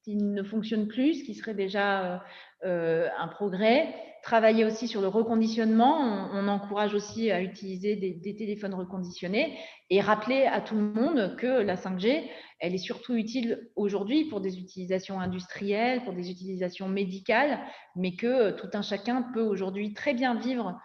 [0.03, 2.19] s'il ne fonctionne plus, ce qui serait déjà euh, euh,
[2.63, 3.93] un progrès.
[4.23, 6.29] Travailler aussi sur le reconditionnement.
[6.31, 9.57] On, encourage aussi à utiliser des, téléphones reconditionnés
[9.89, 12.23] et rappeler à tout le monde que la 5G,
[12.59, 17.59] elle est surtout utile aujourd'hui pour des utilisations industrielles, pour des utilisations médicales,
[17.95, 20.79] mais que euh, tout un chacun peut aujourd'hui très bien vivre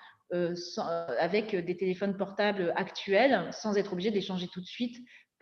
[1.20, 4.96] avec des téléphones portables actuels sans être obligé d'échanger tout de suite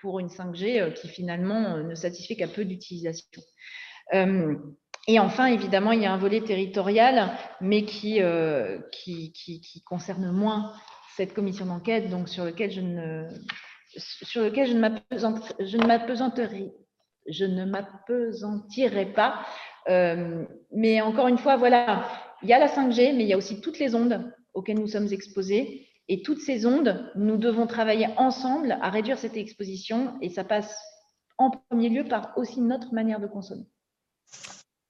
[0.04, 3.40] pour une 5G euh, qui finalement euh, ne satisfait qu'à peu d'utilisation.
[5.08, 8.20] Euh, et enfin, évidemment, il y a un volet territorial, mais qui,
[8.92, 10.72] qui, qui, concerne moins
[11.16, 13.28] cette commission d'enquête, donc sur lequel je ne,
[13.98, 16.72] sur lequel je ne m'apesanterai,
[17.28, 19.40] je ne m'apesantirai pas.
[19.88, 22.06] Euh, mais encore une fois, voilà,
[22.42, 24.88] il y a la 5G, mais il y a aussi toutes les ondes auxquelles nous
[24.88, 25.88] sommes exposés.
[26.08, 30.78] Et toutes ces ondes, nous devons travailler ensemble à réduire cette exposition et ça passe
[31.38, 33.64] en premier lieu par aussi notre manière de consommer.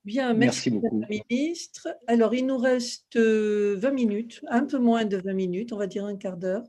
[0.04, 1.02] Bien, merci, beaucoup.
[1.30, 1.88] ministre.
[2.06, 5.86] Alors, il nous reste 20 euh, minutes, un peu moins de 20 minutes, on va
[5.86, 6.64] dire un quart d'heure.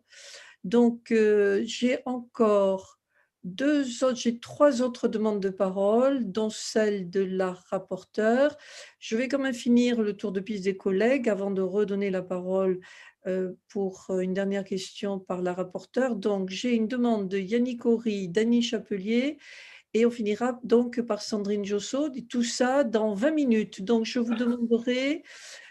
[0.64, 2.98] Donc, euh, j'ai encore
[3.44, 8.56] deux autres, j'ai trois autres demandes de parole, dont celle de la rapporteure.
[9.00, 12.24] Je vais quand même finir le tour de piste des collègues avant de redonner la
[12.24, 12.80] parole
[13.28, 16.16] euh, pour une dernière question par la rapporteure.
[16.16, 19.38] Donc, j'ai une demande de Yannick Horry, Dany Chapelier
[19.96, 23.82] et on finira donc par Sandrine Josso, tout ça dans 20 minutes.
[23.82, 25.24] Donc, je vous demanderai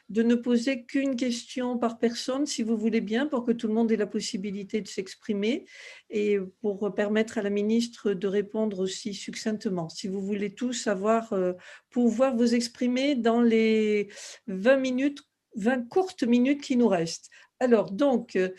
[0.08, 3.74] de ne poser qu'une question par personne, si vous voulez bien, pour que tout le
[3.74, 5.66] monde ait la possibilité de s'exprimer
[6.08, 9.90] et pour permettre à la ministre de répondre aussi succinctement.
[9.90, 11.52] Si vous voulez tous avoir, euh,
[11.90, 14.08] pouvoir vous exprimer dans les
[14.46, 15.20] 20 minutes
[15.56, 17.30] 20 courtes minutes qui nous restent.
[17.60, 18.50] Alors, donc, euh,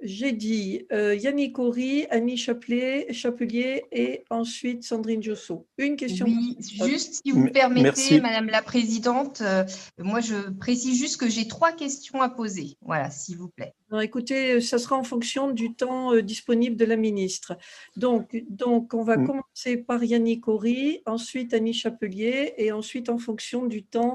[0.00, 5.66] j'ai dit euh, Yannick Horry, Annie Chapelier et ensuite Sandrine Josso.
[5.78, 6.26] Une question.
[6.26, 6.56] Oui,
[6.86, 9.64] juste si vous permettez, Madame la Présidente, euh,
[9.98, 12.76] moi je précise juste que j'ai trois questions à poser.
[12.82, 13.74] Voilà, s'il vous plaît.
[14.00, 17.56] Écoutez, ça sera en fonction du temps disponible de la ministre.
[17.96, 19.26] Donc, donc on va mm.
[19.26, 24.14] commencer par Yannick Horry, ensuite Annie Chapelier et ensuite en fonction du temps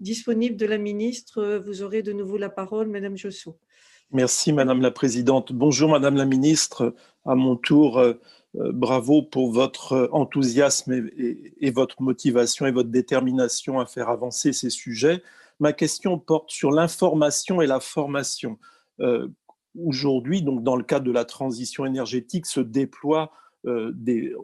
[0.00, 3.56] disponible de la ministre, vous aurez de nouveau la parole, Madame Josso.
[4.12, 5.52] Merci, Madame la Présidente.
[5.54, 6.94] Bonjour, Madame la Ministre.
[7.24, 8.20] À mon tour, euh,
[8.56, 14.68] euh, bravo pour votre enthousiasme et, votre motivation et votre détermination à faire avancer ces
[14.68, 15.22] sujets.
[15.60, 18.58] Ma question porte sur l'information et la formation.
[19.00, 19.28] Euh,
[19.78, 23.32] aujourd'hui, donc dans le cadre de la transition énergétique, se déploient
[23.64, 24.34] des,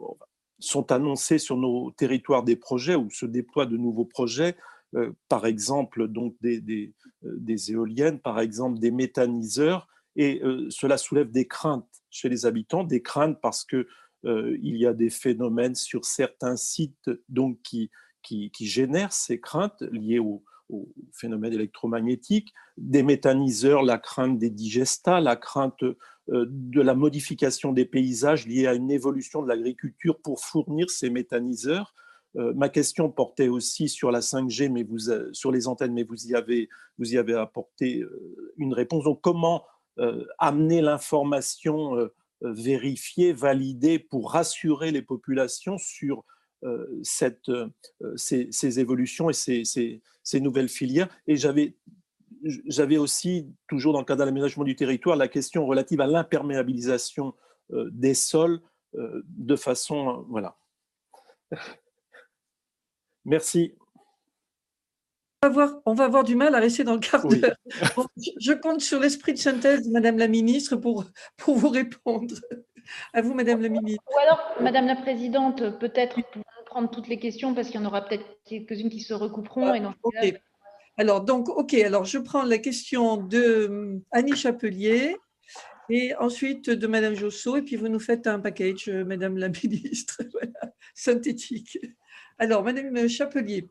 [0.59, 4.55] sont annoncés sur nos territoires des projets ou se déploient de nouveaux projets
[4.95, 6.93] euh, par exemple donc des,
[7.23, 12.83] euh, éoliennes, par exemple des méthaniseurs, et euh, cela soulève des craintes chez les habitants,
[12.83, 13.87] des craintes parce que
[14.25, 17.89] il y a des phénomènes sur certains sites donc qui,
[18.21, 24.49] qui, qui génèrent ces craintes liées au, au phénomène électromagnétique, des méthaniseurs, la crainte des
[24.49, 25.83] digestats, la crainte
[26.27, 31.93] de la modification des paysages liée à une évolution de l'agriculture pour fournir ces méthaniseurs.
[32.35, 36.27] Euh, ma question portait aussi sur la 5G, mais vous, sur les antennes, mais vous
[36.27, 39.03] y avez, vous y avez apporté euh, une réponse.
[39.03, 39.65] Donc, comment
[39.97, 42.09] euh, amener l'information
[42.41, 46.23] vérifiée, validée pour rassurer les populations sur
[47.03, 47.51] cette,
[48.15, 49.63] ces, évolutions et ces,
[50.23, 51.75] ces nouvelles filières Et j'avais
[52.43, 57.33] j'avais aussi, toujours dans le cadre de l'aménagement du territoire, la question relative à l'imperméabilisation
[57.69, 58.61] des sols
[58.93, 60.25] de façon.
[60.29, 60.57] Voilà.
[63.25, 63.75] Merci.
[65.41, 65.49] On
[65.93, 67.55] va, avoir, du mal à rester dans le quart d'heure.
[68.41, 71.05] je compte sur l'esprit de synthèse de Madame la Ministre pour,
[71.37, 72.35] pour vous répondre.
[73.13, 74.03] À vous, Madame la Ministre.
[74.13, 77.87] Ou alors, Madame la Présidente, peut-être pour prendre toutes les questions parce qu'il y en
[77.87, 79.73] aura peut-être quelques-unes qui se recouperont.
[80.21, 80.35] et
[80.97, 85.17] Alors, donc, OK, alors je prends la question de hum, Annie Chapelier
[85.89, 89.49] et ensuite de Madame Josso, et puis vous nous faites un package, euh, Madame la
[89.63, 90.21] Ministre,
[90.93, 91.79] synthétique.
[92.37, 93.67] Alors, Madame Chapelier.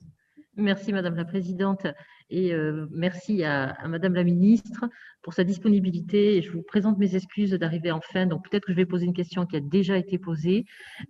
[0.57, 1.87] Merci, Madame la Présidente,
[2.31, 4.85] et euh, merci à, Madame la Ministre
[5.23, 6.43] pour sa disponibilité.
[6.43, 8.27] je vous présente mes excuses d'arriver en fin.
[8.27, 10.65] Donc, peut-être que je vais poser une question qui a déjà été posée,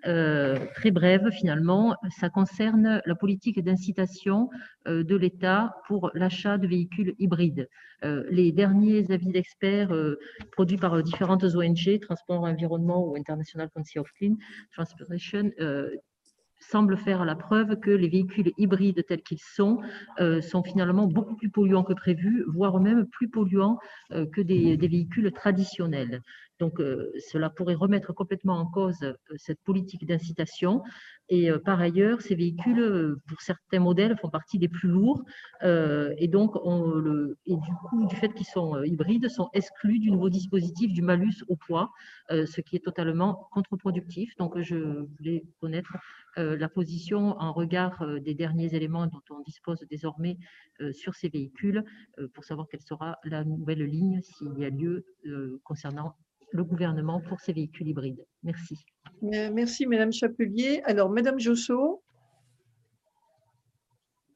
[0.07, 1.97] euh, très brève finalement.
[2.19, 4.49] Ça concerne la politique d'incitation
[4.87, 7.69] euh, de l'État pour l'achat de véhicules hybrides.
[8.31, 9.93] les derniers avis d'experts
[10.53, 14.37] produits par différentes ONG, Transport Environnement ou International Council of Clean
[14.73, 15.51] Transportation,
[16.59, 19.81] semble faire la preuve que les véhicules hybrides tels qu'ils sont
[20.21, 23.79] euh, sont finalement beaucoup plus polluants que prévu, voire même plus polluants
[24.13, 26.23] euh, que des, véhicules traditionnels.
[26.59, 30.83] Donc, euh, cela pourrait remettre complètement en cause cette politique d'incitation.
[31.29, 35.23] Et par ailleurs, ces véhicules, pour certains modèles, font partie des plus lourds.
[35.63, 40.11] et donc, on, le, et du coup, du fait qu'ils sont hybrides, sont exclus du
[40.11, 41.91] nouveau dispositif du malus au poids,
[42.31, 44.35] ce qui est totalement contre-productif.
[44.39, 45.93] Donc, je voulais connaître
[46.39, 50.39] euh, la position en regard euh, des derniers éléments dont on dispose désormais
[50.81, 51.85] euh, sur ces véhicules
[52.35, 55.05] pour savoir quelle sera la nouvelle ligne s'il y a lieu
[55.65, 56.15] concernant
[56.51, 58.25] le gouvernement pour ces véhicules hybrides.
[58.43, 58.77] Merci.
[59.23, 60.83] Merci, Madame Chapelier.
[60.85, 62.03] Alors, Madame Josso.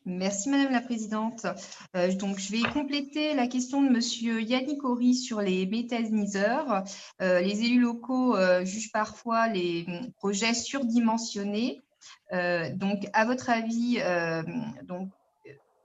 [0.04, 1.46] Merci Madame la Présidente.
[1.94, 6.82] Euh, donc, je vais compléter la question de Monsieur Yannick Horry sur les méthaniseurs.
[7.20, 9.86] Euh, les élus locaux euh, jugent parfois les
[10.16, 11.80] projets surdimensionnés.
[12.32, 13.98] donc, à votre avis,
[14.84, 15.10] donc,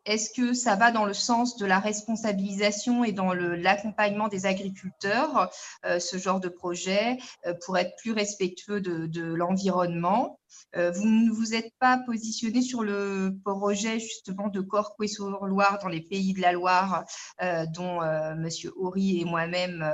[0.08, 5.52] est-ce que ça va dans le sens de la responsabilisation et dans l'accompagnement des agriculteurs,
[5.84, 7.18] ce genre de projet,
[7.66, 10.40] pour être plus respectueux de l'environnement?
[10.44, 16.02] euh, vous ne vous êtes pas positionné sur le projet justement de Corcoué-sur-Loire dans les
[16.02, 17.04] pays de la Loire,
[17.42, 18.50] euh, dont euh, M.
[18.78, 19.86] Horry et moi-même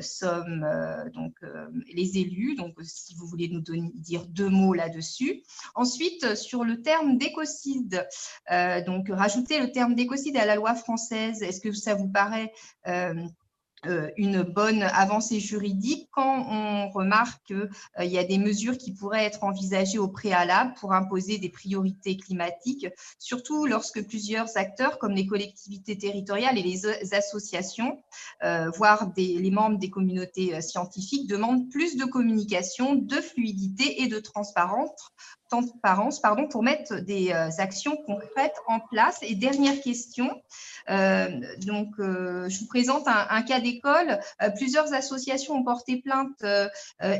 [0.00, 0.66] sommes
[1.14, 1.34] donc
[1.92, 2.54] les élus.
[2.56, 3.62] Donc, si vous voulez nous
[3.94, 5.42] dire deux mots là-dessus.
[5.74, 8.06] Ensuite, sur le terme d'écocide,
[8.86, 12.52] donc rajouter le terme d'écocide à la loi française, est-ce que ça vous paraît
[12.86, 13.14] euh,
[13.84, 19.24] une bonne avancée juridique quand on remarque qu'il euh, y a des mesures qui pourraient
[19.24, 22.86] être envisagées au préalable pour imposer des priorités climatiques,
[23.18, 28.02] surtout lorsque plusieurs acteurs comme les collectivités territoriales et les associations,
[28.44, 34.18] euh, voire les membres des communautés scientifiques, demandent plus de communication, de fluidité et de
[34.18, 35.12] transparence
[35.48, 39.18] transparence pardon, pour mettre des euh, actions concrètes en place.
[39.22, 40.42] Et dernière question,
[40.90, 41.28] euh,
[41.66, 44.20] donc euh, je vous présente un, cas d'école.
[44.56, 46.44] plusieurs associations ont porté plainte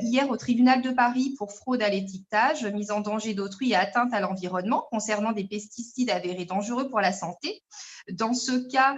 [0.03, 4.13] hier au tribunal de Paris pour fraude à l'étiquetage, mise en danger d'autrui et atteinte
[4.13, 7.63] à l'environnement concernant des pesticides avérés dangereux pour la santé.
[8.13, 8.97] Dans ce cas,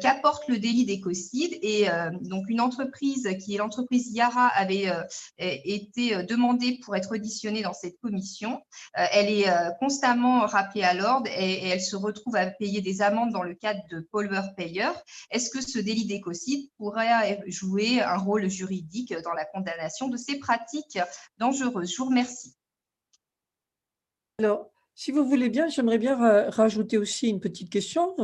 [0.00, 1.86] qu'apporte le délit d'écocide Et
[2.22, 4.90] donc une entreprise qui est l'entreprise Yara avait
[5.38, 8.62] été demandée pour être auditionnée dans cette commission.
[8.98, 13.02] Euh, elle est euh, constamment rappelée à l'ordre et, elle se retrouve à payer des
[13.02, 14.94] amendes dans le cadre de pollueur-payeur.
[15.30, 20.38] Est-ce que ce délit d'écocide pourrait jouer un rôle juridique dans la condamnation de ces
[20.38, 20.98] pratiques?
[21.38, 22.56] Dangereuses Je vous remercie.
[24.38, 26.16] Alors, si vous voulez bien, j'aimerais bien
[26.48, 28.16] rajouter aussi une petite question.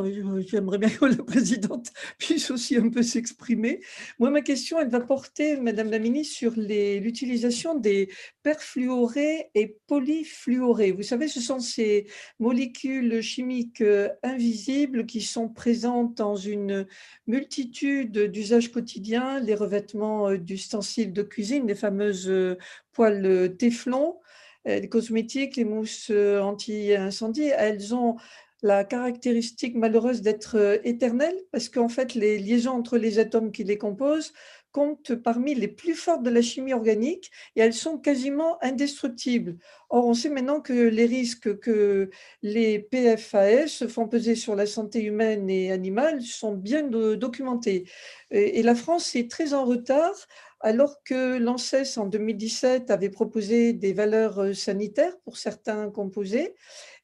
[0.47, 3.81] J'aimerais bien que la présidente puisse aussi un peu s'exprimer.
[4.19, 8.09] Moi, ma question, elle va porter, Madame la Ministre, sur l'utilisation des
[8.43, 10.93] perfluorés et polyfluorés.
[10.93, 12.07] Vous savez, ce sont ces
[12.39, 16.87] molécules chimiques euh, invisibles qui sont présentes dans une
[17.27, 22.57] multitude d'usages quotidiens, les revêtements euh, d'ustensiles de cuisine, les fameuses euh,
[22.93, 24.22] poêles Téflon, euh,
[24.65, 28.17] les cosmétiques, les mousses euh, anti-incendie, elles ont
[28.63, 33.65] la caractéristique malheureuse d'être euh, éternelles parce qu'en fait, les liaisons entre les atomes qui
[33.65, 34.33] les composent
[34.71, 39.59] comptent parmi les plus fortes de la chimie organique et elles sont quasiment indestructibles.
[39.91, 42.09] Or, on sait maintenant que les risques que
[42.41, 47.87] les PFAS font peser sur la santé humaine et animale sont bien documentés.
[48.31, 50.15] Et la France est très en retard
[50.63, 56.55] alors que l'ANSES en 2017 avait proposé des valeurs euh, sanitaires pour certains composés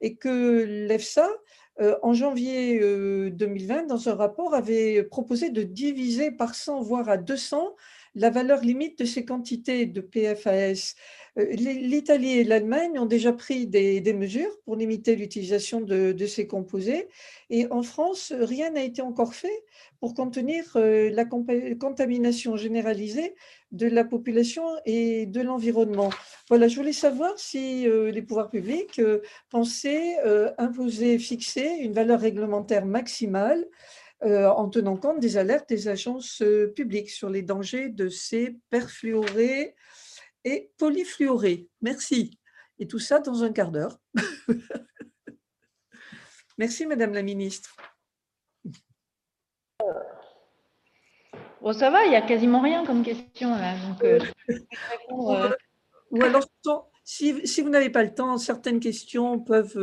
[0.01, 1.28] et que l'EFSA,
[1.80, 2.78] euh, en janvier
[3.30, 7.74] 2020, euh, dans un rapport, avait proposé de diviser par 100, voire à 200,
[8.14, 10.94] la valeur limite de ces quantités de PFAS.
[11.39, 17.09] L'Italie et l'Allemagne ont déjà pris des, mesures pour limiter l'utilisation de, ces composés.
[17.48, 19.65] Et en France, rien n'a été encore fait
[20.01, 23.36] pour contenir euh, la contamination généralisée
[23.70, 26.10] de la population et de l'environnement.
[26.48, 30.16] Voilà, je voulais savoir si euh, les pouvoirs publics euh, pensaient
[30.59, 33.65] imposer, fixer une valeur réglementaire maximale
[34.20, 36.43] en tenant compte des alertes des agences
[36.74, 39.77] publiques sur les dangers de ces perfluorés
[40.48, 41.68] et polyfluorés.
[41.82, 42.38] Merci.
[42.78, 43.98] Et tout ça dans un quart d'heure.
[46.58, 47.76] Merci, Madame la Ministre.
[51.60, 53.74] Bon, ça va, il n'y a quasiment rien comme question là.
[54.02, 54.20] Euh,
[55.10, 55.50] euh.
[56.10, 56.46] Ou alors,
[57.10, 59.78] si, vous n'avez pas le temps, certaines questions peuvent,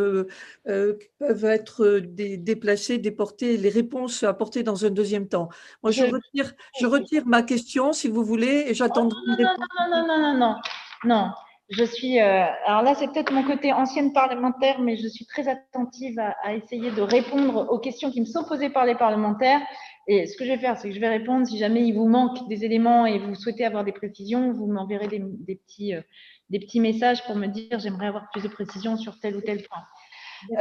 [0.67, 5.49] euh, peuvent être déplacées, déportées, les réponses apportées dans un deuxième temps.
[5.81, 9.89] Moi, je, retire, je retire ma question, si vous voulez, et j'attendrai oh, non, non,
[9.89, 10.55] non, non, non, non,
[11.03, 11.31] non,
[11.69, 12.19] Je suis.
[12.19, 16.53] alors là, c'est peut-être mon côté ancienne parlementaire, mais je suis très attentive à, à,
[16.53, 19.61] essayer de répondre aux questions qui me sont posées par les parlementaires
[20.07, 21.47] et ce que je vais faire, c'est que je vais répondre.
[21.47, 25.07] Si jamais il vous manque des éléments et vous souhaitez avoir des précisions, vous m'enverrez
[25.07, 26.01] des, petits, euh,
[26.49, 29.63] des petits messages pour me dire j'aimerais avoir plus de précisions sur tel ou tel
[29.63, 29.83] point.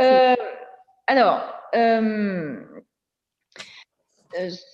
[0.00, 0.36] Euh,
[1.06, 1.42] alors,
[1.74, 2.64] euh,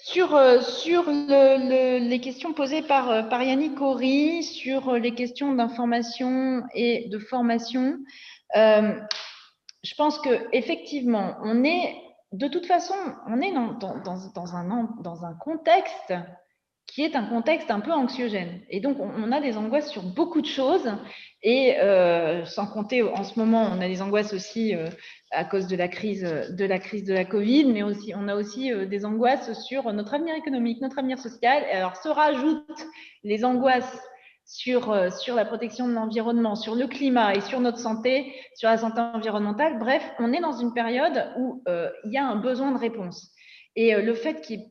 [0.03, 7.19] sur, sur les questions posées par, par Yannick Horry, sur les questions d'information et de
[7.19, 7.99] formation,
[8.55, 11.95] je pense qu'effectivement, on est
[12.33, 12.95] de toute façon,
[13.27, 16.15] on est dans, un, dans un contexte
[16.91, 18.61] qui est un contexte un peu anxiogène.
[18.69, 20.93] Et donc, on a des angoisses sur beaucoup de choses.
[21.43, 24.89] Et euh, sans compter, en ce moment, on a des angoisses aussi euh,
[25.31, 28.35] à cause de la crise de la crise de la Covid, mais aussi on a
[28.35, 31.63] aussi euh, des angoisses sur notre avenir économique, notre avenir social.
[31.73, 32.87] Alors, se rajoutent
[33.23, 33.99] les angoisses
[34.45, 38.79] sur, sur la protection de l'environnement, sur le climat et sur notre santé, sur la
[38.79, 39.79] santé environnementale.
[39.79, 43.31] Bref, on est dans une période où il y a un besoin de réponse.
[43.77, 44.65] Et le fait qu'il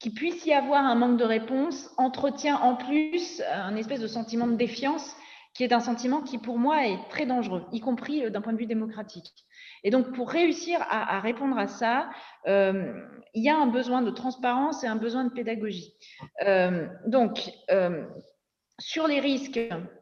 [0.00, 4.46] qu'il puisse y avoir un manque de réponse entretient en plus un espèce de sentiment
[4.46, 5.16] de défiance
[5.54, 8.52] qui est un sentiment qui pour moi est très dangereux, y compris euh, d'un point
[8.52, 9.32] de vue démocratique.
[9.84, 12.10] Et donc pour réussir à, répondre à ça,
[12.48, 12.92] euh,
[13.34, 15.94] il y a un besoin de transparence et un besoin de pédagogie.
[16.46, 17.50] Euh, donc
[18.80, 19.60] sur les risques,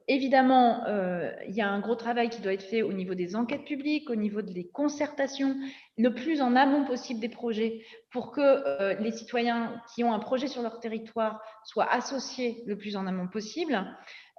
[0.08, 3.36] évidemment, euh, il y a un gros travail qui doit être fait au niveau des
[3.36, 5.56] enquêtes publiques, au niveau des concertations,
[5.98, 10.18] le plus en amont possible des projets pour que euh, les citoyens qui ont un
[10.18, 13.84] projet sur leur territoire soient associés le plus en amont possible.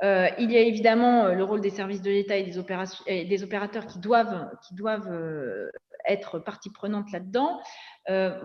[0.01, 3.99] Euh, il y a évidemment le rôle des services de l'État et, des opérateurs qui
[3.99, 4.49] doivent
[6.07, 7.61] être partie prenante là-dedans.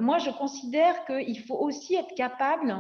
[0.01, 2.77] moi, je considère qu'il faut aussi être capable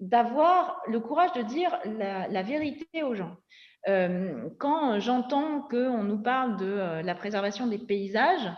[0.00, 3.36] d'avoir le courage de dire la, vérité aux gens.
[3.88, 8.50] Euh, quand j'entends qu'on nous parle de euh, la préservation des paysages,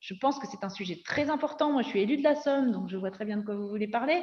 [0.00, 1.72] je pense que c'est un sujet très important.
[1.72, 3.68] Moi, je suis élue de la Somme, donc je vois très bien de quoi vous
[3.68, 4.22] voulez parler.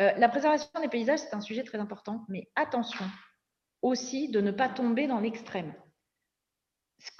[0.00, 3.04] Euh, la préservation des paysages, c'est un sujet très important, mais attention
[3.80, 5.74] aussi de ne pas tomber dans l'extrême.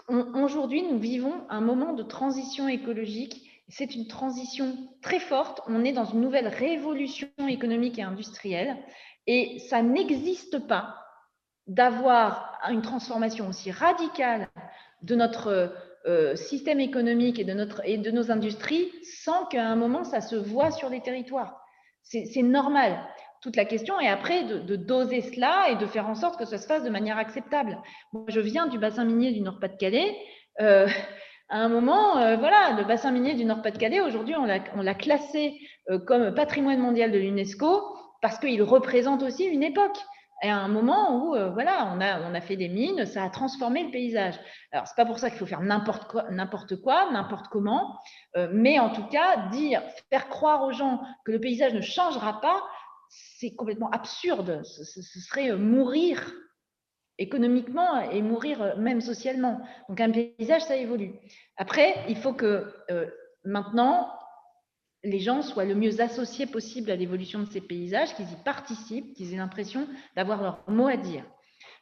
[0.08, 5.60] Aujourd'hui, nous vivons un moment de transition écologique c'est une transition très forte.
[5.66, 8.76] On est dans une nouvelle révolution économique et industrielle.
[9.26, 10.98] Et ça n'existe pas
[11.66, 14.48] d'avoir une transformation aussi radicale
[15.02, 15.72] de notre
[16.06, 18.90] euh, système économique et de, notre, et de nos industries
[19.22, 21.60] sans qu'à un moment ça se voit sur les territoires.
[22.02, 22.98] C'est normal.
[23.42, 26.58] Toute la question est après de, doser cela et de faire en sorte que ça
[26.58, 27.78] se fasse de manière acceptable.
[28.12, 30.16] Moi, je viens du bassin minier du Nord-Pas-de-Calais.
[30.60, 30.88] Euh,
[31.52, 35.60] à un moment, euh, voilà, le bassin minier du Nord-Pas-de-Calais, aujourd'hui, on l'a classé
[35.90, 39.98] euh, comme patrimoine mondial de l'UNESCO parce qu'il représente aussi une époque.
[40.42, 43.22] Et à un moment où, euh, voilà, on a, on a fait des mines, ça
[43.22, 44.40] a transformé le paysage.
[44.72, 47.98] Alors, c'est pas pour ça qu'il faut faire n'importe quoi, n'importe quoi, n'importe comment,
[48.50, 52.62] mais en tout cas, dire, faire croire aux gens que le paysage ne changera pas,
[53.10, 54.62] c'est complètement absurde.
[54.64, 56.32] ce serait mourir
[57.18, 59.60] économiquement et mourir euh, même socialement.
[59.88, 61.12] Donc un paysage, ça évolue.
[61.56, 63.06] Après, il faut que euh,
[63.44, 64.10] maintenant,
[65.04, 69.14] les gens soient le mieux associés possible à l'évolution de ces paysages, qu'ils y participent,
[69.14, 71.24] qu'ils aient l'impression d'avoir leur mot à dire.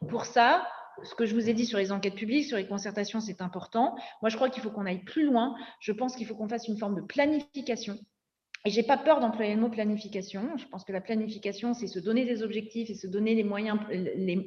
[0.08, 0.66] Pour ça,
[1.02, 3.94] ce que je vous ai dit sur les enquêtes publiques, sur les concertations, c'est important.
[4.22, 5.54] Moi, je crois qu'il faut qu'on aille plus loin.
[5.80, 7.98] Je pense qu'il faut qu'on fasse une forme de planification
[8.64, 10.56] et j'ai pas peur d'employer le mot planification.
[10.58, 13.78] Je pense que la planification, c'est se donner des objectifs et se donner les moyens,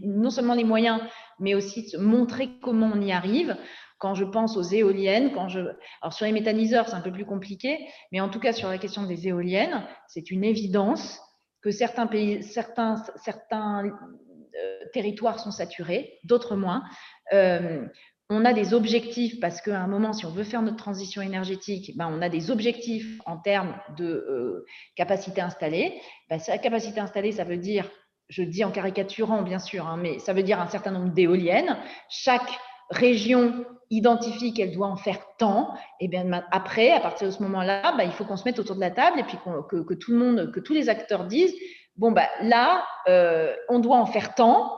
[0.04, 1.02] non seulement les moyens,
[1.40, 3.58] mais aussi se montrer comment on y arrive.
[3.98, 5.62] Quand je pense aux éoliennes, quand je,
[6.02, 7.80] alors sur les méthaniseurs, c'est un peu plus compliqué,
[8.12, 11.20] mais en tout cas sur la question des éoliennes, c'est une évidence
[11.62, 16.84] que certains pays, certains, certains euh, territoires sont saturés, d'autres moins.
[17.32, 17.88] Euh,
[18.30, 21.92] on a des objectifs parce qu'à un moment, si on veut faire notre transition énergétique,
[21.98, 26.00] ben, on a des objectifs en termes de euh, capacité installée.
[26.30, 27.90] Ben, capacité installée, ça veut dire,
[28.30, 31.78] je dis en caricaturant bien sûr, hein, mais ça veut dire un certain nombre d'éoliennes.
[32.10, 32.60] Chaque
[32.90, 35.74] région identifie qu'elle doit en faire tant.
[36.00, 38.76] Et bien après, à partir de ce moment-là, ben, il faut qu'on se mette autour
[38.76, 41.54] de la table et puis que, tout le monde, que tous les acteurs disent,
[41.98, 44.72] bon ben là, euh, on doit en faire tant.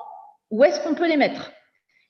[0.51, 1.51] Où est-ce qu'on peut les mettre?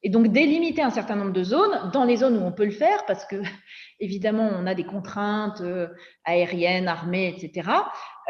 [0.05, 2.71] Et donc délimiter un certain nombre de zones dans les zones où on peut le
[2.71, 3.37] faire, parce que
[3.99, 5.87] évidemment on a des contraintes euh,
[6.23, 7.69] aériennes, armées, etc.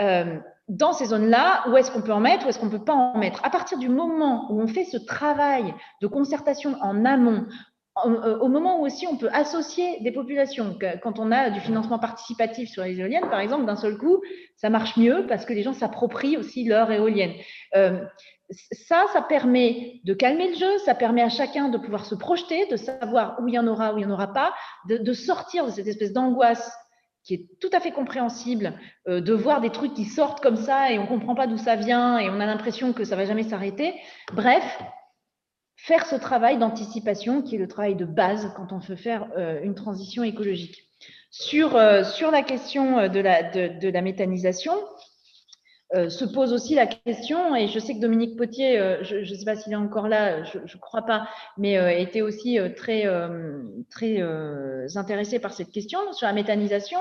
[0.01, 0.39] Euh,
[0.69, 2.93] dans ces zones-là, où est-ce qu'on peut en mettre, où est-ce qu'on ne peut pas
[2.93, 3.43] en mettre?
[3.43, 7.45] À partir du moment où on fait ce travail de concertation en amont,
[8.03, 12.69] au moment où aussi on peut associer des populations, quand on a du financement participatif
[12.69, 14.21] sur les éoliennes, par exemple, d'un seul coup,
[14.57, 17.31] ça marche mieux parce que les gens s'approprient aussi leur éolienne
[18.49, 22.67] ça, ça permet de calmer le jeu, ça permet à chacun de pouvoir se projeter,
[22.67, 24.53] de savoir où il y en aura, où il n'y en aura pas,
[24.87, 26.71] de, sortir de cette espèce d'angoisse
[27.23, 28.73] qui est tout à fait compréhensible,
[29.07, 31.57] euh, de voir des trucs qui sortent comme ça et on ne comprend pas d'où
[31.57, 33.95] ça vient et on a l'impression que ça va jamais s'arrêter.
[34.33, 34.63] Bref,
[35.75, 39.61] faire ce travail d'anticipation qui est le travail de base quand on veut faire euh,
[39.63, 40.83] une transition écologique.
[41.29, 44.73] Sur, euh, sur la question de la, de la méthanisation,
[45.93, 49.37] euh, se pose aussi la question, et je sais que Dominique Potier, euh, je ne
[49.37, 53.05] sais pas s'il est encore là, je ne crois pas, mais euh, était aussi très,
[53.91, 54.21] très
[54.97, 56.99] intéressé par cette question sur la méthanisation.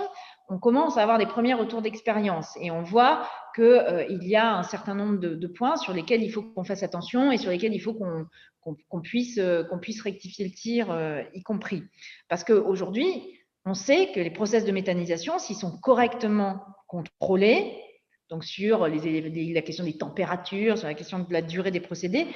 [0.49, 4.63] On commence à avoir des premiers retours d'expérience et on voit qu'il y a un
[4.63, 7.81] certain nombre de, points sur lesquels il faut qu'on fasse attention et sur lesquels il
[7.81, 9.41] faut qu'on puisse,
[9.71, 11.83] qu'on puisse rectifier le tir, y compris.
[12.29, 13.23] Parce qu'aujourd'hui,
[13.65, 17.81] on sait que les process de méthanisation, s'ils sont correctement contrôlés,
[18.29, 22.27] donc sur la question des températures, sur la question de la durée des procédés,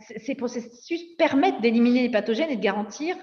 [0.00, 3.16] ces processus permettent d'éliminer les pathogènes et de garantir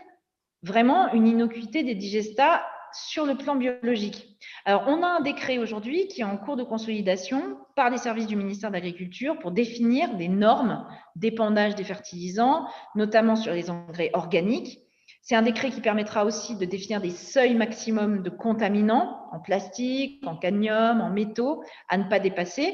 [0.64, 2.66] vraiment une innocuité des digestats
[2.96, 4.38] sur le plan biologique.
[4.64, 8.28] Alors, on a un décret aujourd'hui qui est en cours de consolidation par les services
[8.28, 12.66] du ministère de l'Agriculture pour définir des normes d'épandage des fertilisants,
[12.96, 14.80] notamment sur les engrais organiques.
[15.22, 20.26] C'est un décret qui permettra aussi de définir des seuils maximums de contaminants en plastique,
[20.26, 22.74] en cadmium, en métaux à ne pas dépasser.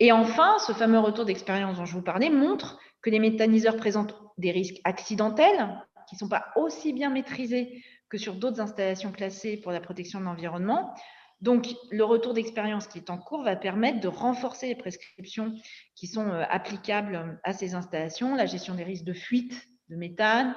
[0.00, 4.14] Et enfin, ce fameux retour d'expérience dont je vous parlais montre que les méthaniseurs présentent
[4.38, 9.56] des risques accidentels qui ne sont pas aussi bien maîtrisés que sur d'autres installations classées
[9.56, 10.94] pour la protection de l'environnement.
[11.40, 15.54] Donc, le retour d'expérience qui est en cours va permettre de renforcer les prescriptions
[15.94, 20.54] qui sont euh, applicables à ces installations, la gestion des risques de fuite de méthane,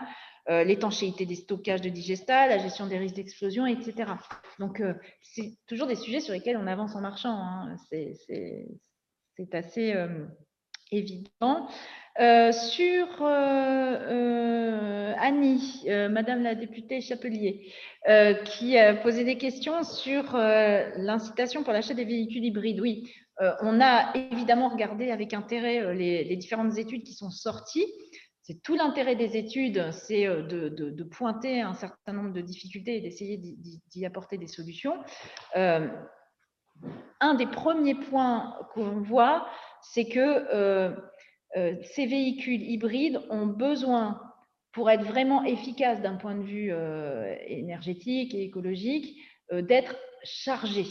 [0.50, 4.14] euh, l'étanchéité des stockages de digestat, la gestion des risques d'explosion, etc.
[4.58, 7.38] Donc, euh, c'est toujours des sujets sur lesquels on avance en marchant.
[7.38, 7.76] Hein.
[7.90, 10.26] C'est assez euh,
[10.92, 11.70] évident.
[12.18, 13.24] Sur
[15.20, 17.72] Annie, Madame la députée Chapelier,
[18.46, 22.80] qui a posé des questions sur l'incitation pour l'achat des véhicules hybrides.
[22.82, 23.12] Oui,
[23.62, 27.88] on a évidemment regardé avec intérêt les différentes études qui sont sorties
[28.44, 33.02] c'est tout l'intérêt des études, c'est euh, de, pointer un certain nombre de difficultés et
[33.02, 34.98] d'essayer d'y apporter des solutions.
[35.56, 35.88] Euh,
[37.20, 39.48] un des premiers points qu'on voit,
[39.82, 40.96] c'est que euh,
[41.56, 44.22] ces véhicules hybrides ont besoin,
[44.72, 46.74] pour être vraiment efficaces d'un point de vue
[47.48, 49.18] énergétique et écologique,
[49.52, 50.88] d'être chargés.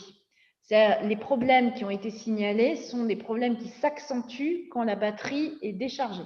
[0.71, 5.73] Les problèmes qui ont été signalés sont des problèmes qui s'accentuent quand la batterie est
[5.73, 6.23] déchargée.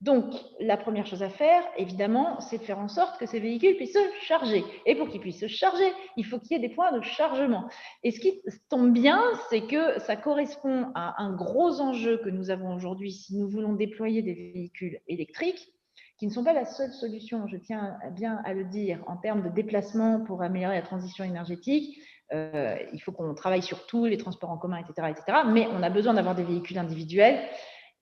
[0.00, 3.76] Donc, la première chose à faire, évidemment, c'est de faire en sorte que ces véhicules
[3.76, 4.64] puissent se charger.
[4.86, 7.68] Et pour qu'ils puissent se charger, il faut qu'il y ait des points de chargement.
[8.02, 8.40] Et ce qui
[8.70, 13.36] tombe bien, c'est que ça correspond à un gros enjeu que nous avons aujourd'hui si
[13.36, 15.70] nous voulons déployer des véhicules électriques,
[16.18, 19.42] qui ne sont pas la seule solution, je tiens bien à le dire, en termes
[19.42, 21.98] de déplacement pour améliorer la transition énergétique.
[22.32, 25.38] Euh, il faut qu'on travaille sur tout, les transports en commun, etc., etc.
[25.46, 27.40] Mais on a besoin d'avoir des véhicules individuels.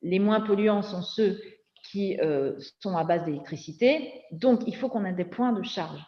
[0.03, 1.41] Les moins polluants sont ceux
[1.90, 4.12] qui euh, sont à base d'électricité.
[4.32, 6.01] Donc, il faut qu'on ait des points de charge.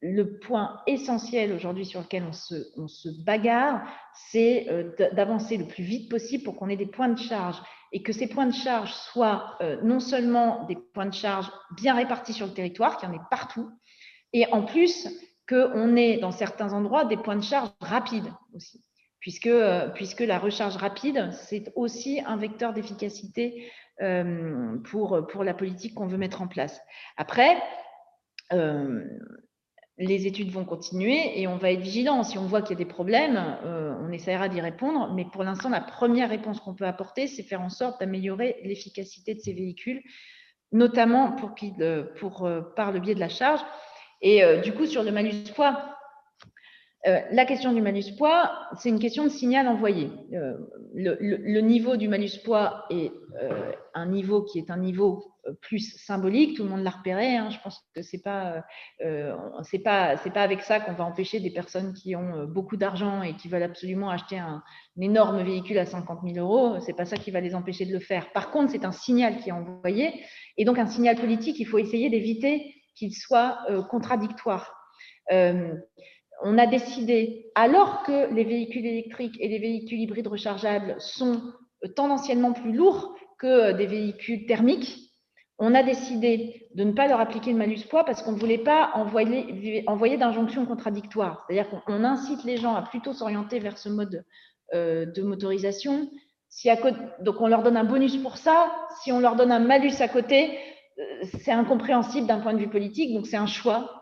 [0.00, 3.82] Le point essentiel aujourd'hui sur lequel on se, bagarre,
[4.30, 7.60] c'est euh, d'avancer le plus vite possible pour qu'on ait des points de charge
[7.92, 11.94] et que ces points de charge soient euh, non seulement des points de charge bien
[11.94, 13.70] répartis sur le territoire, qu'il y en ait partout,
[14.32, 15.08] et en plus
[15.48, 18.84] qu'on ait dans certains endroits des points de charge rapides aussi
[19.20, 19.50] puisque,
[19.94, 23.68] puisque la recharge rapide, c'est aussi un vecteur d'efficacité
[24.00, 26.80] euh, pour, pour la politique qu'on veut mettre en place.
[27.16, 27.56] Après,
[28.52, 29.04] euh,
[29.96, 32.22] les études vont continuer et on va être vigilant.
[32.22, 35.12] Si on voit qu'il y a des problèmes, euh, on essaiera d'y répondre.
[35.14, 39.34] Mais pour l'instant, la première réponse qu'on peut apporter, c'est faire en sorte d'améliorer l'efficacité
[39.34, 40.02] de ces véhicules,
[40.70, 41.56] notamment pour,
[42.20, 43.60] pour, par le biais de la charge.
[44.22, 45.97] Et du coup, sur le malus poids,
[47.06, 50.10] euh, la question du malus poids, c'est une question de signal envoyé.
[50.32, 50.58] Euh,
[50.94, 56.56] le, niveau du malus poids est euh, un niveau qui est un niveau plus symbolique.
[56.56, 57.36] Tout le monde l'a repéré.
[57.36, 57.50] Hein.
[57.50, 58.64] Je pense que pas,
[59.62, 63.34] c'est pas, pas avec ça qu'on va empêcher des personnes qui ont beaucoup d'argent et
[63.36, 64.62] qui veulent absolument acheter un,
[65.00, 66.80] énorme véhicule à 50 000 euros.
[66.80, 68.32] C'est pas ça qui va les empêcher de le faire.
[68.32, 70.20] Par contre, c'est un signal qui est envoyé
[70.56, 71.60] et donc un signal politique.
[71.60, 73.58] Il faut essayer d'éviter qu'il soit
[73.88, 74.74] contradictoire
[76.42, 81.42] on a décidé, alors que les véhicules électriques et les véhicules hybrides rechargeables sont
[81.96, 85.08] tendanciellement plus lourds que des véhicules thermiques,
[85.58, 88.58] on a décidé de ne pas leur appliquer le malus poids parce qu'on ne voulait
[88.58, 91.44] pas envoyer, envoyer d'injonctions contradictoires.
[91.46, 94.24] C'est-à-dire qu'on incite les gens à plutôt s'orienter vers ce mode
[94.74, 96.08] euh, de motorisation.
[97.20, 98.70] Donc on leur donne un bonus pour ça.
[99.02, 100.56] Si on leur donne un malus à côté,
[100.98, 101.02] euh,
[101.42, 103.12] c'est incompréhensible d'un point de vue politique.
[103.12, 103.97] Donc c'est un choix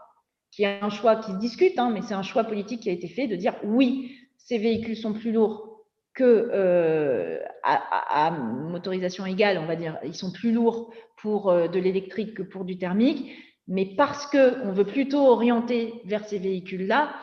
[0.57, 2.93] qui est un choix qui se discute, hein, mais c'est un choix politique qui a
[2.93, 5.85] été fait de dire oui, ces véhicules sont plus lourds
[6.15, 11.79] que euh, à, motorisation égale, on va dire, ils sont plus lourds pour euh, de
[11.79, 13.31] l'électrique que pour du thermique,
[13.69, 17.15] mais parce qu'on veut plutôt orienter vers ces véhicules-là,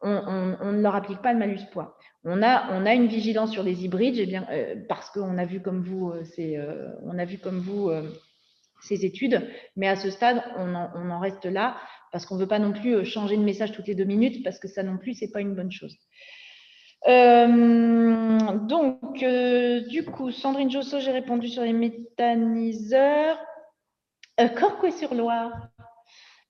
[0.00, 1.98] on, ne leur applique pas le malus poids.
[2.24, 6.10] On a, une vigilance sur les hybrides, bien, euh, parce qu'on a vu comme vous
[8.80, 9.46] ces études,
[9.76, 11.76] mais à ce stade, on en, reste là
[12.12, 14.58] parce qu'on ne veut pas non plus changer de message toutes les deux minutes parce
[14.58, 15.96] que ça non plus, ce n'est pas une bonne chose.
[18.68, 19.24] donc,
[19.88, 23.38] du coup, Sandrine Josso, j'ai répondu sur les méthaniseurs.
[24.58, 25.68] Corcouet-sur-Loire.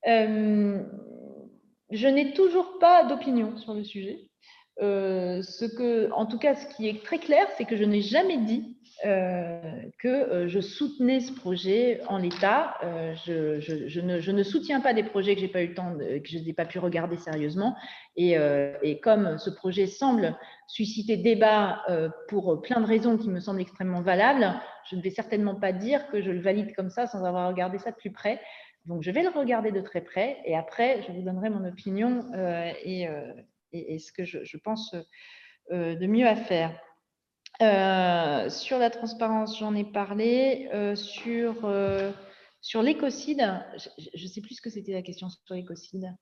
[0.05, 0.79] je
[1.91, 4.29] n'ai toujours pas d'opinion sur le sujet.
[4.81, 8.01] Euh, ce que, en tout cas, ce qui est très clair, c'est que je n'ai
[8.01, 12.75] jamais dit euh, que euh, je soutenais ce projet en l'état.
[13.25, 16.53] Je, ne, soutiens pas des projets que j'ai pas eu le temps, que je n'ai
[16.53, 17.77] pas pu regarder sérieusement.
[18.17, 18.37] Et,
[19.03, 20.37] comme ce projet semble
[20.69, 21.85] susciter débat
[22.29, 24.55] pour plein de raisons qui me semblent extrêmement valables,
[24.91, 27.79] je ne vais certainement pas dire que je le valide comme ça sans avoir regardé
[27.79, 28.41] ça de plus près.
[28.87, 32.25] Donc, je vais le regarder de très près et après, je vous donnerai mon opinion
[32.85, 33.09] et,
[33.99, 34.95] ce que je, pense
[35.71, 36.73] euh, de mieux à faire.
[37.61, 40.69] Euh, sur la transparence, j'en ai parlé.
[40.73, 41.71] Euh, sur
[42.61, 43.43] sur l'écocide,
[44.15, 46.15] je ne sais plus ce que c'était la question sur l'écocide.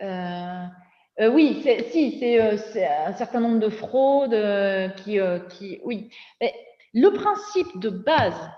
[0.00, 2.38] oui, si, c'est
[2.86, 5.18] un certain nombre de fraudes qui,
[5.50, 6.10] qui oui.
[6.40, 6.54] Mais
[6.92, 8.50] le principe de base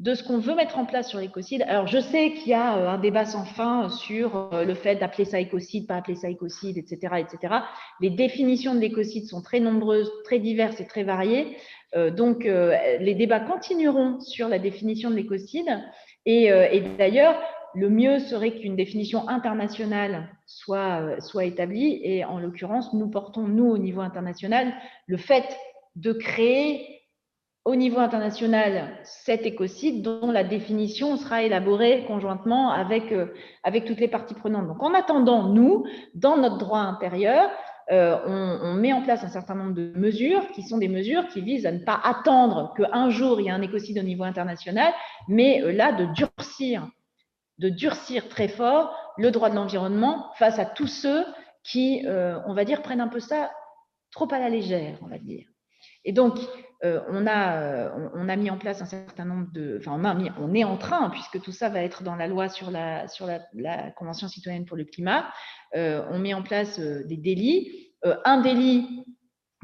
[0.00, 1.62] de ce qu'on veut mettre en place sur l'écocide.
[1.68, 4.96] Alors, je sais qu'il y a euh, un débat sans fin sur euh, le fait
[4.96, 7.54] d'appeler ça écocide, pas appeler ça écocide, etc., etc.
[8.00, 11.54] Les définitions de l'écocide sont très nombreuses, très diverses et très variées.
[11.96, 15.68] Euh, donc, les débats continueront sur la définition de l'écocide.
[16.24, 16.50] Et,
[16.98, 17.38] d'ailleurs,
[17.74, 22.00] le mieux serait qu'une définition internationale soit établie.
[22.04, 24.72] Et en l'occurrence, nous portons, nous, au niveau international,
[25.06, 25.44] le fait
[25.96, 26.99] de créer
[27.70, 33.32] au niveau international cet écocide dont la définition sera élaborée conjointement avec, euh,
[33.62, 34.66] avec toutes les parties prenantes.
[34.66, 35.84] Donc, en attendant, nous,
[36.14, 37.48] dans notre droit intérieur,
[37.92, 41.42] euh, on, met en place un certain nombre de mesures qui sont des mesures qui
[41.42, 44.92] visent à ne pas attendre qu'un jour il y ait un écocide au niveau international,
[45.28, 46.88] mais euh, là de durcir,
[47.58, 51.24] de durcir très fort le droit de l'environnement face à tous ceux
[51.62, 52.02] qui,
[52.46, 53.50] on va dire, prennent un peu ça
[54.12, 55.46] trop à la légère, on va dire.
[56.06, 56.38] Et donc,
[56.82, 59.76] euh, on, a, euh, on, a mis en place un certain nombre de.
[59.78, 60.00] Enfin,
[60.38, 63.26] on est en train, puisque tout ça va être dans la loi sur la, sur
[63.26, 65.30] la, Convention citoyenne pour le climat,
[65.76, 67.92] euh, on met en place des délits.
[68.24, 69.04] un délit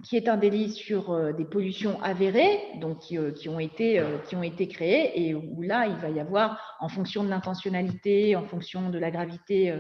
[0.05, 3.19] qui est un délit sur des pollutions avérées, donc qui,
[3.49, 7.25] ont été, qui ont été créées, et où là, il va y avoir, en fonction
[7.25, 9.75] de l'intentionnalité, en fonction de la gravité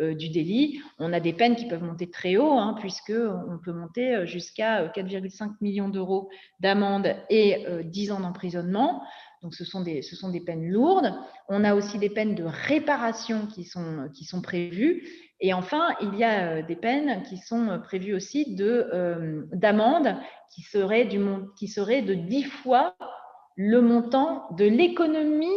[0.00, 0.80] euh, du délit.
[0.98, 4.86] On a des peines qui peuvent monter très haut, hein, puisqu'on peut monter euh, jusqu'à
[4.86, 6.28] 4,5 euh, millions d'euros
[6.60, 9.02] d'amende et 10 ans d'emprisonnement.
[9.42, 11.12] Donc, ce sont, des, ce sont des peines lourdes.
[11.48, 15.04] On a aussi des peines de réparation qui sont, qui sont prévues.
[15.40, 20.16] Et enfin, il y a des peines qui sont prévues aussi d'amende
[20.54, 22.96] qui, qui seraient de 10 fois
[23.56, 25.48] le montant de l'économie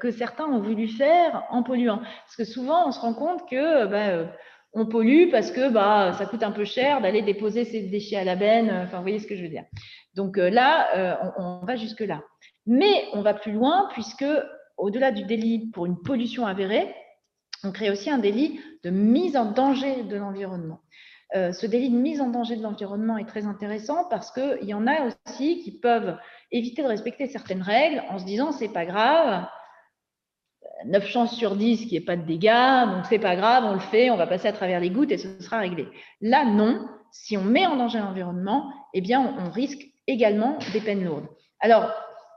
[0.00, 1.98] que certains ont voulu faire en polluant.
[1.98, 4.26] Parce que souvent, on se rend compte que euh, bah, euh,
[4.72, 8.24] on pollue parce que bah, ça coûte un peu cher d'aller déposer ses déchets à
[8.24, 8.70] la benne.
[8.84, 9.64] Enfin, vous voyez ce que je veux dire.
[10.14, 12.22] Donc là, on, va jusque-là.
[12.66, 14.24] Mais on va plus loin puisque,
[14.76, 16.92] au-delà du délit pour une pollution avérée,
[17.62, 20.80] on crée aussi un délit de mise en danger de l'environnement.
[21.32, 24.88] ce délit de mise en danger de l'environnement est très intéressant parce qu'il y en
[24.88, 26.16] a aussi qui peuvent
[26.50, 29.46] éviter de respecter certaines règles en se disant c'est pas grave,
[30.86, 33.74] 9 chances sur 10 qu'il n'y ait pas de dégâts, donc c'est pas grave, on
[33.74, 35.88] le fait, on va passer à travers les gouttes et ce sera réglé.
[36.20, 41.04] Là, non, si on met en danger l'environnement, eh bien, on, risque également des peines
[41.04, 41.28] lourdes.
[41.60, 41.90] Alors,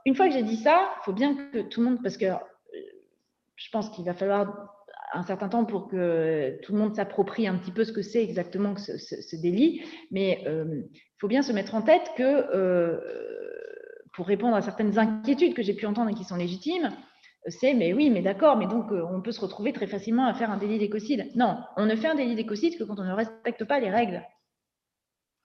[0.06, 2.26] une fois que j'ai dit ça, il faut bien que tout le monde, parce que
[2.26, 2.36] euh,
[3.56, 4.74] je pense qu'il va falloir
[5.12, 8.22] un certain temps pour que tout le monde s'approprie un petit peu ce que c'est
[8.22, 13.00] exactement ce, délit, mais euh, il faut bien se mettre en tête que, euh,
[14.14, 16.90] pour répondre à certaines inquiétudes que j'ai pu entendre et qui sont légitimes,
[17.46, 20.34] c'est mais oui, mais d'accord, mais donc euh, on peut se retrouver très facilement à
[20.34, 21.30] faire un délit d'écocide.
[21.34, 24.22] Non, on ne fait un délit d'écocide que quand on ne respecte pas les règles.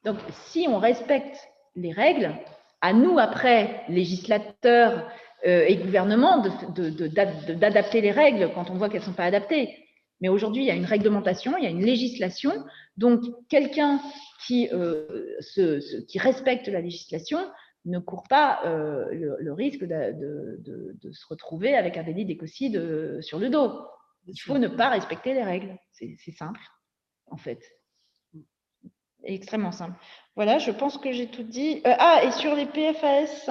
[0.04, 1.38] Donc si on respecte
[1.76, 2.36] les règles,
[2.82, 5.10] à nous après, législateurs
[5.48, 6.44] euh, et gouvernements,
[6.76, 9.78] d'adapter les règles quand on voit qu'elles ne sont pas adaptées.
[10.20, 12.52] Mais aujourd'hui, il y a une réglementation, il y a une législation.
[12.98, 14.02] Donc quelqu'un
[14.46, 15.38] qui, euh,
[16.08, 17.40] qui respecte la législation
[17.86, 23.40] ne court pas euh, le, risque de, se retrouver avec un délit d'écocide euh, sur
[23.40, 23.86] le dos.
[24.28, 25.78] Il faut ne pas respecter les règles.
[25.92, 26.62] C'est simple,
[27.30, 27.62] en fait.
[29.26, 29.98] Extrêmement simple.
[30.36, 31.82] Voilà, je pense que j'ai tout dit.
[31.86, 33.50] Euh, ah, et sur les PFAS,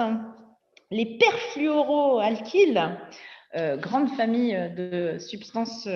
[0.91, 2.99] les perfluoroalkyles,
[3.55, 5.87] grande famille de substances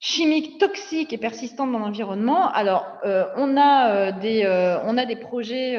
[0.00, 2.48] chimiques toxiques et persistantes dans l'environnement.
[2.50, 4.44] Alors, on, a, des,
[4.84, 5.76] on a des projets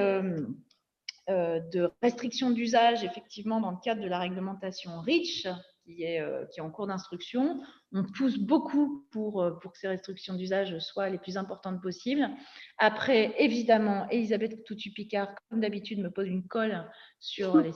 [1.29, 5.47] de restriction d'usage, effectivement, dans le cadre de la réglementation REACH,
[5.85, 7.61] qui est, qui est en cours d'instruction.
[7.93, 12.29] On pousse beaucoup pour, pour que ces restrictions d'usage soient les plus importantes possibles.
[12.77, 16.85] Après, évidemment, Elisabeth Toutu-Picard, comme d'habitude, me pose une colle
[17.19, 17.71] sur les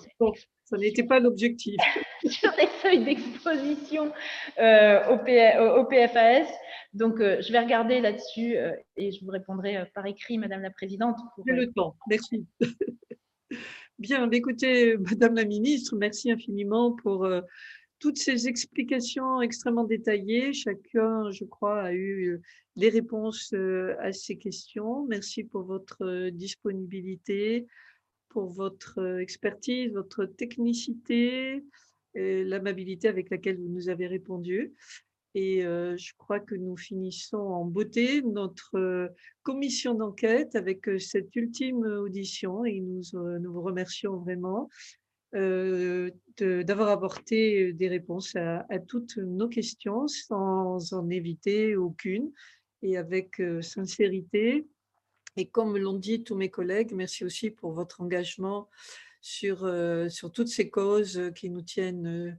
[0.65, 1.75] ça n'était pas l'objectif.
[2.25, 4.11] sur les seuils d'exposition
[4.59, 6.47] euh, au, PFAS.
[6.93, 10.71] Donc, euh, je vais regarder là-dessus euh, et je vous répondrai par écrit, Madame la
[10.71, 11.17] Présidente.
[11.45, 12.45] J'ai le temps, merci.
[13.99, 17.27] Bien, écoutez, Madame la Ministre, merci infiniment pour
[17.99, 20.51] toutes ces explications extrêmement détaillées.
[20.53, 22.41] Chacun, je crois, a eu
[22.75, 23.53] les réponses
[23.99, 25.05] à ces questions.
[25.05, 27.67] Merci pour votre disponibilité
[28.33, 31.63] pour votre euh, expertise, votre technicité,
[32.15, 34.73] l'amabilité avec laquelle vous nous avez répondu.
[35.35, 39.11] Et je crois que nous finissons en beauté notre
[39.41, 44.69] commission d'enquête avec cette ultime audition et nous, vous remercions vraiment
[45.31, 52.31] d'avoir apporté des réponses à, à, toutes nos questions sans en éviter aucune
[52.83, 54.67] et avec sincérité.
[55.35, 58.69] Et comme l'ont dit tous mes collègues, merci aussi pour votre engagement
[59.21, 59.59] sur,
[60.09, 62.37] sur toutes ces causes qui nous tiennent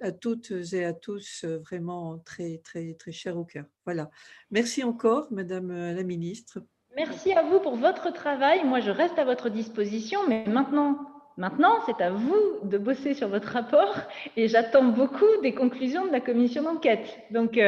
[0.00, 3.64] à toutes et à tous euh, vraiment très, très, très chères au cœur.
[3.84, 4.10] Voilà.
[4.50, 6.60] Merci encore, Madame la Ministre.
[6.96, 8.64] Merci à vous pour votre travail.
[8.64, 10.98] Moi, je reste à votre disposition, mais maintenant,
[11.36, 13.96] maintenant c'est à vous de bosser sur votre rapport
[14.36, 17.18] et j'attends beaucoup des conclusions de la commission d'enquête.
[17.30, 17.58] Donc,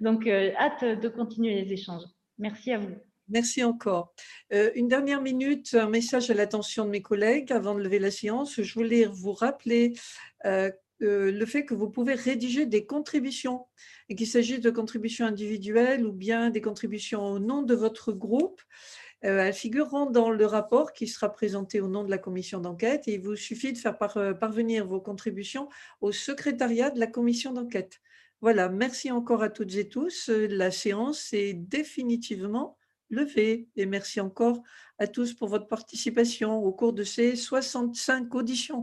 [0.00, 2.02] donc hâte de continuer les échanges.
[2.38, 2.96] Merci à vous.
[3.28, 4.12] Merci encore.
[4.52, 8.12] Euh, une dernière minute, un message à l'attention de mes collègues avant de lever la
[8.12, 8.60] séance.
[8.60, 9.94] Je voulais vous rappeler
[11.02, 13.66] euh, le fait que vous pouvez rédiger des contributions
[14.08, 18.62] et qu'il s'agisse de contributions individuelles ou bien des contributions au nom de votre groupe.
[19.24, 23.04] Euh, elles figureront dans le rapport qui sera présenté au nom de la commission d'enquête
[23.06, 25.68] il vous suffit de faire parvenir vos contributions
[26.00, 28.00] au secrétariat de la commission d'enquête.
[28.42, 30.28] Voilà, merci encore à toutes et tous.
[30.28, 32.76] La séance est définitivement
[33.10, 33.68] levé.
[33.76, 34.62] Et merci encore
[34.98, 38.74] à tous pour votre participation au cours de ces 65 auditions.